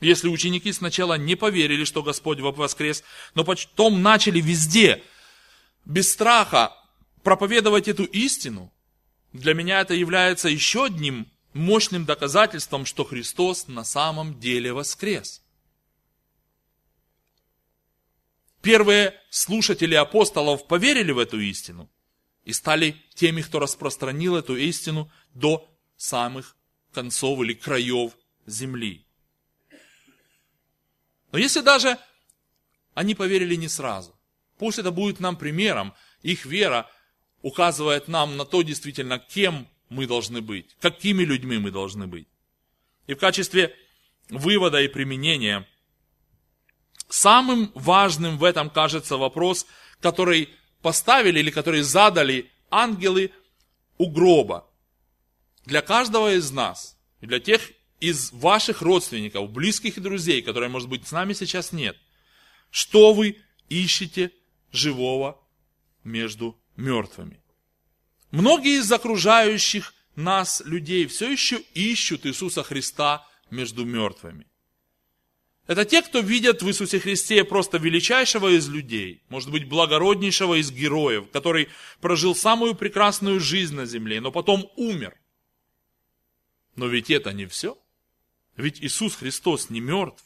Если 0.00 0.28
ученики 0.28 0.72
сначала 0.72 1.18
не 1.18 1.34
поверили, 1.34 1.84
что 1.84 2.02
Господь 2.02 2.40
воскрес, 2.40 3.04
но 3.34 3.44
потом 3.44 4.00
начали 4.00 4.40
везде, 4.40 5.02
без 5.84 6.10
страха, 6.10 6.72
проповедовать 7.22 7.88
эту 7.88 8.04
истину, 8.04 8.72
для 9.32 9.54
меня 9.54 9.80
это 9.80 9.94
является 9.94 10.48
еще 10.48 10.86
одним 10.86 11.30
мощным 11.52 12.04
доказательством, 12.04 12.84
что 12.84 13.04
Христос 13.04 13.68
на 13.68 13.84
самом 13.84 14.38
деле 14.38 14.72
воскрес. 14.72 15.42
Первые 18.62 19.14
слушатели 19.30 19.94
апостолов 19.94 20.66
поверили 20.66 21.12
в 21.12 21.18
эту 21.18 21.40
истину 21.40 21.90
и 22.44 22.52
стали 22.52 22.96
теми, 23.14 23.42
кто 23.42 23.58
распространил 23.58 24.36
эту 24.36 24.56
истину 24.56 25.10
до 25.34 25.68
самых 25.96 26.56
концов 26.92 27.40
или 27.40 27.54
краев 27.54 28.16
земли. 28.46 29.06
Но 31.32 31.38
если 31.38 31.60
даже 31.60 31.98
они 32.94 33.14
поверили 33.14 33.54
не 33.54 33.68
сразу, 33.68 34.18
пусть 34.58 34.78
это 34.78 34.90
будет 34.90 35.20
нам 35.20 35.36
примером, 35.36 35.94
их 36.22 36.44
вера 36.44 36.90
указывает 37.42 38.08
нам 38.08 38.36
на 38.36 38.44
то 38.44 38.62
действительно, 38.62 39.18
кем 39.18 39.66
мы 39.88 40.06
должны 40.06 40.40
быть, 40.40 40.76
какими 40.80 41.22
людьми 41.24 41.58
мы 41.58 41.70
должны 41.70 42.06
быть. 42.06 42.28
И 43.06 43.14
в 43.14 43.18
качестве 43.18 43.74
вывода 44.28 44.80
и 44.80 44.88
применения– 44.88 45.66
Самым 47.10 47.72
важным 47.74 48.38
в 48.38 48.44
этом 48.44 48.70
кажется 48.70 49.16
вопрос, 49.16 49.66
который 49.98 50.48
поставили 50.80 51.40
или 51.40 51.50
который 51.50 51.82
задали 51.82 52.48
ангелы 52.70 53.32
у 53.98 54.08
гроба. 54.08 54.70
Для 55.66 55.82
каждого 55.82 56.32
из 56.34 56.52
нас, 56.52 56.96
для 57.20 57.40
тех 57.40 57.72
из 57.98 58.30
ваших 58.30 58.80
родственников, 58.80 59.50
близких 59.50 59.98
и 59.98 60.00
друзей, 60.00 60.40
которые, 60.40 60.70
может 60.70 60.88
быть, 60.88 61.06
с 61.06 61.10
нами 61.10 61.32
сейчас 61.32 61.72
нет, 61.72 61.96
что 62.70 63.12
вы 63.12 63.38
ищете 63.68 64.30
живого 64.70 65.36
между 66.04 66.59
мертвыми? 66.80 67.40
Многие 68.30 68.78
из 68.78 68.90
окружающих 68.90 69.94
нас 70.16 70.62
людей 70.64 71.06
все 71.06 71.30
еще 71.30 71.60
ищут 71.74 72.26
Иисуса 72.26 72.62
Христа 72.62 73.26
между 73.50 73.84
мертвыми. 73.84 74.46
Это 75.66 75.84
те, 75.84 76.02
кто 76.02 76.18
видят 76.18 76.62
в 76.62 76.68
Иисусе 76.68 76.98
Христе 76.98 77.44
просто 77.44 77.78
величайшего 77.78 78.48
из 78.48 78.68
людей, 78.68 79.22
может 79.28 79.52
быть, 79.52 79.68
благороднейшего 79.68 80.60
из 80.60 80.72
героев, 80.72 81.30
который 81.30 81.68
прожил 82.00 82.34
самую 82.34 82.74
прекрасную 82.74 83.38
жизнь 83.38 83.76
на 83.76 83.86
земле, 83.86 84.20
но 84.20 84.32
потом 84.32 84.68
умер. 84.76 85.14
Но 86.74 86.86
ведь 86.86 87.10
это 87.10 87.32
не 87.32 87.46
все. 87.46 87.78
Ведь 88.56 88.80
Иисус 88.80 89.14
Христос 89.14 89.70
не 89.70 89.80
мертв. 89.80 90.24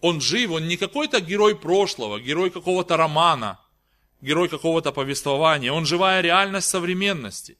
Он 0.00 0.20
жив, 0.20 0.50
он 0.50 0.66
не 0.66 0.76
какой-то 0.76 1.20
герой 1.20 1.56
прошлого, 1.56 2.18
герой 2.18 2.50
какого-то 2.50 2.96
романа, 2.96 3.60
герой 4.24 4.48
какого-то 4.48 4.92
повествования. 4.92 5.72
Он 5.72 5.86
живая 5.86 6.20
реальность 6.20 6.68
современности. 6.68 7.58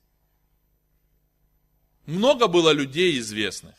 Много 2.06 2.48
было 2.48 2.70
людей 2.70 3.18
известных 3.18 3.74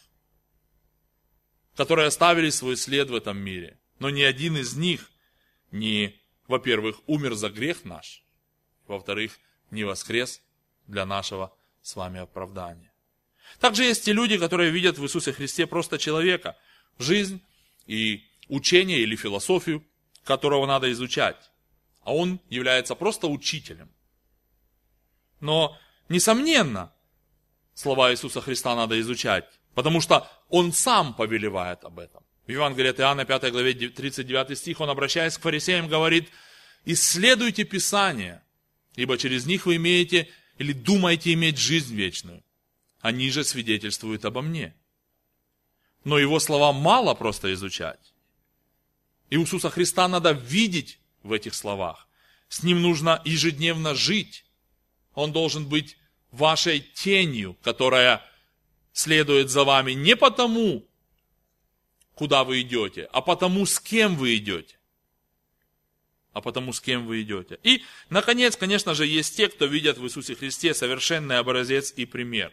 которые 1.75 2.07
оставили 2.07 2.49
свой 2.49 2.77
след 2.77 3.09
в 3.09 3.15
этом 3.15 3.37
мире. 3.37 3.77
Но 3.99 4.09
ни 4.09 4.21
один 4.21 4.57
из 4.57 4.75
них 4.75 5.11
не, 5.71 6.15
во-первых, 6.47 7.01
умер 7.05 7.35
за 7.35 7.49
грех 7.49 7.85
наш, 7.85 8.23
во-вторых, 8.87 9.37
не 9.71 9.83
воскрес 9.83 10.41
для 10.87 11.05
нашего 11.05 11.55
с 11.81 11.95
вами 11.95 12.19
оправдания. 12.19 12.91
Также 13.59 13.83
есть 13.83 14.07
и 14.07 14.13
люди, 14.13 14.37
которые 14.37 14.71
видят 14.71 14.97
в 14.97 15.03
Иисусе 15.03 15.31
Христе 15.33 15.67
просто 15.67 15.97
человека, 15.97 16.57
жизнь 16.97 17.41
и 17.85 18.23
учение 18.47 18.99
или 18.99 19.15
философию, 19.15 19.83
которого 20.23 20.65
надо 20.65 20.91
изучать. 20.91 21.51
А 22.05 22.13
он 22.13 22.39
является 22.49 22.95
просто 22.95 23.27
учителем. 23.27 23.89
Но, 25.41 25.77
несомненно, 26.07 26.93
слова 27.73 28.11
Иисуса 28.11 28.41
Христа 28.41 28.75
надо 28.75 28.99
изучать, 29.01 29.45
потому 29.73 30.01
что 30.01 30.29
он 30.49 30.71
сам 30.71 31.15
повелевает 31.15 31.83
об 31.83 31.99
этом. 31.99 32.23
В 32.45 32.51
Евангелии 32.51 32.91
от 32.91 32.99
Иоанна, 32.99 33.25
5 33.25 33.51
главе, 33.51 33.73
39 33.73 34.55
стих, 34.57 34.79
он, 34.81 34.89
обращаясь 34.91 35.35
к 35.35 35.41
фарисеям, 35.41 35.87
говорит, 35.87 36.29
«Исследуйте 36.85 37.63
Писание, 37.63 38.43
ибо 38.95 39.17
через 39.17 39.47
них 39.47 39.65
вы 39.65 39.77
имеете 39.77 40.29
или 40.59 40.73
думаете 40.73 41.33
иметь 41.33 41.57
жизнь 41.57 41.95
вечную. 41.95 42.43
Они 43.01 43.31
же 43.31 43.43
свидетельствуют 43.43 44.25
обо 44.25 44.43
мне». 44.43 44.75
Но 46.03 46.19
его 46.19 46.39
слова 46.39 46.71
мало 46.71 47.15
просто 47.15 47.51
изучать. 47.53 48.13
Иисуса 49.31 49.71
Христа 49.71 50.07
надо 50.07 50.33
видеть 50.33 50.99
в 51.25 51.33
этих 51.33 51.53
словах. 51.55 52.07
С 52.47 52.63
ним 52.63 52.81
нужно 52.81 53.21
ежедневно 53.25 53.95
жить. 53.95 54.45
Он 55.13 55.31
должен 55.31 55.67
быть 55.67 55.97
вашей 56.31 56.79
тенью, 56.79 57.57
которая 57.63 58.23
следует 58.93 59.49
за 59.49 59.63
вами 59.63 59.91
не 59.91 60.15
потому, 60.15 60.87
куда 62.13 62.43
вы 62.43 62.61
идете, 62.61 63.09
а 63.11 63.21
потому, 63.21 63.65
с 63.65 63.79
кем 63.79 64.15
вы 64.15 64.37
идете. 64.37 64.77
А 66.31 66.41
потому, 66.41 66.73
с 66.73 66.81
кем 66.81 67.07
вы 67.07 67.21
идете. 67.21 67.59
И, 67.63 67.83
наконец, 68.09 68.55
конечно 68.55 68.93
же, 68.93 69.05
есть 69.05 69.35
те, 69.35 69.47
кто 69.47 69.65
видят 69.65 69.97
в 69.97 70.05
Иисусе 70.05 70.35
Христе 70.35 70.73
совершенный 70.73 71.39
образец 71.39 71.93
и 71.95 72.05
пример. 72.05 72.51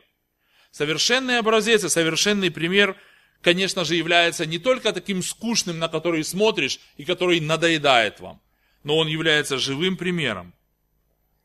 Совершенный 0.70 1.39
образец 1.39 1.85
и 1.85 1.89
совершенный 1.89 2.51
пример, 2.51 2.97
конечно 3.41 3.85
же, 3.85 3.97
является 3.97 4.47
не 4.47 4.59
только 4.59 4.93
таким 4.93 5.23
скучным, 5.23 5.79
на 5.79 5.89
который 5.89 6.25
смотришь 6.25 6.81
и 6.97 7.05
который 7.05 7.41
надоедает 7.41 8.20
вам, 8.20 8.41
но 8.85 8.97
он 8.97 9.09
является 9.09 9.59
живым 9.59 9.97
примером, 9.97 10.55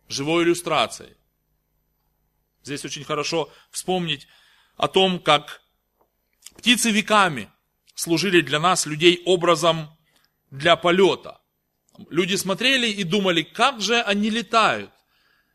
живой 0.09 0.43
иллюстрацией. 0.43 1.15
Здесь 2.63 2.83
очень 2.85 3.03
хорошо 3.03 3.51
вспомнить 3.71 4.27
о 4.75 4.87
том, 4.87 5.19
как 5.19 5.61
птицы 6.57 6.91
веками 6.91 7.49
служили 7.95 8.41
для 8.41 8.59
нас, 8.59 8.85
людей, 8.85 9.21
образом 9.25 9.89
для 10.51 10.75
полета. 10.75 11.39
Люди 12.09 12.35
смотрели 12.35 12.87
и 12.87 13.03
думали, 13.03 13.41
как 13.41 13.81
же 13.81 14.01
они 14.01 14.29
летают. 14.29 14.91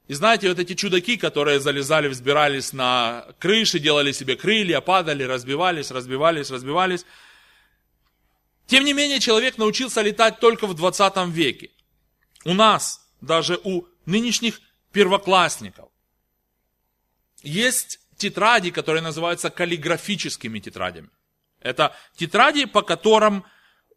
И 0.08 0.14
знаете, 0.14 0.48
вот 0.48 0.58
эти 0.58 0.74
чудаки, 0.74 1.16
которые 1.16 1.60
залезали, 1.60 2.08
взбирались 2.08 2.72
на 2.72 3.26
крыши, 3.38 3.78
делали 3.78 4.12
себе 4.12 4.36
крылья, 4.36 4.80
падали, 4.80 5.22
разбивались, 5.22 5.90
разбивались, 5.90 6.50
разбивались. 6.50 7.06
Тем 8.72 8.86
не 8.86 8.94
менее, 8.94 9.20
человек 9.20 9.58
научился 9.58 10.00
летать 10.00 10.40
только 10.40 10.66
в 10.66 10.72
20 10.72 11.28
веке. 11.28 11.68
У 12.46 12.54
нас, 12.54 13.06
даже 13.20 13.60
у 13.64 13.84
нынешних 14.06 14.62
первоклассников, 14.92 15.90
есть 17.42 18.00
тетради, 18.16 18.70
которые 18.70 19.02
называются 19.02 19.50
каллиграфическими 19.50 20.58
тетрадями. 20.58 21.10
Это 21.60 21.94
тетради, 22.16 22.64
по 22.64 22.80
которым, 22.80 23.44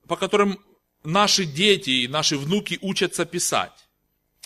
по 0.10 0.18
которым 0.18 0.60
наши 1.06 1.46
дети 1.46 1.92
и 1.92 2.10
наши 2.10 2.38
внуки 2.38 2.78
учатся 2.82 3.24
писать. 3.24 3.88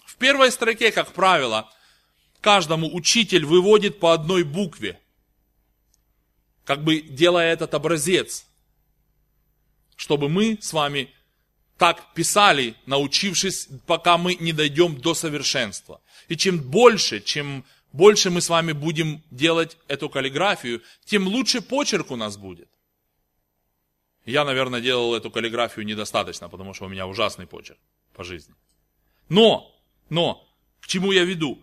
В 0.05 0.15
первой 0.17 0.51
строке, 0.51 0.91
как 0.91 1.11
правило, 1.11 1.73
каждому 2.39 2.95
учитель 2.95 3.45
выводит 3.45 3.99
по 3.99 4.13
одной 4.13 4.43
букве, 4.43 5.01
как 6.65 6.83
бы 6.83 7.01
делая 7.01 7.51
этот 7.51 7.73
образец, 7.73 8.45
чтобы 9.99 10.29
мы 10.29 10.57
с 10.61 10.71
вами 10.71 11.13
так 11.77 12.13
писали, 12.13 12.73
научившись, 12.85 13.67
пока 13.85 14.17
мы 14.17 14.35
не 14.35 14.53
дойдем 14.53 14.95
до 14.95 15.13
совершенства. 15.13 15.99
И 16.29 16.37
чем 16.37 16.57
больше, 16.59 17.19
чем 17.19 17.65
больше 17.91 18.29
мы 18.29 18.39
с 18.39 18.47
вами 18.47 18.71
будем 18.71 19.21
делать 19.29 19.77
эту 19.89 20.09
каллиграфию, 20.09 20.81
тем 21.03 21.27
лучше 21.27 21.61
почерк 21.61 22.11
у 22.11 22.15
нас 22.15 22.37
будет. 22.37 22.69
Я, 24.25 24.45
наверное, 24.45 24.79
делал 24.79 25.13
эту 25.15 25.29
каллиграфию 25.29 25.85
недостаточно, 25.85 26.47
потому 26.47 26.73
что 26.73 26.85
у 26.85 26.89
меня 26.89 27.05
ужасный 27.05 27.45
почерк 27.45 27.79
по 28.13 28.23
жизни. 28.23 28.55
Но, 29.27 29.69
но, 30.09 30.47
к 30.79 30.87
чему 30.87 31.11
я 31.11 31.25
веду? 31.25 31.61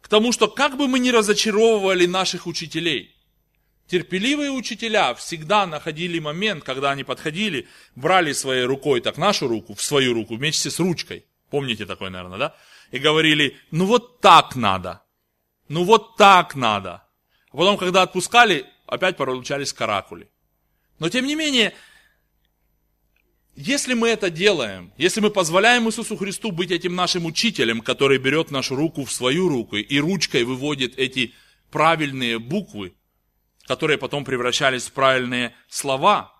К 0.00 0.08
тому, 0.08 0.32
что 0.32 0.48
как 0.48 0.76
бы 0.76 0.88
мы 0.88 0.98
ни 0.98 1.10
разочаровывали 1.10 2.06
наших 2.06 2.48
учителей, 2.48 3.14
терпеливые 3.88 4.50
учителя 4.50 5.14
всегда 5.14 5.66
находили 5.66 6.18
момент, 6.18 6.62
когда 6.62 6.92
они 6.92 7.04
подходили, 7.04 7.66
брали 7.96 8.32
своей 8.32 8.64
рукой, 8.64 9.00
так 9.00 9.18
нашу 9.18 9.48
руку, 9.48 9.74
в 9.74 9.82
свою 9.82 10.14
руку, 10.14 10.36
вместе 10.36 10.70
с 10.70 10.78
ручкой. 10.78 11.24
Помните 11.50 11.86
такое, 11.86 12.10
наверное, 12.10 12.38
да? 12.38 12.56
и 12.90 12.98
говорили, 12.98 13.56
ну 13.70 13.86
вот 13.86 14.20
так 14.20 14.56
надо, 14.56 15.02
ну 15.68 15.84
вот 15.84 16.16
так 16.16 16.54
надо. 16.54 17.04
А 17.50 17.56
потом, 17.56 17.76
когда 17.76 18.02
отпускали, 18.02 18.66
опять 18.86 19.16
получались 19.16 19.72
каракули. 19.72 20.28
Но 20.98 21.08
тем 21.08 21.26
не 21.26 21.34
менее, 21.34 21.74
если 23.56 23.94
мы 23.94 24.08
это 24.08 24.30
делаем, 24.30 24.92
если 24.96 25.20
мы 25.20 25.30
позволяем 25.30 25.88
Иисусу 25.88 26.16
Христу 26.16 26.52
быть 26.52 26.70
этим 26.70 26.94
нашим 26.94 27.24
учителем, 27.26 27.80
который 27.80 28.18
берет 28.18 28.50
нашу 28.50 28.76
руку 28.76 29.04
в 29.04 29.12
свою 29.12 29.48
руку 29.48 29.76
и 29.76 29.98
ручкой 29.98 30.44
выводит 30.44 30.98
эти 30.98 31.34
правильные 31.70 32.38
буквы, 32.38 32.94
которые 33.68 33.98
потом 33.98 34.24
превращались 34.24 34.86
в 34.86 34.92
правильные 34.92 35.54
слова, 35.68 36.34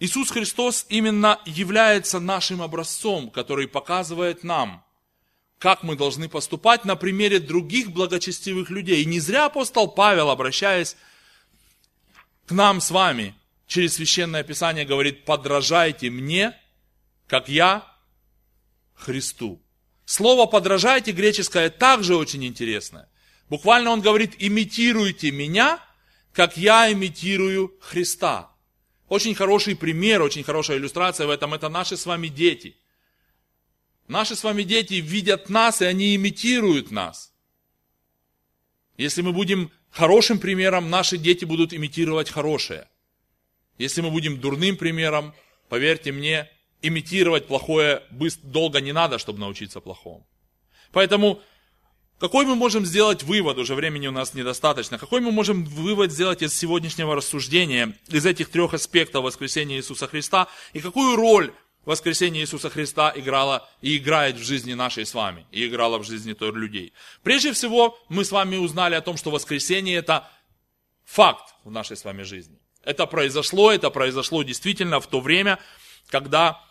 Иисус 0.00 0.32
Христос 0.32 0.84
именно 0.88 1.40
является 1.46 2.18
нашим 2.18 2.60
образцом, 2.60 3.30
который 3.30 3.68
показывает 3.68 4.42
нам, 4.42 4.84
как 5.60 5.84
мы 5.84 5.94
должны 5.94 6.28
поступать 6.28 6.84
на 6.84 6.96
примере 6.96 7.38
других 7.38 7.92
благочестивых 7.92 8.70
людей. 8.70 9.02
И 9.02 9.06
не 9.06 9.20
зря 9.20 9.44
апостол 9.44 9.86
Павел, 9.86 10.28
обращаясь 10.28 10.96
к 12.46 12.50
нам 12.50 12.80
с 12.80 12.90
вами 12.90 13.36
через 13.68 13.94
Священное 13.94 14.42
Писание, 14.42 14.84
говорит, 14.84 15.24
подражайте 15.24 16.10
мне, 16.10 16.58
как 17.28 17.48
я 17.48 17.86
Христу. 18.94 19.62
Слово 20.04 20.46
«подражайте» 20.46 21.12
греческое 21.12 21.70
также 21.70 22.16
очень 22.16 22.44
интересное. 22.44 23.08
Буквально 23.52 23.90
он 23.90 24.00
говорит, 24.00 24.36
имитируйте 24.38 25.30
меня, 25.30 25.78
как 26.32 26.56
я 26.56 26.90
имитирую 26.90 27.76
Христа. 27.82 28.50
Очень 29.10 29.34
хороший 29.34 29.76
пример, 29.76 30.22
очень 30.22 30.42
хорошая 30.42 30.78
иллюстрация 30.78 31.26
в 31.26 31.30
этом, 31.30 31.52
это 31.52 31.68
наши 31.68 31.98
с 31.98 32.06
вами 32.06 32.28
дети. 32.28 32.78
Наши 34.08 34.36
с 34.36 34.42
вами 34.42 34.62
дети 34.62 34.94
видят 34.94 35.50
нас, 35.50 35.82
и 35.82 35.84
они 35.84 36.16
имитируют 36.16 36.90
нас. 36.90 37.34
Если 38.96 39.20
мы 39.20 39.34
будем 39.34 39.70
хорошим 39.90 40.38
примером, 40.38 40.88
наши 40.88 41.18
дети 41.18 41.44
будут 41.44 41.74
имитировать 41.74 42.30
хорошее. 42.30 42.88
Если 43.76 44.00
мы 44.00 44.10
будем 44.10 44.40
дурным 44.40 44.78
примером, 44.78 45.34
поверьте 45.68 46.10
мне, 46.10 46.48
имитировать 46.80 47.48
плохое 47.48 48.02
долго 48.44 48.80
не 48.80 48.92
надо, 48.92 49.18
чтобы 49.18 49.40
научиться 49.40 49.82
плохому. 49.82 50.26
Поэтому 50.90 51.42
какой 52.22 52.46
мы 52.46 52.54
можем 52.54 52.86
сделать 52.86 53.24
вывод, 53.24 53.58
уже 53.58 53.74
времени 53.74 54.06
у 54.06 54.12
нас 54.12 54.32
недостаточно, 54.32 54.96
какой 54.96 55.20
мы 55.20 55.32
можем 55.32 55.64
вывод 55.64 56.12
сделать 56.12 56.40
из 56.40 56.56
сегодняшнего 56.56 57.16
рассуждения, 57.16 57.98
из 58.06 58.24
этих 58.24 58.48
трех 58.48 58.74
аспектов 58.74 59.24
воскресения 59.24 59.78
Иисуса 59.78 60.06
Христа, 60.06 60.46
и 60.72 60.78
какую 60.78 61.16
роль 61.16 61.52
воскресение 61.84 62.44
Иисуса 62.44 62.70
Христа 62.70 63.12
играло 63.16 63.68
и 63.80 63.96
играет 63.96 64.36
в 64.36 64.44
жизни 64.44 64.74
нашей 64.74 65.04
с 65.04 65.14
вами, 65.14 65.46
и 65.50 65.66
играло 65.66 65.98
в 65.98 66.04
жизни 66.04 66.32
той 66.32 66.52
людей. 66.52 66.92
Прежде 67.24 67.52
всего, 67.52 67.98
мы 68.08 68.24
с 68.24 68.30
вами 68.30 68.54
узнали 68.54 68.94
о 68.94 69.00
том, 69.00 69.16
что 69.16 69.32
воскресение 69.32 69.96
это 69.96 70.30
факт 71.04 71.56
в 71.64 71.72
нашей 71.72 71.96
с 71.96 72.04
вами 72.04 72.22
жизни. 72.22 72.56
Это 72.84 73.06
произошло, 73.06 73.72
это 73.72 73.90
произошло 73.90 74.44
действительно 74.44 75.00
в 75.00 75.08
то 75.08 75.20
время, 75.20 75.58
когда 76.06 76.64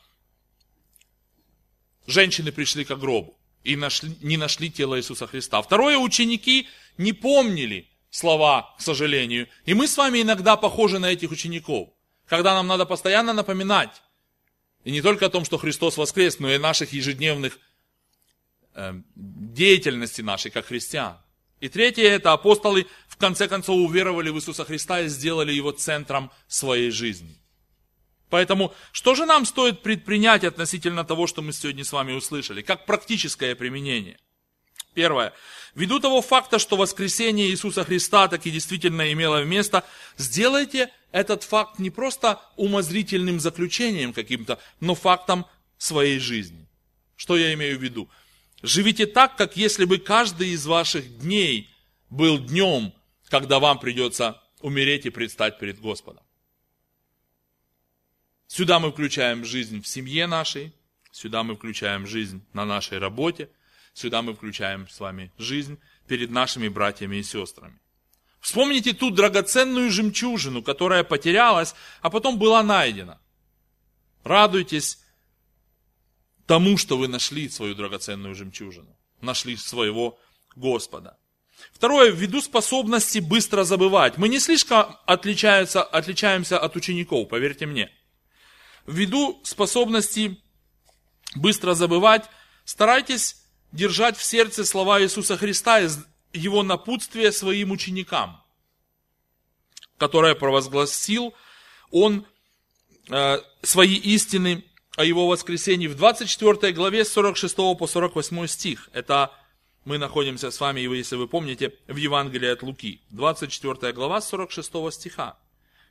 женщины 2.08 2.54
пришли 2.54 2.86
к 2.86 2.96
гробу 2.96 3.38
и 3.64 3.76
нашли, 3.76 4.16
не 4.22 4.38
нашли 4.38 4.70
тело 4.72 4.98
Иисуса 5.00 5.28
Христа. 5.28 5.62
Второе, 5.62 5.98
ученики 5.98 6.68
не 6.98 7.14
помнили 7.14 7.88
слова, 8.10 8.76
к 8.78 8.82
сожалению. 8.82 9.48
И 9.66 9.74
мы 9.74 9.88
с 9.88 9.98
вами 9.98 10.22
иногда 10.22 10.58
похожи 10.58 11.00
на 11.00 11.12
этих 11.12 11.32
учеников, 11.32 11.90
когда 12.28 12.54
нам 12.54 12.68
надо 12.68 12.86
постоянно 12.86 13.34
напоминать. 13.34 14.02
И 14.84 14.92
не 14.92 15.02
только 15.02 15.28
о 15.28 15.30
том, 15.30 15.46
что 15.46 15.58
Христос 15.58 15.98
воскрес, 15.98 16.40
но 16.40 16.52
и 16.52 16.58
наших 16.58 16.94
ежедневных 16.94 17.60
э, 18.74 18.94
деятельности 19.16 20.22
нашей, 20.22 20.52
как 20.52 20.66
христиан. 20.66 21.18
И 21.60 21.70
третье, 21.70 22.10
это 22.10 22.34
апостолы 22.34 22.88
в 23.08 23.18
конце 23.18 23.48
концов 23.48 23.78
уверовали 23.78 24.30
в 24.30 24.38
Иисуса 24.38 24.66
Христа 24.66 25.02
и 25.02 25.08
сделали 25.08 25.54
его 25.54 25.72
центром 25.72 26.32
своей 26.48 26.90
жизни. 26.90 27.41
Поэтому, 28.32 28.74
что 28.94 29.14
же 29.14 29.26
нам 29.26 29.46
стоит 29.46 29.82
предпринять 29.84 30.46
относительно 30.46 31.04
того, 31.04 31.28
что 31.28 31.42
мы 31.42 31.52
сегодня 31.52 31.84
с 31.84 31.92
вами 31.92 32.14
услышали, 32.14 32.62
как 32.62 32.86
практическое 32.86 33.56
применение? 33.56 34.18
Первое. 34.94 35.34
Ввиду 35.76 36.00
того 36.00 36.22
факта, 36.22 36.58
что 36.58 36.78
воскресение 36.78 37.50
Иисуса 37.50 37.84
Христа 37.84 38.30
таки 38.30 38.50
действительно 38.50 39.12
имело 39.12 39.44
место, 39.44 39.84
сделайте 40.18 40.92
этот 41.12 41.44
факт 41.44 41.78
не 41.78 41.90
просто 41.90 42.40
умозрительным 42.56 43.42
заключением 43.42 44.14
каким-то, 44.14 44.60
но 44.80 44.96
фактом 44.96 45.46
своей 45.78 46.20
жизни. 46.20 46.70
Что 47.18 47.36
я 47.36 47.54
имею 47.54 47.78
в 47.78 47.84
виду? 47.84 48.10
Живите 48.64 49.08
так, 49.08 49.36
как 49.36 49.58
если 49.58 49.84
бы 49.84 49.98
каждый 49.98 50.52
из 50.52 50.66
ваших 50.66 51.20
дней 51.20 51.70
был 52.10 52.40
днем, 52.40 52.94
когда 53.28 53.60
вам 53.60 53.78
придется 53.78 54.42
умереть 54.62 55.06
и 55.06 55.10
предстать 55.10 55.60
перед 55.60 55.82
Господом. 55.82 56.24
Сюда 58.52 58.80
мы 58.80 58.92
включаем 58.92 59.46
жизнь 59.46 59.82
в 59.82 59.88
семье 59.88 60.28
нашей, 60.28 60.74
сюда 61.10 61.42
мы 61.42 61.56
включаем 61.56 62.06
жизнь 62.06 62.44
на 62.52 62.66
нашей 62.66 62.98
работе, 62.98 63.50
сюда 63.94 64.22
мы 64.22 64.34
включаем 64.34 64.90
с 64.90 65.00
вами 65.00 65.32
жизнь 65.38 65.80
перед 66.06 66.32
нашими 66.32 66.68
братьями 66.68 67.16
и 67.16 67.24
сестрами. 67.24 67.80
Вспомните 68.42 68.92
ту 68.92 69.10
драгоценную 69.10 69.90
жемчужину, 69.90 70.62
которая 70.64 71.06
потерялась, 71.06 71.76
а 72.02 72.10
потом 72.10 72.38
была 72.38 72.62
найдена. 72.62 73.22
Радуйтесь 74.26 75.00
тому, 76.46 76.78
что 76.78 76.98
вы 76.98 77.08
нашли 77.08 77.48
свою 77.48 77.74
драгоценную 77.74 78.36
жемчужину, 78.36 78.98
нашли 79.22 79.56
своего 79.56 80.20
Господа. 80.58 81.18
Второе, 81.72 82.12
ввиду 82.12 82.42
способности 82.42 83.20
быстро 83.20 83.64
забывать. 83.64 84.18
Мы 84.18 84.28
не 84.28 84.40
слишком 84.40 84.98
отличаемся, 85.06 85.84
отличаемся 85.84 86.60
от 86.60 86.76
учеников, 86.76 87.30
поверьте 87.30 87.66
мне. 87.66 87.90
Ввиду 88.88 89.40
способности 89.44 90.42
быстро 91.36 91.74
забывать, 91.74 92.30
старайтесь 92.66 93.38
держать 93.72 94.18
в 94.18 94.24
сердце 94.24 94.66
слова 94.66 95.02
Иисуса 95.02 95.38
Христа 95.38 95.80
из 95.80 96.00
его 96.34 96.64
напутствия 96.64 97.32
своим 97.32 97.72
ученикам, 97.72 98.42
которое 99.98 100.36
провозгласил 100.36 101.34
он 101.92 102.26
э, 103.10 103.38
свои 103.62 103.96
истины 103.96 104.64
о 104.98 105.06
его 105.06 105.28
воскресении 105.28 105.88
в 105.88 105.96
24 105.96 106.74
главе 106.74 107.06
с 107.06 107.12
46 107.12 107.56
по 107.56 107.88
48 107.88 108.48
стих. 108.48 108.90
Это 108.94 109.32
мы 109.86 109.98
находимся 109.98 110.52
с 110.52 110.60
вами, 110.60 110.82
если 110.82 111.16
вы 111.16 111.28
помните, 111.28 111.74
в 111.88 111.96
Евангелии 111.96 112.50
от 112.50 112.62
Луки, 112.62 113.02
24 113.10 113.94
глава 113.94 114.22
46 114.22 114.92
стиха. 114.92 115.38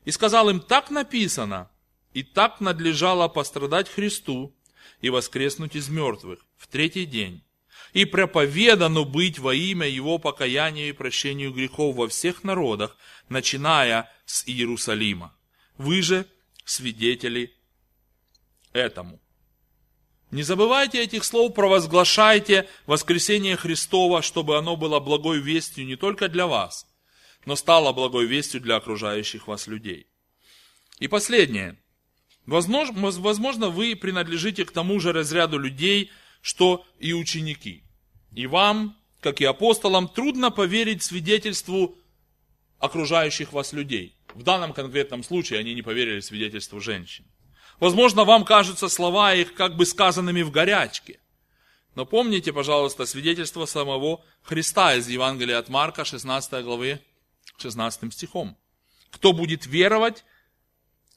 «И 0.05 0.11
сказал 0.11 0.49
им, 0.49 0.61
так 0.61 0.91
написано, 0.91 1.71
и 2.13 2.23
так 2.23 2.61
надлежало 2.61 3.29
пострадать 3.29 3.89
Христу 3.89 4.55
и 5.01 5.11
воскреснуть 5.11 5.77
из 5.77 5.89
мертвых 5.89 6.41
в 6.57 6.67
третий 6.67 7.07
день, 7.07 7.45
и 7.93 8.05
проповедано 8.05 9.05
быть 9.05 9.39
во 9.39 9.55
имя 9.55 9.89
Его 9.89 10.19
покаянию 10.19 10.89
и 10.89 10.93
прощению 10.93 11.53
грехов 11.53 11.97
во 11.97 12.09
всех 12.09 12.45
народах, 12.45 12.97
начиная 13.29 14.11
с 14.27 14.47
Иерусалима. 14.47 15.37
Вы 15.79 16.03
же 16.03 16.27
свидетели 16.65 17.57
этому. 18.73 19.21
Не 20.31 20.45
забывайте 20.45 21.03
этих 21.03 21.25
слов, 21.25 21.55
провозглашайте 21.55 22.69
воскресение 22.87 23.57
Христова, 23.57 24.23
чтобы 24.23 24.57
оно 24.57 24.77
было 24.77 25.01
благой 25.01 25.41
вестью 25.41 25.87
не 25.87 25.97
только 25.97 26.29
для 26.29 26.47
вас, 26.47 26.87
но 27.47 27.57
стало 27.57 27.93
благой 27.93 28.27
вестью 28.27 28.61
для 28.61 28.77
окружающих 28.77 29.49
вас 29.49 29.67
людей. 29.67 30.07
И 31.01 31.09
последнее. 31.09 31.80
Возможно, 32.51 33.13
возможно, 33.13 33.69
вы 33.69 33.95
принадлежите 33.95 34.65
к 34.65 34.73
тому 34.73 34.99
же 34.99 35.13
разряду 35.13 35.57
людей, 35.57 36.11
что 36.43 36.85
и 36.99 37.13
ученики. 37.13 37.85
И 38.33 38.49
вам, 38.49 38.97
как 39.21 39.41
и 39.41 39.45
апостолам, 39.45 40.09
трудно 40.09 40.51
поверить 40.51 41.05
свидетельству 41.05 41.97
окружающих 42.81 43.53
вас 43.53 43.73
людей. 43.73 44.17
В 44.35 44.43
данном 44.43 44.73
конкретном 44.73 45.23
случае 45.23 45.61
они 45.61 45.75
не 45.75 45.83
поверили 45.83 46.19
свидетельству 46.19 46.81
женщин. 46.81 47.25
Возможно, 47.79 48.25
вам 48.25 48.45
кажутся 48.45 48.89
слова 48.89 49.33
их 49.33 49.55
как 49.55 49.77
бы 49.77 49.87
сказанными 49.87 50.43
в 50.43 50.51
горячке. 50.51 51.21
Но 51.95 52.05
помните, 52.05 52.53
пожалуйста, 52.53 53.07
свидетельство 53.07 53.65
самого 53.65 54.25
Христа 54.43 54.97
из 54.97 55.09
Евангелия 55.09 55.57
от 55.57 55.69
Марка, 55.69 56.05
16 56.05 56.65
главы, 56.65 57.01
16 57.59 58.13
стихом. 58.13 58.57
Кто 59.13 59.33
будет 59.33 59.67
веровать 59.67 60.25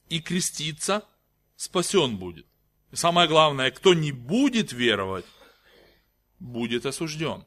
и 0.10 0.22
креститься, 0.22 1.04
спасен 1.64 2.18
будет. 2.18 2.46
И 2.92 2.96
самое 2.96 3.28
главное, 3.28 3.72
кто 3.72 3.94
не 3.94 4.12
будет 4.12 4.72
веровать, 4.72 5.26
будет 6.40 6.86
осужден. 6.86 7.46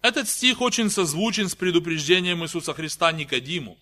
Этот 0.00 0.28
стих 0.28 0.60
очень 0.60 0.90
созвучен 0.90 1.48
с 1.48 1.54
предупреждением 1.54 2.42
Иисуса 2.44 2.72
Христа 2.72 3.12
Никодиму. 3.12 3.78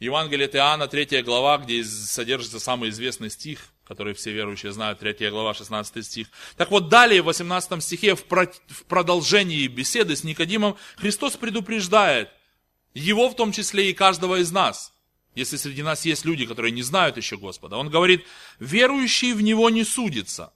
Евангелие 0.00 0.46
от 0.46 0.56
Иоанна, 0.56 0.88
3 0.88 1.22
глава, 1.22 1.58
где 1.58 1.84
содержится 1.84 2.58
самый 2.58 2.90
известный 2.90 3.30
стих, 3.30 3.60
который 3.84 4.14
все 4.14 4.32
верующие 4.32 4.72
знают, 4.72 4.98
3 4.98 5.30
глава, 5.30 5.54
16 5.54 6.04
стих. 6.04 6.28
Так 6.56 6.70
вот, 6.70 6.88
далее, 6.88 7.22
в 7.22 7.26
18 7.26 7.82
стихе, 7.82 8.16
в 8.16 8.24
продолжении 8.88 9.66
беседы 9.68 10.16
с 10.16 10.24
Никодимом, 10.24 10.76
Христос 10.96 11.36
предупреждает 11.36 12.30
его 12.94 13.28
в 13.28 13.36
том 13.36 13.52
числе 13.52 13.90
и 13.90 13.94
каждого 13.94 14.40
из 14.40 14.50
нас. 14.50 14.93
Если 15.34 15.56
среди 15.56 15.82
нас 15.82 16.04
есть 16.04 16.24
люди, 16.24 16.46
которые 16.46 16.72
не 16.72 16.82
знают 16.82 17.16
еще 17.16 17.36
Господа. 17.36 17.76
Он 17.76 17.90
говорит, 17.90 18.24
верующий 18.60 19.32
в 19.32 19.42
Него 19.42 19.68
не 19.70 19.84
судится, 19.84 20.52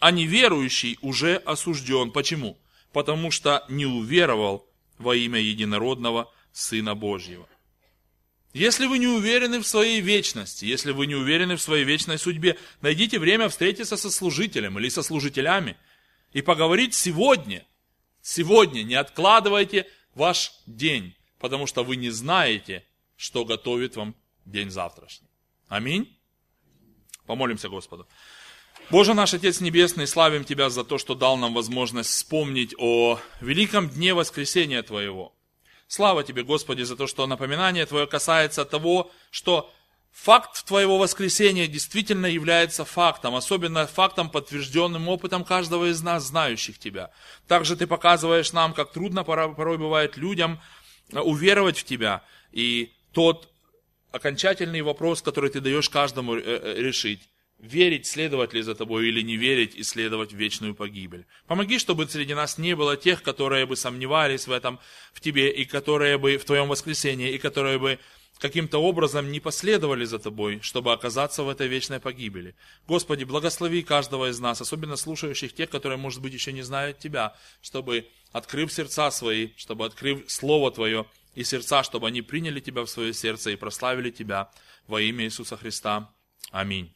а 0.00 0.10
неверующий 0.10 0.98
уже 1.02 1.36
осужден. 1.36 2.10
Почему? 2.10 2.58
Потому 2.92 3.30
что 3.30 3.64
не 3.68 3.86
уверовал 3.86 4.68
во 4.98 5.14
имя 5.14 5.40
единородного 5.40 6.32
Сына 6.52 6.94
Божьего. 6.94 7.48
Если 8.52 8.86
вы 8.86 8.98
не 8.98 9.06
уверены 9.06 9.60
в 9.60 9.66
своей 9.66 10.00
вечности, 10.00 10.64
если 10.64 10.90
вы 10.90 11.06
не 11.06 11.14
уверены 11.14 11.54
в 11.54 11.62
своей 11.62 11.84
вечной 11.84 12.18
судьбе, 12.18 12.58
найдите 12.80 13.20
время 13.20 13.48
встретиться 13.48 13.96
со 13.96 14.10
служителем 14.10 14.76
или 14.78 14.88
со 14.88 15.04
служителями 15.04 15.76
и 16.32 16.42
поговорить 16.42 16.94
сегодня. 16.94 17.64
Сегодня 18.22 18.82
не 18.82 18.96
откладывайте 18.96 19.86
ваш 20.14 20.52
день, 20.66 21.14
потому 21.38 21.66
что 21.66 21.84
вы 21.84 21.94
не 21.94 22.10
знаете, 22.10 22.84
что 23.20 23.44
готовит 23.44 23.96
вам 23.96 24.14
день 24.44 24.70
завтрашний. 24.70 25.28
Аминь. 25.68 26.18
Помолимся 27.26 27.68
Господу. 27.68 28.08
Боже 28.90 29.14
наш 29.14 29.34
Отец 29.34 29.60
Небесный, 29.60 30.06
славим 30.06 30.44
Тебя 30.44 30.70
за 30.70 30.84
то, 30.84 30.98
что 30.98 31.14
дал 31.14 31.36
нам 31.36 31.54
возможность 31.54 32.10
вспомнить 32.10 32.74
о 32.78 33.20
великом 33.40 33.88
дне 33.88 34.14
воскресения 34.14 34.82
Твоего– 34.82 35.34
Слава 35.90 36.22
тебе, 36.22 36.44
Господи, 36.44 36.82
за 36.82 36.94
то, 36.94 37.08
что 37.08 37.26
напоминание 37.26 37.84
Твое 37.84 38.06
касается 38.06 38.64
того, 38.64 39.10
что 39.32 39.72
факт 40.12 40.64
Твоего 40.64 40.98
воскресения 40.98 41.66
действительно 41.66 42.26
является 42.26 42.84
фактом, 42.84 43.34
особенно 43.34 43.88
фактом, 43.88 44.30
подтвержденным 44.30 45.08
опытом 45.08 45.44
каждого 45.44 45.90
из 45.90 46.00
нас, 46.00 46.22
знающих 46.22 46.78
Тебя. 46.78 47.10
Также 47.48 47.74
Ты 47.74 47.88
показываешь 47.88 48.52
нам, 48.52 48.72
как 48.72 48.92
трудно 48.92 49.24
порой 49.24 49.78
бывает 49.78 50.16
людям 50.16 50.60
э, 51.12 51.18
уверовать 51.18 51.78
в 51.78 51.82
Тебя. 51.82 52.22
И 52.52 52.92
тот 53.12 53.48
окончательный 54.12 54.82
вопрос, 54.82 55.22
который 55.22 55.50
Ты 55.50 55.60
даешь 55.60 55.88
каждому 55.88 56.36
э, 56.36 56.42
э, 56.42 56.74
решить 56.80 57.28
верить, 57.60 58.06
следовать 58.06 58.54
ли 58.54 58.62
за 58.62 58.74
тобой 58.74 59.08
или 59.08 59.20
не 59.20 59.36
верить 59.36 59.74
и 59.74 59.82
следовать 59.82 60.32
в 60.32 60.36
вечную 60.36 60.74
погибель. 60.74 61.26
Помоги, 61.46 61.78
чтобы 61.78 62.08
среди 62.08 62.34
нас 62.34 62.58
не 62.58 62.74
было 62.74 62.96
тех, 62.96 63.22
которые 63.22 63.66
бы 63.66 63.76
сомневались 63.76 64.46
в 64.46 64.52
этом, 64.52 64.80
в 65.12 65.20
тебе, 65.20 65.50
и 65.50 65.64
которые 65.64 66.18
бы 66.18 66.38
в 66.38 66.44
твоем 66.44 66.68
воскресении, 66.68 67.30
и 67.30 67.38
которые 67.38 67.78
бы 67.78 67.98
каким-то 68.38 68.78
образом 68.78 69.30
не 69.30 69.38
последовали 69.38 70.04
за 70.06 70.18
тобой, 70.18 70.60
чтобы 70.62 70.92
оказаться 70.92 71.42
в 71.42 71.48
этой 71.50 71.68
вечной 71.68 72.00
погибели. 72.00 72.54
Господи, 72.88 73.24
благослови 73.24 73.82
каждого 73.82 74.30
из 74.30 74.40
нас, 74.40 74.62
особенно 74.62 74.96
слушающих 74.96 75.54
тех, 75.54 75.68
которые, 75.68 75.98
может 75.98 76.22
быть, 76.22 76.32
еще 76.32 76.52
не 76.52 76.62
знают 76.62 76.98
Тебя, 76.98 77.36
чтобы, 77.60 78.06
открыв 78.32 78.72
сердца 78.72 79.10
свои, 79.10 79.50
чтобы, 79.56 79.84
открыв 79.84 80.22
Слово 80.28 80.70
Твое 80.70 81.04
и 81.34 81.44
сердца, 81.44 81.82
чтобы 81.82 82.08
они 82.08 82.22
приняли 82.22 82.60
Тебя 82.60 82.82
в 82.82 82.90
свое 82.90 83.12
сердце 83.12 83.50
и 83.50 83.56
прославили 83.56 84.10
Тебя 84.10 84.50
во 84.86 85.00
имя 85.00 85.24
Иисуса 85.24 85.56
Христа. 85.56 86.12
Аминь. 86.50 86.94